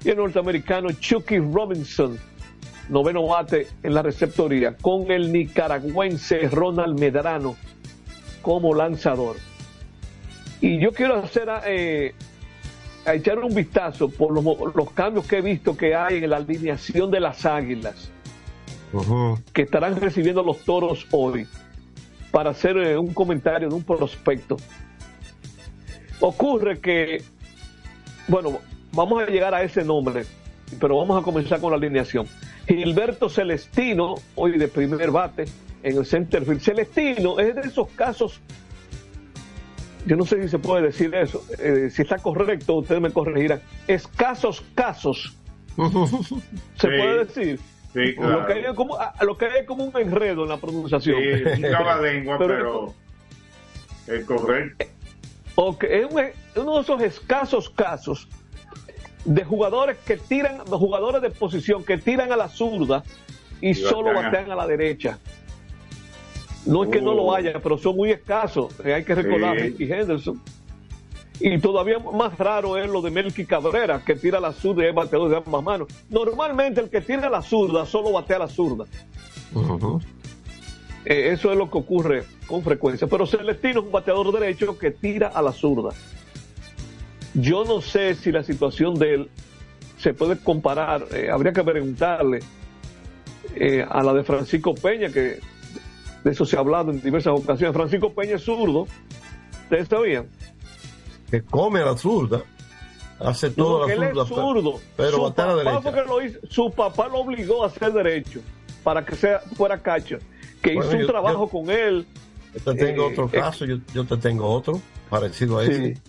y 0.03 0.09
el 0.09 0.18
norteamericano 0.18 0.89
Chucky 0.91 1.39
Robinson, 1.39 2.18
noveno 2.89 3.28
bate 3.28 3.68
en 3.84 3.93
la 3.93 4.01
receptoría, 4.01 4.76
con 4.78 5.11
el 5.11 5.32
nicaragüense 5.32 6.47
Ronald 6.49 6.99
Medrano 6.99 7.55
como 8.41 8.74
lanzador. 8.74 9.38
Y 10.61 10.80
yo 10.80 10.91
quiero 10.91 11.15
hacer 11.15 11.49
eh, 11.65 12.15
a 13.05 13.13
echar 13.13 13.39
un 13.39 13.53
vistazo 13.53 14.09
por 14.09 14.34
los, 14.34 14.76
los 14.76 14.91
cambios 14.91 15.28
que 15.28 15.38
he 15.38 15.41
visto 15.41 15.78
que 15.78 15.93
hay 15.93 16.24
en 16.24 16.30
la 16.30 16.38
alineación 16.38 17.11
de 17.11 17.20
las 17.20 17.45
águilas 17.45 18.11
que 19.54 19.64
estarán 19.64 19.95
recibiendo 20.00 20.43
los 20.43 20.60
toros 20.60 21.06
hoy 21.12 21.48
para 22.32 22.52
hacer 22.52 22.78
eh, 22.78 22.98
un 22.98 23.14
comentario 23.14 23.70
de 23.70 23.76
un 23.76 23.84
prospecto. 23.84 24.58
Ocurre 26.20 26.80
que, 26.80 27.24
bueno, 28.28 28.60
vamos 28.91 29.22
a 29.22 29.28
llegar 29.28 29.54
a 29.54 29.64
ese 29.64 29.84
nombre, 29.84 30.26
pero 30.80 30.98
vamos 30.98 31.20
a 31.20 31.24
comenzar 31.24 31.60
con 31.60 31.72
la 31.72 31.78
alineación. 31.78 32.28
Gilberto 32.68 33.30
Celestino, 33.30 34.16
hoy 34.36 34.58
de 34.58 34.68
primer 34.68 35.12
bate 35.12 35.45
en 35.84 35.98
el 35.98 36.06
center 36.06 36.43
field. 36.43 36.62
Celestino 36.62 37.39
es 37.39 37.56
de 37.56 37.62
esos 37.62 37.88
casos, 37.89 38.41
yo 40.06 40.16
no 40.16 40.26
sé 40.26 40.41
si 40.41 40.50
se 40.50 40.60
puede 40.60 40.84
decir 40.88 41.14
eso, 41.14 41.43
eh, 41.60 41.89
si 41.91 42.02
está 42.02 42.18
correcto, 42.18 42.76
ustedes 42.76 43.02
me 43.02 43.12
corregirán. 43.12 43.62
Escasos 43.88 44.64
casos, 44.74 45.36
se 45.76 45.84
Sí. 45.84 46.41
puede 46.88 47.26
decir. 47.26 47.60
Sí, 47.93 48.15
claro. 48.15 48.41
Lo 48.41 48.45
que 48.47 48.53
hay 48.53 48.75
como, 48.75 48.95
ah, 48.97 49.13
lo 49.21 49.38
que 49.38 49.45
hay 49.45 49.65
como 49.65 49.85
un 49.85 49.97
enredo 49.97 50.43
en 50.43 50.49
la 50.49 50.57
pronunciación. 50.57 51.17
Sí, 51.21 51.63
un 51.63 52.03
lengua, 52.03 52.38
pero 52.39 52.93
es 54.07 54.25
correcto. 54.25 54.85
Ok, 55.55 55.83
es 55.85 56.11
un- 56.11 56.19
es 56.19 56.33
uno 56.55 56.75
de 56.75 56.81
esos 56.81 57.01
escasos 57.01 57.69
casos 57.69 58.27
de 59.25 59.43
jugadores 59.43 59.97
que 60.05 60.17
tiran, 60.17 60.57
de 60.65 60.71
jugadores 60.77 61.21
de 61.21 61.29
posición 61.31 61.83
que 61.83 61.97
tiran 61.97 62.31
a 62.31 62.35
la 62.38 62.47
zurda 62.47 63.03
y, 63.61 63.69
Y 63.71 63.73
solo 63.73 64.13
batean 64.13 64.17
a- 64.17 64.29
batean 64.29 64.51
a 64.51 64.55
la 64.55 64.67
derecha. 64.67 65.17
No 66.65 66.83
es 66.83 66.89
que 66.89 67.01
no 67.01 67.13
lo 67.13 67.23
Oh. 67.23 67.35
haya, 67.35 67.59
pero 67.61 67.77
son 67.77 67.95
muy 67.95 68.11
escasos. 68.11 68.73
eh, 68.85 68.93
hay 68.93 69.03
que 69.03 69.15
recordar 69.15 69.55
a 69.57 69.59
Sí. 69.59 69.67
Ricky 69.69 69.91
Henderson. 69.91 70.41
Y 71.39 71.59
todavía 71.59 71.99
más 71.99 72.38
raro 72.38 72.77
es 72.77 72.89
lo 72.89 73.01
de 73.01 73.11
Melky 73.11 73.45
Cabrera, 73.45 74.01
que 74.03 74.15
tira 74.15 74.39
la 74.39 74.53
zurda 74.53 74.83
y 74.83 74.88
es 74.88 74.95
bateador 74.95 75.29
de 75.29 75.38
ambas 75.38 75.63
manos. 75.63 75.88
Normalmente 76.09 76.81
el 76.81 76.89
que 76.89 77.01
tira 77.01 77.29
la 77.29 77.41
zurda 77.41 77.85
solo 77.85 78.11
batea 78.11 78.39
la 78.39 78.47
zurda. 78.47 78.85
Eh, 81.05 81.29
eso 81.31 81.51
es 81.51 81.57
lo 81.57 81.69
que 81.69 81.77
ocurre 81.77 82.23
con 82.47 82.63
frecuencia. 82.63 83.07
Pero 83.07 83.25
Celestino 83.27 83.79
es 83.79 83.85
un 83.85 83.91
bateador 83.91 84.31
derecho 84.31 84.77
que 84.77 84.91
tira 84.91 85.27
a 85.27 85.41
la 85.41 85.51
zurda. 85.51 85.91
Yo 87.33 87.63
no 87.65 87.81
sé 87.81 88.15
si 88.15 88.31
la 88.31 88.43
situación 88.43 88.95
de 88.95 89.13
él 89.13 89.29
se 89.97 90.13
puede 90.13 90.38
comparar, 90.38 91.05
eh, 91.13 91.29
habría 91.31 91.53
que 91.53 91.63
preguntarle 91.63 92.39
eh, 93.55 93.85
a 93.88 94.03
la 94.03 94.13
de 94.13 94.23
Francisco 94.23 94.73
Peña, 94.73 95.09
que 95.09 95.39
de 96.23 96.31
eso 96.31 96.45
se 96.45 96.55
ha 96.55 96.59
hablado 96.59 96.91
en 96.91 97.01
diversas 97.01 97.33
ocasiones. 97.33 97.75
Francisco 97.75 98.11
Peña 98.13 98.35
es 98.35 98.43
zurdo, 98.43 98.88
¿ustedes 99.63 99.88
sabían? 99.88 100.27
Que 101.30 101.41
come 101.43 101.82
a 101.82 101.86
la 101.86 101.97
zurda. 101.97 102.41
Hace 103.19 103.49
todo 103.49 103.86
que 103.86 103.93
a 103.93 103.95
él 103.95 104.01
la 104.01 104.07
es 104.07 104.13
zurda. 104.30 104.41
zurdo. 104.43 104.80
Pero 104.95 105.11
su 105.17 105.21
batea 105.23 105.45
a 105.45 105.55
la 105.55 105.63
papá 105.63 105.91
derecha. 105.91 106.07
lo 106.07 106.21
hizo, 106.23 106.39
su 106.49 106.71
papá 106.71 107.07
lo 107.07 107.19
obligó 107.19 107.63
a 107.65 107.69
ser 107.69 107.91
derecho 107.93 108.39
para 108.84 109.03
que 109.05 109.15
sea 109.15 109.39
fuera 109.55 109.82
catcher, 109.82 110.21
que 110.61 110.75
Bueno, 110.75 110.88
hizo 110.89 110.95
un 110.97 111.01
yo- 111.01 111.07
trabajo 111.07 111.47
con 111.49 111.69
él. 111.69 112.05
Yo 112.53 112.73
te 112.73 112.86
tengo 112.86 113.07
Eh, 113.09 113.11
otro 113.11 113.25
eh, 113.25 113.30
caso, 113.39 113.65
yo, 113.65 113.78
yo 113.93 114.05
te 114.05 114.17
tengo 114.17 114.47
otro 114.49 114.80
parecido 115.09 115.59
a 115.59 115.65
Sí. 115.65 115.71
ese. 115.71 116.01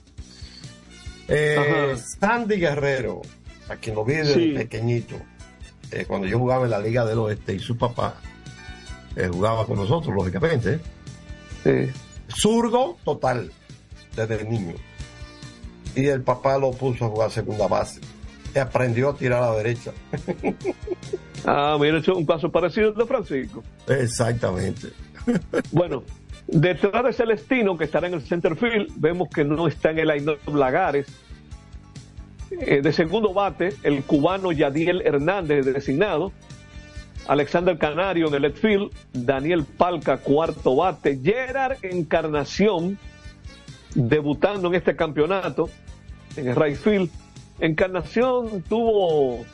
Eh. 1.29 1.97
Sandy 2.21 2.57
Guerrero, 2.57 3.23
a 3.69 3.77
quien 3.77 3.97
lo 3.97 4.05
vi 4.05 4.15
desde 4.15 4.35
Sí. 4.35 4.49
pequeñito, 4.53 5.17
cuando 6.07 6.27
yo 6.27 6.39
jugaba 6.39 6.65
en 6.65 6.71
la 6.71 6.79
Liga 6.79 7.05
del 7.05 7.19
Oeste 7.19 7.55
y 7.55 7.59
su 7.59 7.77
papá 7.77 8.17
jugaba 9.33 9.67
con 9.67 9.77
nosotros, 9.77 10.15
lógicamente. 10.15 10.79
Sí. 11.65 11.91
Zurdo 12.29 12.97
total, 13.05 13.51
desde 14.15 14.45
niño. 14.45 14.75
Y 15.95 16.07
el 16.07 16.23
papá 16.23 16.59
lo 16.59 16.71
puso 16.71 17.07
a 17.07 17.09
jugar 17.09 17.31
segunda 17.31 17.67
base. 17.67 18.01
Y 18.55 18.59
aprendió 18.59 19.11
a 19.11 19.17
tirar 19.17 19.43
a 19.43 19.51
la 19.51 19.57
derecha. 19.57 19.93
Ah, 21.47 21.79
mira, 21.81 21.99
es 21.99 22.09
un 22.09 22.27
caso 22.27 22.51
parecido 22.51 22.89
al 22.89 22.95
de 22.95 23.07
Francisco. 23.07 23.63
Exactamente. 23.87 24.89
Bueno, 25.71 26.03
detrás 26.47 27.05
de 27.05 27.13
Celestino, 27.13 27.77
que 27.77 27.85
estará 27.85 28.09
en 28.09 28.15
el 28.15 28.23
center 28.23 28.57
field, 28.57 28.91
vemos 28.97 29.29
que 29.29 29.45
no 29.45 29.69
está 29.69 29.91
en 29.91 29.99
el 29.99 30.09
line 30.09 30.37
Lagares. 30.53 31.07
Eh, 32.51 32.81
de 32.83 32.93
segundo 32.93 33.35
bate, 33.35 33.75
el 33.83 34.03
cubano 34.05 34.53
Yadiel 34.53 35.03
Hernández, 35.03 35.67
designado. 35.67 36.33
Alexander 37.27 37.77
Canario 37.77 38.29
en 38.29 38.35
el 38.35 38.43
left 38.43 38.59
field. 38.59 38.91
Daniel 39.13 39.65
Palca, 39.65 40.17
cuarto 40.17 40.77
bate. 40.77 41.19
Gerard 41.23 41.77
Encarnación, 41.83 42.99
debutando 43.95 44.69
en 44.69 44.75
este 44.75 44.97
campeonato, 44.97 45.69
en 46.37 46.49
el 46.49 46.57
right 46.57 46.77
field. 46.77 47.11
Encarnación 47.61 48.63
tuvo, 48.63 49.45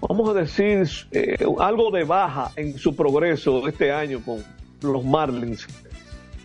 vamos 0.00 0.30
a 0.30 0.34
decir, 0.34 0.88
eh, 1.12 1.36
algo 1.60 1.90
de 1.90 2.04
baja 2.04 2.50
en 2.56 2.76
su 2.78 2.96
progreso 2.96 3.68
este 3.68 3.92
año 3.92 4.20
con 4.24 4.42
los 4.82 5.04
Marlins. 5.04 5.66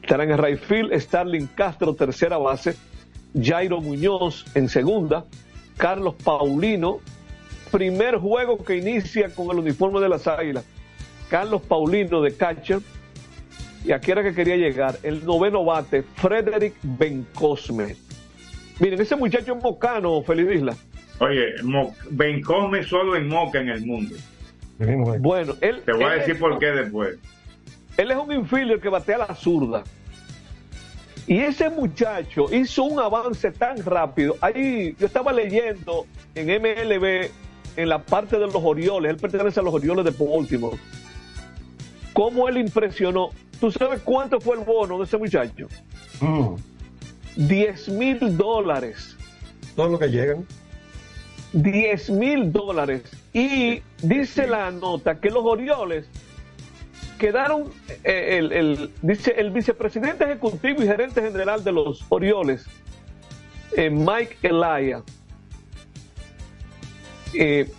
Estarán 0.02 0.32
en 0.32 0.38
right 0.38 0.60
field 0.60 0.94
Starling 1.00 1.48
Castro, 1.48 1.96
tercera 1.96 2.38
base, 2.38 2.76
Jairo 3.40 3.82
Muñoz 3.82 4.46
en 4.54 4.70
segunda, 4.70 5.26
Carlos 5.78 6.16
Paulino, 6.24 7.00
primer 7.72 8.18
juego 8.18 8.64
que 8.64 8.78
inicia 8.78 9.34
con 9.34 9.50
el 9.50 9.60
uniforme 9.60 10.00
de 10.00 10.10
las 10.10 10.28
Águilas. 10.28 10.66
Carlos 11.30 11.64
Paulino 11.64 12.22
de 12.22 12.36
catcher. 12.36 12.80
Y 13.86 13.92
aquí 13.92 14.12
era 14.12 14.24
que 14.24 14.34
quería 14.34 14.56
llegar. 14.56 14.98
El 15.04 15.26
noveno 15.26 15.64
bate, 15.66 16.04
Frederick 16.16 16.76
Bencosme. 16.84 17.96
Miren, 18.80 19.02
ese 19.02 19.16
muchacho 19.16 19.56
es 19.56 19.64
mocano, 19.64 20.22
Feliz 20.24 20.56
Isla. 20.58 20.76
Oye, 21.20 21.54
Bencosme 22.10 22.84
solo 22.84 23.16
en 23.16 23.28
Moca 23.28 23.60
en 23.60 23.70
el 23.70 23.86
mundo. 23.86 24.16
Bueno, 25.20 25.54
él. 25.62 25.82
Te 25.86 25.94
voy 25.94 26.04
a 26.06 26.10
decir 26.14 26.36
es- 26.36 26.40
por 26.40 26.58
qué 26.60 26.68
después. 26.68 27.18
Él 27.98 28.10
es 28.12 28.18
un 28.18 28.32
infielder 28.32 28.80
que 28.80 28.90
batea 28.90 29.20
la 29.20 29.36
zurda. 29.36 29.84
Y 31.28 31.38
ese 31.40 31.70
muchacho 31.70 32.54
hizo 32.54 32.84
un 32.84 33.00
avance 33.00 33.52
tan 33.52 33.78
rápido. 33.86 34.36
Ahí 34.42 34.96
yo 35.00 35.06
estaba 35.06 35.32
leyendo 35.32 36.06
en 36.36 36.50
MLB, 36.50 37.30
en 37.78 37.90
la 37.90 38.00
parte 38.00 38.38
de 38.38 38.46
los 38.48 38.56
Orioles, 38.56 39.12
él 39.12 39.18
pertenece 39.18 39.60
a 39.60 39.64
los 39.64 39.74
Orioles 39.74 40.04
de 40.04 40.12
Baltimore. 40.12 40.78
Cómo 42.14 42.50
él 42.50 42.58
impresionó. 42.58 43.30
¿Tú 43.60 43.72
sabes 43.72 44.02
cuánto 44.02 44.40
fue 44.42 44.58
el 44.58 44.64
bono 44.66 44.98
de 45.00 45.06
ese 45.06 45.18
muchacho? 45.18 45.68
10 47.36 47.90
mil 47.90 48.38
dólares. 48.38 49.16
Todo 49.76 49.90
lo 49.90 50.00
que 50.00 50.08
llegan. 50.08 50.46
10 51.54 52.10
mil 52.12 52.52
dólares. 52.52 53.04
Y 53.34 53.82
dice 54.02 54.48
la 54.48 54.70
nota 54.72 55.20
que 55.20 55.30
los 55.30 55.44
Orioles 55.46 56.06
quedaron, 57.18 57.72
eh, 58.04 58.38
el, 58.40 58.52
el- 58.52 58.92
dice 59.02 59.34
el 59.38 59.52
vicepresidente 59.52 60.26
ejecutivo 60.26 60.82
y 60.84 60.86
gerente 60.88 61.22
general 61.22 61.64
de 61.64 61.72
los 61.72 62.04
Orioles, 62.10 62.66
eh, 63.78 63.90
Mike 63.90 64.38
Elia, 64.44 65.02
eh, 67.34 67.72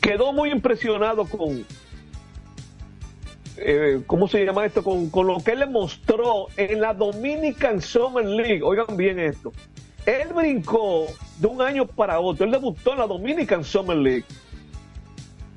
quedó 0.00 0.32
muy 0.32 0.50
impresionado 0.50 1.24
con, 1.24 1.64
eh, 3.56 4.02
¿cómo 4.06 4.28
se 4.28 4.44
llama 4.44 4.64
esto? 4.64 4.82
Con, 4.82 5.10
con 5.10 5.26
lo 5.26 5.38
que 5.38 5.52
él 5.52 5.60
le 5.60 5.66
mostró 5.66 6.46
en 6.56 6.80
la 6.80 6.94
Dominican 6.94 7.80
Summer 7.80 8.24
League. 8.24 8.62
Oigan 8.62 8.96
bien 8.96 9.18
esto. 9.18 9.52
Él 10.06 10.28
brincó 10.34 11.06
de 11.38 11.46
un 11.46 11.62
año 11.62 11.86
para 11.86 12.18
otro. 12.20 12.44
Él 12.44 12.52
debutó 12.52 12.92
en 12.92 12.98
la 12.98 13.06
Dominican 13.06 13.64
Summer 13.64 13.96
League. 13.96 14.24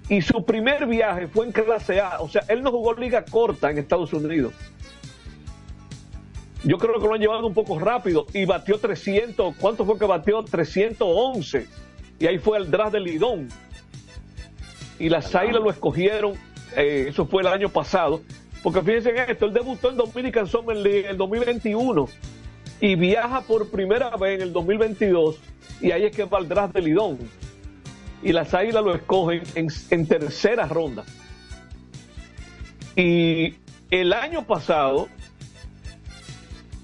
Y 0.08 0.22
su 0.22 0.46
primer 0.46 0.86
viaje 0.86 1.28
fue 1.28 1.46
en 1.46 1.52
clase 1.52 2.00
A. 2.00 2.20
O 2.20 2.30
sea, 2.30 2.44
él 2.48 2.62
no 2.62 2.72
jugó 2.72 2.94
liga 2.94 3.26
corta 3.26 3.72
en 3.72 3.80
Estados 3.80 4.14
Unidos. 4.14 4.54
Yo 6.64 6.78
creo 6.78 7.00
que 7.00 7.08
lo 7.08 7.14
han 7.14 7.20
llevado 7.20 7.46
un 7.46 7.54
poco 7.54 7.80
rápido 7.80 8.26
y 8.34 8.46
batió 8.46 8.80
300. 8.80 9.56
¿Cuánto 9.60 9.86
fue 9.86 9.98
que 9.98 10.06
batió? 10.06 10.44
311. 10.44 11.68
Y 12.20 12.28
ahí 12.28 12.38
fue 12.38 12.58
el 12.58 12.70
draft 12.70 12.94
del 12.94 13.04
Lidón. 13.04 13.50
Y 15.00 15.10
las 15.10 15.34
Águilas 15.36 15.62
lo 15.62 15.70
escogieron. 15.70 16.34
Eh, 16.76 17.06
eso 17.10 17.26
fue 17.26 17.42
el 17.42 17.48
año 17.48 17.70
pasado. 17.70 18.22
Porque 18.64 18.82
fíjense 18.82 19.12
en 19.12 19.30
esto, 19.30 19.46
él 19.46 19.54
debutó 19.54 19.92
en 19.92 19.98
Dominican 19.98 20.48
Summer 20.48 20.76
League 20.76 21.02
en 21.02 21.12
el 21.12 21.18
2021 21.18 22.08
y 22.82 22.96
viaja 22.96 23.42
por 23.42 23.70
primera 23.70 24.10
vez 24.18 24.38
en 24.38 24.42
el 24.42 24.54
2022 24.54 25.40
y 25.82 25.92
ahí 25.92 26.06
es 26.06 26.16
que 26.16 26.26
va 26.26 26.40
el 26.40 26.48
draft 26.48 26.74
del 26.74 26.86
Lidón. 26.86 27.20
Y 28.24 28.32
las 28.32 28.54
Águilas 28.54 28.84
lo 28.84 28.96
escogen 28.96 29.44
en, 29.54 29.68
en 29.92 30.08
tercera 30.08 30.66
ronda. 30.68 31.04
Y 32.96 33.54
el 33.92 34.14
año 34.14 34.46
pasado, 34.46 35.10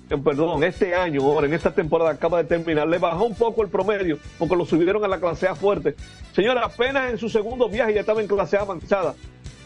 eh, 0.09 0.17
perdón, 0.17 0.63
este 0.63 0.93
año, 0.93 1.21
ahora 1.21 1.47
en 1.47 1.53
esta 1.53 1.73
temporada 1.73 2.11
acaba 2.11 2.43
de 2.43 2.49
terminar, 2.49 2.87
le 2.87 2.97
bajó 2.97 3.25
un 3.25 3.35
poco 3.35 3.63
el 3.63 3.69
promedio 3.69 4.19
porque 4.37 4.55
lo 4.55 4.65
subieron 4.65 5.03
a 5.03 5.07
la 5.07 5.19
clase 5.19 5.47
A 5.47 5.55
fuerte. 5.55 5.95
Señora, 6.33 6.65
apenas 6.65 7.11
en 7.11 7.17
su 7.17 7.29
segundo 7.29 7.69
viaje 7.69 7.93
ya 7.93 8.01
estaba 8.01 8.21
en 8.21 8.27
clase 8.27 8.57
A 8.57 8.61
avanzada. 8.61 9.15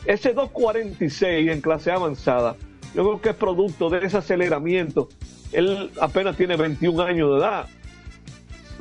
Ese 0.05 0.33
246 0.33 1.51
en 1.51 1.61
clase 1.61 1.91
avanzada, 1.91 2.55
yo 2.93 3.03
creo 3.03 3.21
que 3.21 3.29
es 3.29 3.35
producto 3.35 3.89
de 3.89 4.05
ese 4.05 4.17
aceleramiento. 4.17 5.09
Él 5.51 5.89
apenas 5.99 6.37
tiene 6.37 6.55
21 6.55 7.03
años 7.03 7.31
de 7.31 7.37
edad. 7.37 7.67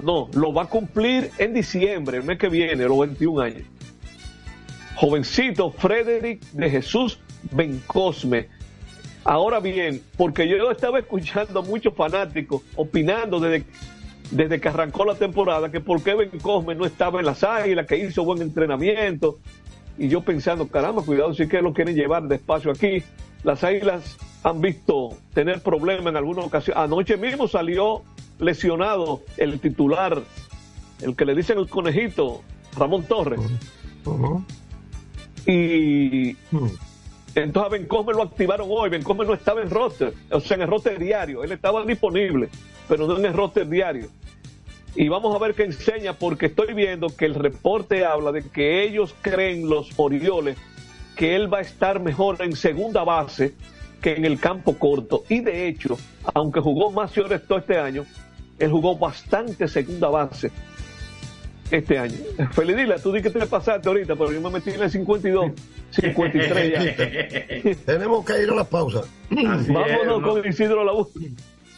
No, 0.02 0.28
lo 0.34 0.52
va 0.52 0.64
a 0.64 0.66
cumplir 0.66 1.30
en 1.38 1.54
diciembre, 1.54 2.18
el 2.18 2.24
mes 2.24 2.38
que 2.38 2.48
viene, 2.48 2.84
los 2.84 2.98
21 2.98 3.40
años. 3.40 3.62
Jovencito 4.96 5.70
Frederick 5.70 6.40
de 6.52 6.70
Jesús 6.70 7.18
Bencosme. 7.50 8.48
Ahora 9.24 9.60
bien, 9.60 10.02
porque 10.16 10.46
yo 10.46 10.70
estaba 10.70 10.98
escuchando 10.98 11.60
a 11.60 11.62
muchos 11.62 11.94
fanáticos 11.94 12.62
opinando 12.76 13.40
desde, 13.40 13.64
desde 14.30 14.60
que 14.60 14.68
arrancó 14.68 15.04
la 15.04 15.14
temporada 15.14 15.70
que 15.70 15.80
por 15.80 16.02
qué 16.02 16.14
Bencosme 16.14 16.74
no 16.74 16.84
estaba 16.84 17.20
en 17.20 17.26
las 17.26 17.42
águilas, 17.42 17.86
que 17.86 17.96
hizo 17.96 18.24
buen 18.24 18.42
entrenamiento. 18.42 19.38
Y 19.96 20.08
yo 20.08 20.22
pensando, 20.22 20.66
caramba, 20.68 21.02
cuidado 21.02 21.34
si 21.34 21.44
es 21.44 21.48
que 21.48 21.62
lo 21.62 21.72
quieren 21.72 21.94
llevar 21.94 22.24
despacio 22.24 22.70
aquí. 22.70 23.02
Las 23.42 23.62
águilas 23.62 24.16
han 24.42 24.60
visto 24.60 25.16
tener 25.34 25.60
problemas 25.62 26.06
en 26.06 26.16
alguna 26.16 26.42
ocasión. 26.42 26.76
Anoche 26.78 27.16
mismo 27.16 27.46
salió 27.46 28.02
lesionado 28.38 29.22
el 29.36 29.60
titular, 29.60 30.22
el 31.02 31.14
que 31.14 31.24
le 31.24 31.34
dicen 31.34 31.58
el 31.58 31.68
conejito, 31.68 32.42
Ramón 32.76 33.04
Torres. 33.04 33.40
Y 35.46 36.36
entonces 37.34 37.62
a 37.64 37.68
Bencosme 37.68 38.14
lo 38.14 38.22
activaron 38.22 38.68
hoy. 38.70 38.90
Bencosme 38.90 39.24
no 39.24 39.34
estaba 39.34 39.62
en 39.62 39.70
roster, 39.70 40.14
o 40.30 40.40
sea, 40.40 40.56
en 40.56 40.62
el 40.62 40.68
roster 40.68 40.98
diario. 40.98 41.44
Él 41.44 41.52
estaba 41.52 41.84
disponible, 41.84 42.48
pero 42.88 43.06
no 43.06 43.18
en 43.18 43.26
el 43.26 43.34
roster 43.34 43.68
diario. 43.68 44.08
Y 44.96 45.08
vamos 45.08 45.34
a 45.34 45.38
ver 45.38 45.54
qué 45.54 45.64
enseña, 45.64 46.12
porque 46.12 46.46
estoy 46.46 46.72
viendo 46.72 47.08
que 47.08 47.24
el 47.24 47.34
reporte 47.34 48.04
habla 48.04 48.30
de 48.32 48.42
que 48.42 48.82
ellos 48.84 49.14
creen, 49.20 49.68
los 49.68 49.90
Orioles, 49.96 50.56
que 51.16 51.34
él 51.34 51.52
va 51.52 51.58
a 51.58 51.62
estar 51.62 52.00
mejor 52.00 52.42
en 52.42 52.54
segunda 52.54 53.02
base 53.04 53.54
que 54.00 54.12
en 54.14 54.24
el 54.24 54.38
campo 54.38 54.78
corto. 54.78 55.24
Y 55.28 55.40
de 55.40 55.66
hecho, 55.66 55.96
aunque 56.34 56.60
jugó 56.60 56.90
más 56.90 57.12
todo 57.12 57.58
este 57.58 57.78
año, 57.78 58.04
él 58.58 58.70
jugó 58.70 58.96
bastante 58.96 59.66
segunda 59.66 60.08
base 60.08 60.50
este 61.70 61.98
año. 61.98 62.18
Felidila, 62.52 62.98
tú 62.98 63.12
di 63.12 63.22
que 63.22 63.30
te 63.30 63.46
pasaste 63.46 63.88
ahorita, 63.88 64.14
pero 64.14 64.30
yo 64.30 64.40
me 64.40 64.50
metí 64.50 64.70
en 64.70 64.82
el 64.82 64.90
52, 64.90 65.52
53 65.90 66.72
ya. 66.72 67.76
Tenemos 67.86 68.24
que 68.24 68.42
ir 68.42 68.50
a 68.50 68.54
la 68.54 68.64
pausa. 68.64 69.02
Vámonos 69.30 70.22
con 70.22 70.46
Isidro 70.46 70.84
Laúd. 70.84 71.08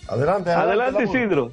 Adelante, 0.08 0.50
adelante, 0.50 0.52
Adelante. 0.52 1.04
Isidro. 1.04 1.52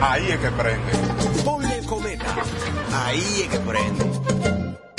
Ahí 0.00 0.30
es 0.30 0.38
que 0.38 0.50
prende. 0.50 0.92
Ponle 1.44 1.82
cometa. 1.86 2.26
Ahí 2.92 3.42
es 3.42 3.48
que 3.48 3.58
prende. 3.60 4.25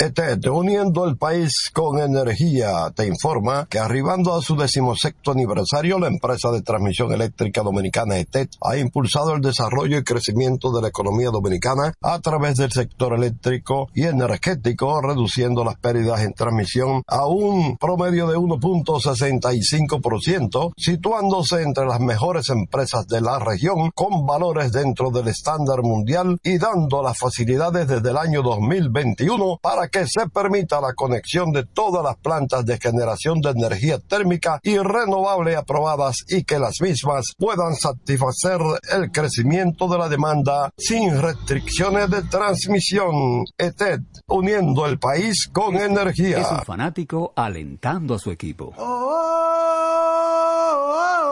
ETET, 0.08 0.46
uniendo 0.46 1.06
el 1.06 1.18
país 1.18 1.70
con 1.72 2.00
energía, 2.00 2.90
te 2.94 3.06
informa 3.06 3.66
que 3.68 3.78
arribando 3.78 4.34
a 4.34 4.40
su 4.40 4.56
decimosexto 4.56 5.32
aniversario, 5.32 5.98
la 5.98 6.06
empresa 6.06 6.50
de 6.50 6.62
transmisión 6.62 7.12
eléctrica 7.12 7.60
dominicana 7.62 8.16
ETET 8.16 8.52
ha 8.62 8.78
impulsado 8.78 9.34
el 9.34 9.42
desarrollo 9.42 9.98
y 9.98 10.04
crecimiento 10.04 10.72
de 10.72 10.80
la 10.80 10.88
economía 10.88 11.28
dominicana 11.28 11.92
a 12.00 12.20
través 12.20 12.56
del 12.56 12.72
sector 12.72 13.12
eléctrico 13.12 13.88
y 13.94 14.04
energético, 14.04 15.02
reduciendo 15.02 15.62
las 15.62 15.76
pérdidas 15.76 16.22
en 16.22 16.32
transmisión 16.32 17.02
a 17.06 17.26
un 17.26 17.76
promedio 17.76 18.28
de 18.28 18.38
1.65%, 18.38 20.72
situándose 20.76 21.60
entre 21.62 21.84
las 21.84 22.00
mejores 22.00 22.48
empresas 22.48 23.06
de 23.06 23.20
la 23.20 23.38
región 23.38 23.90
con 23.94 24.24
valores 24.24 24.72
dentro 24.72 25.10
del 25.10 25.28
estándar 25.28 25.82
mundial 25.82 26.38
y 26.42 26.56
dando 26.56 27.02
las 27.02 27.18
facilidades 27.18 27.86
desde 27.86 28.08
el 28.08 28.16
año 28.16 28.40
2021 28.42 29.58
para 29.60 29.88
que 29.88 29.97
se 30.06 30.28
permita 30.28 30.80
la 30.80 30.94
conexión 30.94 31.50
de 31.52 31.64
todas 31.64 32.04
las 32.04 32.16
plantas 32.16 32.64
de 32.64 32.78
generación 32.78 33.40
de 33.40 33.50
energía 33.50 33.98
térmica 33.98 34.60
y 34.62 34.78
renovable 34.78 35.56
aprobadas 35.56 36.16
y 36.28 36.44
que 36.44 36.58
las 36.58 36.80
mismas 36.80 37.32
puedan 37.36 37.74
satisfacer 37.74 38.60
el 38.92 39.10
crecimiento 39.10 39.88
de 39.88 39.98
la 39.98 40.08
demanda 40.08 40.70
sin 40.76 41.20
restricciones 41.20 42.10
de 42.10 42.22
transmisión. 42.22 43.44
ETED, 43.56 44.00
uniendo 44.28 44.86
el 44.86 44.98
país 44.98 45.48
con 45.52 45.76
energía. 45.76 46.38
Es 46.38 46.50
un 46.50 46.64
fanático 46.64 47.32
alentando 47.36 48.14
a 48.14 48.18
su 48.18 48.30
equipo. 48.30 48.74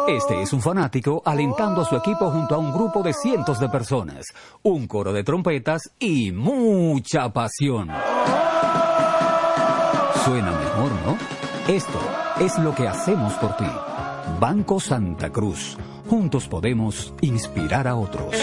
Este 0.09 0.41
es 0.41 0.53
un 0.53 0.61
fanático 0.61 1.21
alentando 1.25 1.83
a 1.83 1.85
su 1.85 1.97
equipo 1.97 2.31
junto 2.31 2.55
a 2.55 2.59
un 2.59 2.73
grupo 2.73 3.03
de 3.03 3.13
cientos 3.13 3.59
de 3.59 3.69
personas, 3.69 4.27
un 4.63 4.87
coro 4.87 5.13
de 5.13 5.25
trompetas 5.25 5.83
y 5.99 6.31
mucha 6.31 7.29
pasión. 7.33 7.91
Suena 10.27 10.51
mejor, 10.51 10.91
¿no? 11.07 11.17
Esto 11.73 12.01
es 12.41 12.59
lo 12.59 12.75
que 12.75 12.89
hacemos 12.89 13.33
por 13.35 13.57
ti. 13.57 13.65
Banco 14.41 14.81
Santa 14.81 15.31
Cruz. 15.31 15.77
Juntos 16.11 16.49
podemos 16.49 17.15
inspirar 17.21 17.87
a 17.87 17.95
otros. 17.95 18.35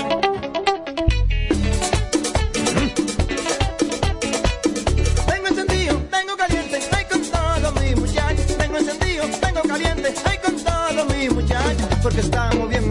Tengo 5.27 5.47
encendido, 5.49 5.97
tengo 6.09 6.37
caliente, 6.37 6.79
ay 6.95 7.05
con 7.11 7.21
todos 7.21 7.81
mis 7.81 7.99
muchachos. 7.99 8.57
Tengo 8.57 8.77
encendido, 8.77 9.25
tengo 9.41 9.61
caliente, 9.63 10.13
ay 10.23 10.37
con 10.37 10.55
todos 10.55 11.17
mis 11.17 11.33
muchachos. 11.33 11.87
Porque 12.01 12.21
estamos 12.21 12.69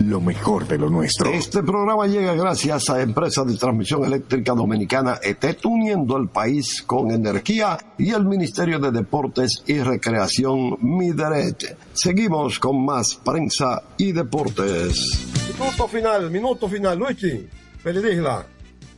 lo 0.00 0.20
mejor 0.20 0.66
de 0.66 0.78
lo 0.78 0.88
nuestro. 0.88 1.30
Este 1.30 1.62
programa 1.62 2.06
llega 2.06 2.34
gracias 2.34 2.88
a 2.90 3.02
Empresa 3.02 3.44
de 3.44 3.56
Transmisión 3.56 4.04
Eléctrica 4.04 4.54
Dominicana 4.54 5.18
ET, 5.22 5.44
uniendo 5.64 6.16
el 6.16 6.28
país 6.28 6.82
con 6.82 7.10
energía 7.10 7.76
y 7.98 8.10
el 8.10 8.24
Ministerio 8.24 8.78
de 8.78 8.90
Deportes 8.90 9.62
y 9.66 9.78
Recreación 9.80 10.78
Mideret. 10.80 11.76
Seguimos 11.92 12.58
con 12.58 12.84
más 12.84 13.14
prensa 13.16 13.82
y 13.98 14.12
deportes. 14.12 15.28
Minuto 15.58 15.88
final, 15.88 16.30
minuto 16.30 16.68
final. 16.68 16.98
Luigi, 16.98 17.46
Felidisla, 17.82 18.46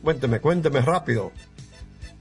cuénteme, 0.01 0.39
cuénteme 0.39 0.81
rápido. 0.81 1.31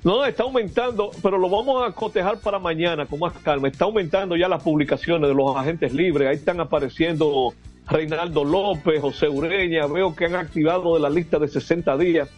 No, 0.04 0.24
está 0.24 0.42
aumentando, 0.42 1.12
pero 1.22 1.38
lo 1.38 1.48
vamos 1.48 1.88
a 1.88 1.92
cotejar 1.92 2.38
para 2.38 2.58
mañana 2.58 3.06
con 3.06 3.20
más 3.20 3.34
calma. 3.34 3.68
Está 3.68 3.84
aumentando 3.84 4.34
ya 4.34 4.48
las 4.48 4.60
publicaciones 4.60 5.28
de 5.28 5.34
los 5.34 5.56
agentes 5.56 5.92
libres. 5.92 6.28
Ahí 6.28 6.34
están 6.34 6.58
apareciendo 6.58 7.54
Reinaldo 7.86 8.44
López, 8.44 9.00
José 9.00 9.28
Ureña. 9.28 9.86
Veo 9.86 10.14
que 10.14 10.26
han 10.26 10.34
activado 10.34 10.94
de 10.94 11.00
la 11.00 11.10
lista 11.10 11.38
de 11.38 11.48
60 11.48 11.96
días 11.96 12.28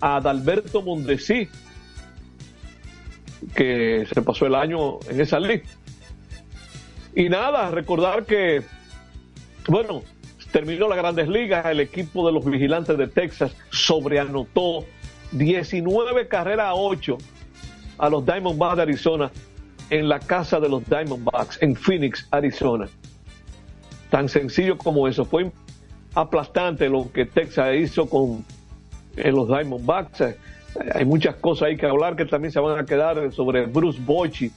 a 0.00 0.16
Adalberto 0.16 0.82
Mondesí, 0.82 1.48
que 3.54 4.06
se 4.12 4.22
pasó 4.22 4.46
el 4.46 4.54
año 4.54 4.98
en 5.08 5.20
esa 5.20 5.38
lista. 5.40 5.68
Y 7.14 7.28
nada, 7.28 7.70
recordar 7.70 8.24
que, 8.24 8.62
bueno, 9.68 10.02
terminó 10.52 10.88
las 10.88 10.98
grandes 10.98 11.28
ligas, 11.28 11.66
el 11.66 11.80
equipo 11.80 12.26
de 12.26 12.32
los 12.32 12.44
vigilantes 12.44 12.96
de 12.96 13.08
Texas 13.08 13.52
sobreanotó 13.70 14.86
19 15.32 16.28
carreras 16.28 16.66
a 16.66 16.74
8 16.74 17.18
a 17.98 18.08
los 18.08 18.24
Diamondbacks 18.24 18.76
de 18.76 18.82
Arizona 18.82 19.30
en 19.90 20.08
la 20.08 20.20
casa 20.20 20.60
de 20.60 20.68
los 20.68 20.84
Diamondbacks 20.88 21.58
en 21.62 21.74
Phoenix, 21.74 22.26
Arizona. 22.30 22.88
Tan 24.10 24.28
sencillo 24.28 24.76
como 24.76 25.08
eso. 25.08 25.24
Fue 25.24 25.50
aplastante 26.14 26.88
lo 26.88 27.10
que 27.12 27.26
Texas 27.26 27.74
hizo 27.76 28.08
con 28.08 28.44
eh, 29.16 29.30
los 29.30 29.48
Diamondbacks. 29.48 30.20
Eh, 30.20 30.36
hay 30.94 31.04
muchas 31.04 31.36
cosas 31.36 31.68
ahí 31.68 31.76
que 31.76 31.86
hablar 31.86 32.16
que 32.16 32.26
también 32.26 32.52
se 32.52 32.60
van 32.60 32.78
a 32.78 32.84
quedar 32.84 33.32
sobre 33.32 33.66
Bruce 33.66 34.00
Bochy. 34.04 34.50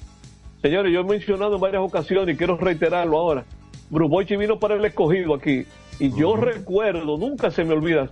Señores, 0.62 0.94
yo 0.94 1.02
he 1.02 1.04
mencionado 1.04 1.56
en 1.56 1.62
varias 1.62 1.82
ocasiones 1.82 2.36
y 2.36 2.38
quiero 2.38 2.58
reiterarlo 2.58 3.18
ahora. 3.18 3.46
Bruce 3.90 4.10
Bochy 4.10 4.38
vino 4.38 4.60
para 4.60 4.76
el 4.76 4.86
escogido 4.86 5.36
aquí 5.36 5.66
y 6.00 6.12
yo 6.18 6.36
recuerdo, 6.36 7.18
nunca 7.18 7.52
se 7.52 7.64
me 7.64 7.74
olvida, 7.74 8.10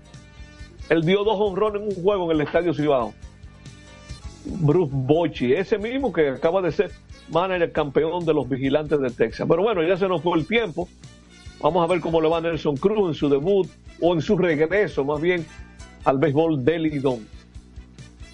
él 0.89 1.03
dio 1.03 1.23
dos 1.23 1.37
honrones 1.39 1.81
en 1.81 1.87
un 1.87 2.03
juego 2.03 2.31
en 2.31 2.37
el 2.37 2.45
Estadio 2.45 2.73
Cibao. 2.73 3.13
Bruce 4.45 4.91
Bochy, 4.93 5.53
ese 5.53 5.77
mismo 5.77 6.11
que 6.11 6.29
acaba 6.29 6.61
de 6.61 6.71
ser 6.71 6.91
manager 7.31 7.71
campeón 7.71 8.25
de 8.25 8.33
los 8.33 8.49
vigilantes 8.49 8.99
de 8.99 9.09
Texas. 9.09 9.47
Pero 9.49 9.63
bueno, 9.63 9.83
ya 9.83 9.97
se 9.97 10.07
nos 10.07 10.21
fue 10.21 10.37
el 10.37 10.45
tiempo. 10.45 10.89
Vamos 11.61 11.83
a 11.83 11.87
ver 11.87 12.01
cómo 12.01 12.19
le 12.21 12.29
va 12.29 12.37
a 12.37 12.41
Nelson 12.41 12.75
Cruz 12.77 13.09
en 13.09 13.13
su 13.13 13.29
debut 13.29 13.67
o 13.99 14.13
en 14.13 14.21
su 14.21 14.37
regreso, 14.37 15.05
más 15.05 15.21
bien, 15.21 15.45
al 16.05 16.17
béisbol 16.17 16.63
del 16.65 16.83
Lidón. 16.83 17.27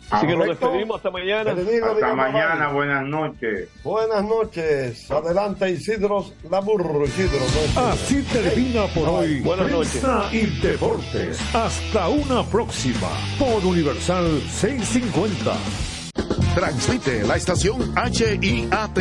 Así 0.10 0.26
que 0.26 0.38
nos 0.38 0.48
despedimos 0.48 0.98
hasta 0.98 1.12
mañana. 1.12 1.52
Hasta 1.52 2.16
mañana, 2.16 2.70
buenas 2.70 3.06
noches. 3.06 3.68
Buenas 3.84 4.24
noches. 4.24 5.12
Adelante, 5.12 5.70
Isidro 5.70 6.26
Laburro. 6.50 7.04
Isidro. 7.04 7.40
no 7.76 7.82
Así 7.82 8.24
termina 8.24 8.86
por 8.88 9.10
hoy 9.10 9.42
Buenas 9.42 9.68
Prensa 9.68 10.30
y 10.32 10.46
Deportes. 10.62 11.42
Hasta 11.54 12.08
una 12.08 12.44
próxima 12.44 13.10
por 13.38 13.66
Universal 13.66 14.42
650. 14.50 15.97
Transmite 16.58 17.24
la 17.24 17.36
estación 17.36 17.94
HIAT 17.96 18.98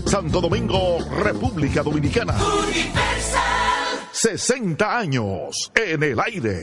Santo 0.04 0.40
Domingo, 0.40 0.98
República 1.24 1.82
Dominicana. 1.82 2.36
60 4.12 4.96
años 4.96 5.72
en 5.74 6.04
el 6.04 6.20
aire. 6.20 6.62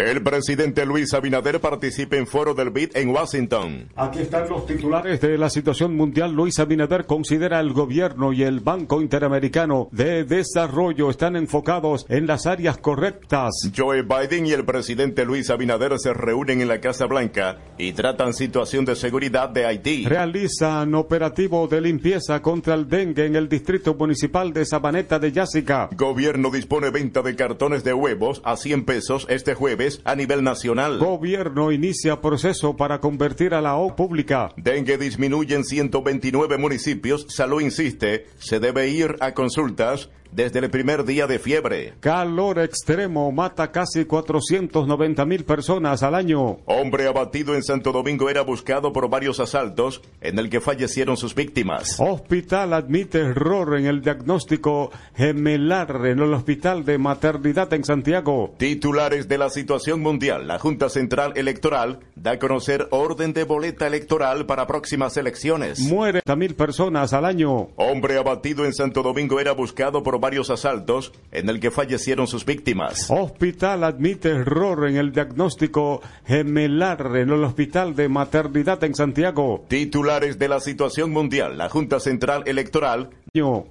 El 0.00 0.22
presidente 0.22 0.86
Luis 0.86 1.12
Abinader 1.12 1.60
participa 1.60 2.16
en 2.16 2.26
foro 2.26 2.54
del 2.54 2.70
BID 2.70 2.96
en 2.96 3.10
Washington. 3.10 3.90
Aquí 3.96 4.20
están 4.20 4.48
los 4.48 4.64
titulares 4.64 5.20
de 5.20 5.36
la 5.36 5.50
situación 5.50 5.94
mundial. 5.94 6.32
Luis 6.32 6.58
Abinader 6.58 7.04
considera 7.04 7.60
el 7.60 7.74
gobierno 7.74 8.32
y 8.32 8.42
el 8.42 8.60
Banco 8.60 9.02
Interamericano 9.02 9.90
de 9.92 10.24
Desarrollo 10.24 11.10
están 11.10 11.36
enfocados 11.36 12.06
en 12.08 12.26
las 12.26 12.46
áreas 12.46 12.78
correctas. 12.78 13.50
Joe 13.76 14.00
Biden 14.00 14.46
y 14.46 14.52
el 14.52 14.64
presidente 14.64 15.26
Luis 15.26 15.50
Abinader 15.50 15.98
se 15.98 16.14
reúnen 16.14 16.62
en 16.62 16.68
la 16.68 16.80
Casa 16.80 17.04
Blanca 17.04 17.58
y 17.76 17.92
tratan 17.92 18.32
situación 18.32 18.86
de 18.86 18.96
seguridad 18.96 19.50
de 19.50 19.66
Haití. 19.66 20.06
Realizan 20.06 20.94
operativo 20.94 21.68
de 21.68 21.82
limpieza 21.82 22.40
contra 22.40 22.72
el 22.72 22.88
dengue 22.88 23.26
en 23.26 23.36
el 23.36 23.50
distrito 23.50 23.94
municipal 23.94 24.54
de 24.54 24.64
Sabaneta 24.64 25.18
de 25.18 25.30
Yásica. 25.30 25.90
Gobierno 25.94 26.50
dispone 26.50 26.88
venta 26.88 27.20
de 27.20 27.36
cartones 27.36 27.84
de 27.84 27.92
huevos 27.92 28.40
a 28.46 28.56
100 28.56 28.86
pesos 28.86 29.26
este 29.28 29.52
jueves 29.52 29.89
a 30.04 30.14
nivel 30.14 30.44
nacional. 30.44 30.98
Gobierno 30.98 31.72
inicia 31.72 32.20
proceso 32.20 32.76
para 32.76 33.00
convertir 33.00 33.54
a 33.54 33.60
la 33.60 33.76
O 33.76 33.96
pública. 33.96 34.52
Dengue 34.56 34.96
disminuye 34.98 35.54
en 35.54 35.64
129 35.64 36.58
municipios. 36.58 37.26
Salud 37.28 37.60
insiste, 37.60 38.26
se 38.38 38.60
debe 38.60 38.88
ir 38.88 39.16
a 39.20 39.34
consultas 39.34 40.10
desde 40.32 40.60
el 40.60 40.70
primer 40.70 41.04
día 41.04 41.26
de 41.26 41.38
fiebre. 41.38 41.94
Calor 42.00 42.58
extremo 42.58 43.30
mata 43.32 43.70
casi 43.72 44.04
490 44.04 45.24
mil 45.24 45.44
personas 45.44 46.02
al 46.02 46.14
año. 46.14 46.58
Hombre 46.66 47.06
abatido 47.06 47.54
en 47.54 47.62
Santo 47.62 47.92
Domingo 47.92 48.30
era 48.30 48.42
buscado 48.42 48.92
por 48.92 49.08
varios 49.08 49.40
asaltos 49.40 50.02
en 50.20 50.38
el 50.38 50.50
que 50.50 50.60
fallecieron 50.60 51.16
sus 51.16 51.34
víctimas. 51.34 51.96
Hospital 51.98 52.72
admite 52.74 53.18
error 53.18 53.78
en 53.78 53.86
el 53.86 54.02
diagnóstico 54.02 54.90
gemelar 55.14 56.06
en 56.06 56.20
el 56.20 56.34
Hospital 56.34 56.84
de 56.84 56.98
Maternidad 56.98 57.72
en 57.72 57.84
Santiago. 57.84 58.54
Titulares 58.56 59.28
de 59.28 59.38
la 59.38 59.50
situación 59.50 60.00
mundial. 60.00 60.46
La 60.46 60.58
Junta 60.58 60.88
Central 60.88 61.32
Electoral 61.36 62.00
da 62.14 62.32
a 62.32 62.38
conocer 62.38 62.86
orden 62.90 63.32
de 63.32 63.44
boleta 63.44 63.86
electoral 63.86 64.46
para 64.46 64.66
próximas 64.66 65.16
elecciones. 65.16 65.80
Muere 65.80 66.20
a 66.24 66.36
mil 66.36 66.54
personas 66.54 67.12
al 67.12 67.24
año. 67.24 67.68
Hombre 67.76 68.18
abatido 68.18 68.64
en 68.64 68.72
Santo 68.72 69.02
Domingo 69.02 69.40
era 69.40 69.52
buscado 69.52 70.02
por 70.02 70.19
varios 70.20 70.50
asaltos 70.50 71.12
en 71.32 71.48
el 71.48 71.60
que 71.60 71.70
fallecieron 71.70 72.26
sus 72.26 72.44
víctimas. 72.44 73.10
Hospital 73.10 73.84
admite 73.84 74.30
error 74.30 74.88
en 74.88 74.96
el 74.96 75.12
diagnóstico 75.12 76.02
gemelar 76.26 77.16
en 77.16 77.30
el 77.30 77.44
Hospital 77.44 77.96
de 77.96 78.08
Maternidad 78.08 78.82
en 78.84 78.94
Santiago. 78.94 79.64
Titulares 79.68 80.38
de 80.38 80.48
la 80.48 80.60
situación 80.60 81.10
mundial. 81.10 81.58
La 81.58 81.68
Junta 81.68 82.00
Central 82.00 82.44
Electoral 82.46 83.10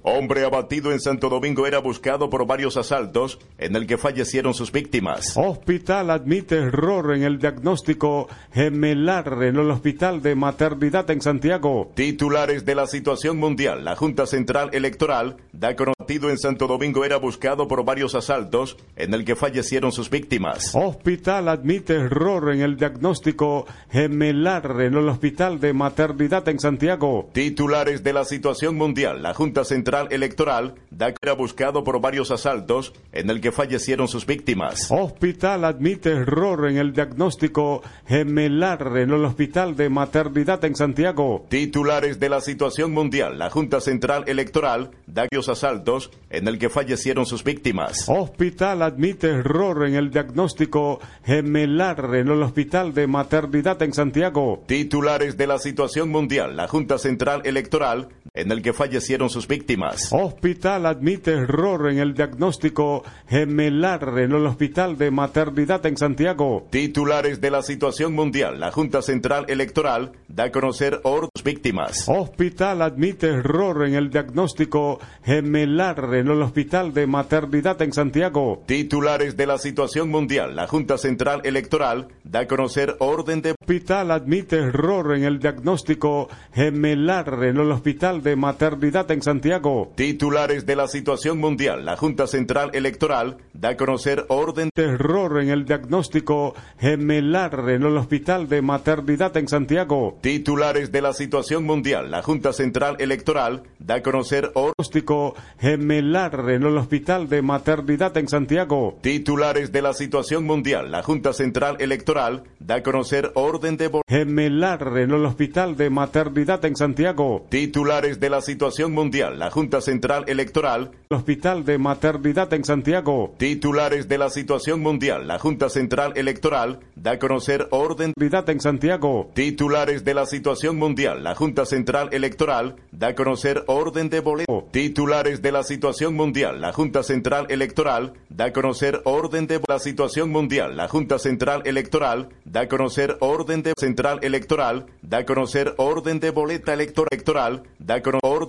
Hombre 0.02 0.44
abatido 0.46 0.90
en 0.90 1.00
Santo 1.00 1.28
Domingo 1.28 1.66
era 1.66 1.80
buscado 1.80 2.30
por 2.30 2.46
varios 2.46 2.78
asaltos 2.78 3.38
en 3.58 3.76
el 3.76 3.86
que 3.86 3.98
fallecieron 3.98 4.54
sus 4.54 4.72
víctimas. 4.72 5.36
Hospital 5.36 6.10
admite 6.10 6.56
error 6.56 7.14
en 7.14 7.24
el 7.24 7.38
diagnóstico 7.38 8.26
gemelar 8.54 9.42
en 9.42 9.56
el 9.56 9.70
Hospital 9.70 10.22
de 10.22 10.34
Maternidad 10.34 11.10
en 11.10 11.20
Santiago. 11.20 11.92
Titulares 11.94 12.64
de 12.64 12.74
la 12.74 12.86
situación 12.86 13.36
mundial. 13.36 13.84
La 13.84 13.96
Junta 13.96 14.24
Central 14.24 14.70
Electoral 14.72 15.36
da 15.52 15.76
conocido 15.76 16.30
en 16.30 16.38
Santo 16.40 16.66
Domingo 16.66 17.04
era 17.04 17.16
buscado 17.16 17.68
por 17.68 17.84
varios 17.84 18.14
asaltos 18.14 18.76
en 18.96 19.14
el 19.14 19.24
que 19.24 19.36
fallecieron 19.36 19.92
sus 19.92 20.10
víctimas. 20.10 20.74
Hospital 20.74 21.48
admite 21.48 21.94
error 21.94 22.52
en 22.52 22.60
el 22.62 22.76
diagnóstico 22.76 23.66
gemelar 23.90 24.80
en 24.80 24.94
el 24.94 25.08
Hospital 25.08 25.60
de 25.60 25.72
Maternidad 25.72 26.48
en 26.48 26.58
Santiago. 26.58 27.30
Titulares 27.32 28.02
de 28.02 28.12
la 28.12 28.24
situación 28.24 28.76
mundial. 28.76 29.22
La 29.22 29.34
Junta 29.34 29.64
Central 29.64 30.08
Electoral 30.10 30.74
da 30.90 31.14
era 31.22 31.34
buscado 31.34 31.84
por 31.84 32.00
varios 32.00 32.30
asaltos 32.30 32.92
en 33.12 33.30
el 33.30 33.40
que 33.40 33.52
fallecieron 33.52 34.08
sus 34.08 34.26
víctimas. 34.26 34.90
Hospital 34.90 35.64
admite 35.64 36.10
error 36.10 36.68
en 36.68 36.78
el 36.78 36.92
diagnóstico 36.92 37.82
gemelar 38.06 38.96
en 38.96 39.10
el 39.10 39.24
Hospital 39.24 39.76
de 39.76 39.88
Maternidad 39.88 40.64
en 40.64 40.74
Santiago. 40.76 41.46
Titulares 41.48 42.18
de 42.20 42.28
la 42.28 42.40
situación 42.40 42.92
mundial. 42.92 43.38
La 43.38 43.50
Junta 43.50 43.80
Central 43.80 44.24
Electoral 44.26 44.90
da 45.06 45.26
varios 45.30 45.48
asaltos 45.48 46.10
en 46.30 46.48
el 46.48 46.58
que 46.58 46.70
fallecieron 46.70 47.26
sus 47.26 47.44
víctimas. 47.44 48.08
Hospital 48.08 48.82
admite 48.82 49.28
error 49.28 49.86
en 49.86 49.94
el 49.94 50.10
diagnóstico 50.10 51.00
gemelar 51.24 52.14
en 52.14 52.28
el 52.28 52.42
Hospital 52.42 52.94
de 52.94 53.06
Maternidad 53.06 53.82
en 53.82 53.92
Santiago. 53.92 54.62
Titulares 54.66 55.36
de 55.36 55.46
la 55.46 55.58
situación 55.58 56.08
mundial. 56.08 56.56
La 56.56 56.68
Junta 56.68 56.98
Central 56.98 57.42
Electoral 57.44 58.08
en 58.32 58.52
el 58.52 58.62
que 58.62 58.72
fallecieron 58.72 59.28
sus 59.28 59.48
víctimas. 59.48 60.08
Hospital 60.12 60.86
admite 60.86 61.32
error 61.32 61.90
en 61.90 61.98
el 61.98 62.14
diagnóstico 62.14 63.02
gemelar 63.28 64.02
en 64.18 64.32
el 64.32 64.46
Hospital 64.46 64.96
de 64.96 65.10
Maternidad 65.10 65.84
en 65.86 65.96
Santiago. 65.96 66.66
Titulares 66.70 67.40
de 67.40 67.50
la 67.50 67.62
situación 67.62 68.14
mundial. 68.14 68.60
La 68.60 68.70
Junta 68.70 69.02
Central 69.02 69.46
Electoral 69.48 70.12
da 70.28 70.44
a 70.44 70.52
conocer 70.52 71.00
orden 71.02 71.30
víctimas. 71.44 72.08
Hospital 72.08 72.82
admite 72.82 73.28
error 73.28 73.86
en 73.86 73.94
el 73.94 74.10
diagnóstico 74.10 75.00
gemelar 75.24 76.14
en 76.20 76.28
el 76.28 76.42
Hospital 76.42 76.94
de 76.94 77.06
Maternidad 77.06 77.80
en 77.82 77.92
Santiago. 77.92 78.62
Titulares 78.66 79.36
de 79.36 79.46
la 79.46 79.58
situación 79.58 80.10
mundial. 80.10 80.54
La 80.54 80.66
Junta 80.66 80.98
Central 80.98 81.40
Electoral 81.44 82.08
da 82.24 82.40
a 82.40 82.46
conocer 82.46 82.96
orden 83.00 83.42
de 83.42 83.54
Hospital 83.60 84.10
admite 84.10 84.56
error 84.56 85.16
en 85.16 85.24
el 85.24 85.38
diagnóstico 85.38 86.28
gemelar 86.52 87.42
en 87.42 87.56
el 87.56 87.72
Hospital 87.72 88.22
de 88.22 88.36
Maternidad 88.36 89.10
en 89.10 89.22
Santiago. 89.22 89.92
Titulares 89.94 90.66
de 90.66 90.76
la 90.76 90.88
situación 90.88 91.38
mundial. 91.38 91.84
La 91.84 91.96
Junta 91.96 92.26
Central 92.26 92.70
Electoral 92.72 93.38
da 93.52 93.70
a 93.70 93.76
conocer 93.76 94.26
orden 94.28 94.70
de 94.74 94.84
error 94.84 95.40
en 95.40 95.50
el 95.50 95.64
diagnóstico 95.64 96.54
gemelar 96.78 97.68
en 97.68 97.82
el 97.82 97.96
Hospital 97.96 98.48
de 98.48 98.62
Maternidad 98.62 99.36
en 99.36 99.48
Santiago. 99.48 100.18
Titulares 100.20 100.92
de 100.92 101.02
la 101.02 101.12
situación 101.12 101.64
mundial. 101.64 102.10
La 102.10 102.22
Junta 102.22 102.52
Central 102.52 102.96
Electoral 102.98 103.62
da 103.78 103.96
a 103.96 104.02
conocer 104.02 104.50
diagnóstico 104.54 105.34
gemelar 105.58 106.09
en 106.12 106.64
el 106.64 106.76
Hospital 106.76 107.28
de 107.28 107.40
Maternidad 107.40 108.16
en 108.16 108.26
Santiago. 108.26 108.98
Titulares 109.00 109.70
de 109.70 109.80
la 109.80 109.92
situación 109.92 110.44
mundial. 110.44 110.90
La 110.90 111.04
Junta 111.04 111.32
Central 111.32 111.76
Electoral 111.78 112.42
da 112.58 112.76
a 112.76 112.82
conocer 112.82 113.30
orden 113.34 113.76
de 113.76 113.90
gemelar 114.08 114.82
en 114.98 115.12
el 115.12 115.24
Hospital 115.24 115.76
de 115.76 115.88
Maternidad 115.88 116.64
en 116.64 116.74
Santiago. 116.74 117.46
Titulares 117.48 118.18
de 118.18 118.28
la 118.28 118.40
situación 118.40 118.92
mundial. 118.92 119.38
La 119.38 119.50
Junta 119.50 119.80
Central 119.80 120.24
Electoral. 120.26 120.90
Hospital 121.10 121.64
de 121.64 121.78
Maternidad 121.78 122.52
en 122.54 122.64
Santiago. 122.64 123.32
Titulares 123.38 124.08
de 124.08 124.18
la 124.18 124.30
situación 124.30 124.80
mundial. 124.80 125.28
La 125.28 125.38
Junta 125.38 125.68
Central 125.68 126.14
Electoral 126.16 126.80
da 126.96 127.12
a 127.12 127.18
conocer 127.20 127.68
orden 127.70 128.14
en 128.16 128.60
Santiago. 128.60 129.30
Titulares 129.32 130.04
de 130.04 130.14
la 130.14 130.26
situación 130.26 130.76
mundial. 130.76 131.22
La 131.22 131.36
Junta 131.36 131.66
Central 131.66 132.08
Electoral 132.10 132.74
da 132.90 133.08
a 133.08 133.14
conocer 133.14 133.62
orden 133.68 134.10
de 134.10 134.18
boleto. 134.18 134.66
Titulares 134.72 135.40
de 135.40 135.52
la 135.52 135.62
mundial. 136.08 136.60
La 136.60 136.72
Junta 136.72 137.02
Central 137.02 137.46
Electoral 137.50 138.14
da 138.30 138.46
a 138.46 138.52
conocer 138.52 139.02
orden 139.04 139.46
de 139.46 139.60
la 139.68 139.78
situación 139.78 140.30
mundial. 140.30 140.76
La 140.76 140.88
Junta 140.88 141.18
Central 141.18 141.62
Electoral 141.66 142.30
da 142.44 142.62
a 142.62 142.68
conocer 142.68 143.18
orden 143.20 143.62
de 143.62 143.74
central 143.76 144.18
electoral 144.22 144.86
da 145.02 145.18
a 145.18 145.26
conocer 145.26 145.74
orden 145.76 146.18
de 146.18 146.30
boleta 146.30 146.72
electoral 146.72 147.64
da 147.78 147.96
a 147.96 148.02
conocer 148.02 148.20
orden 148.22 148.48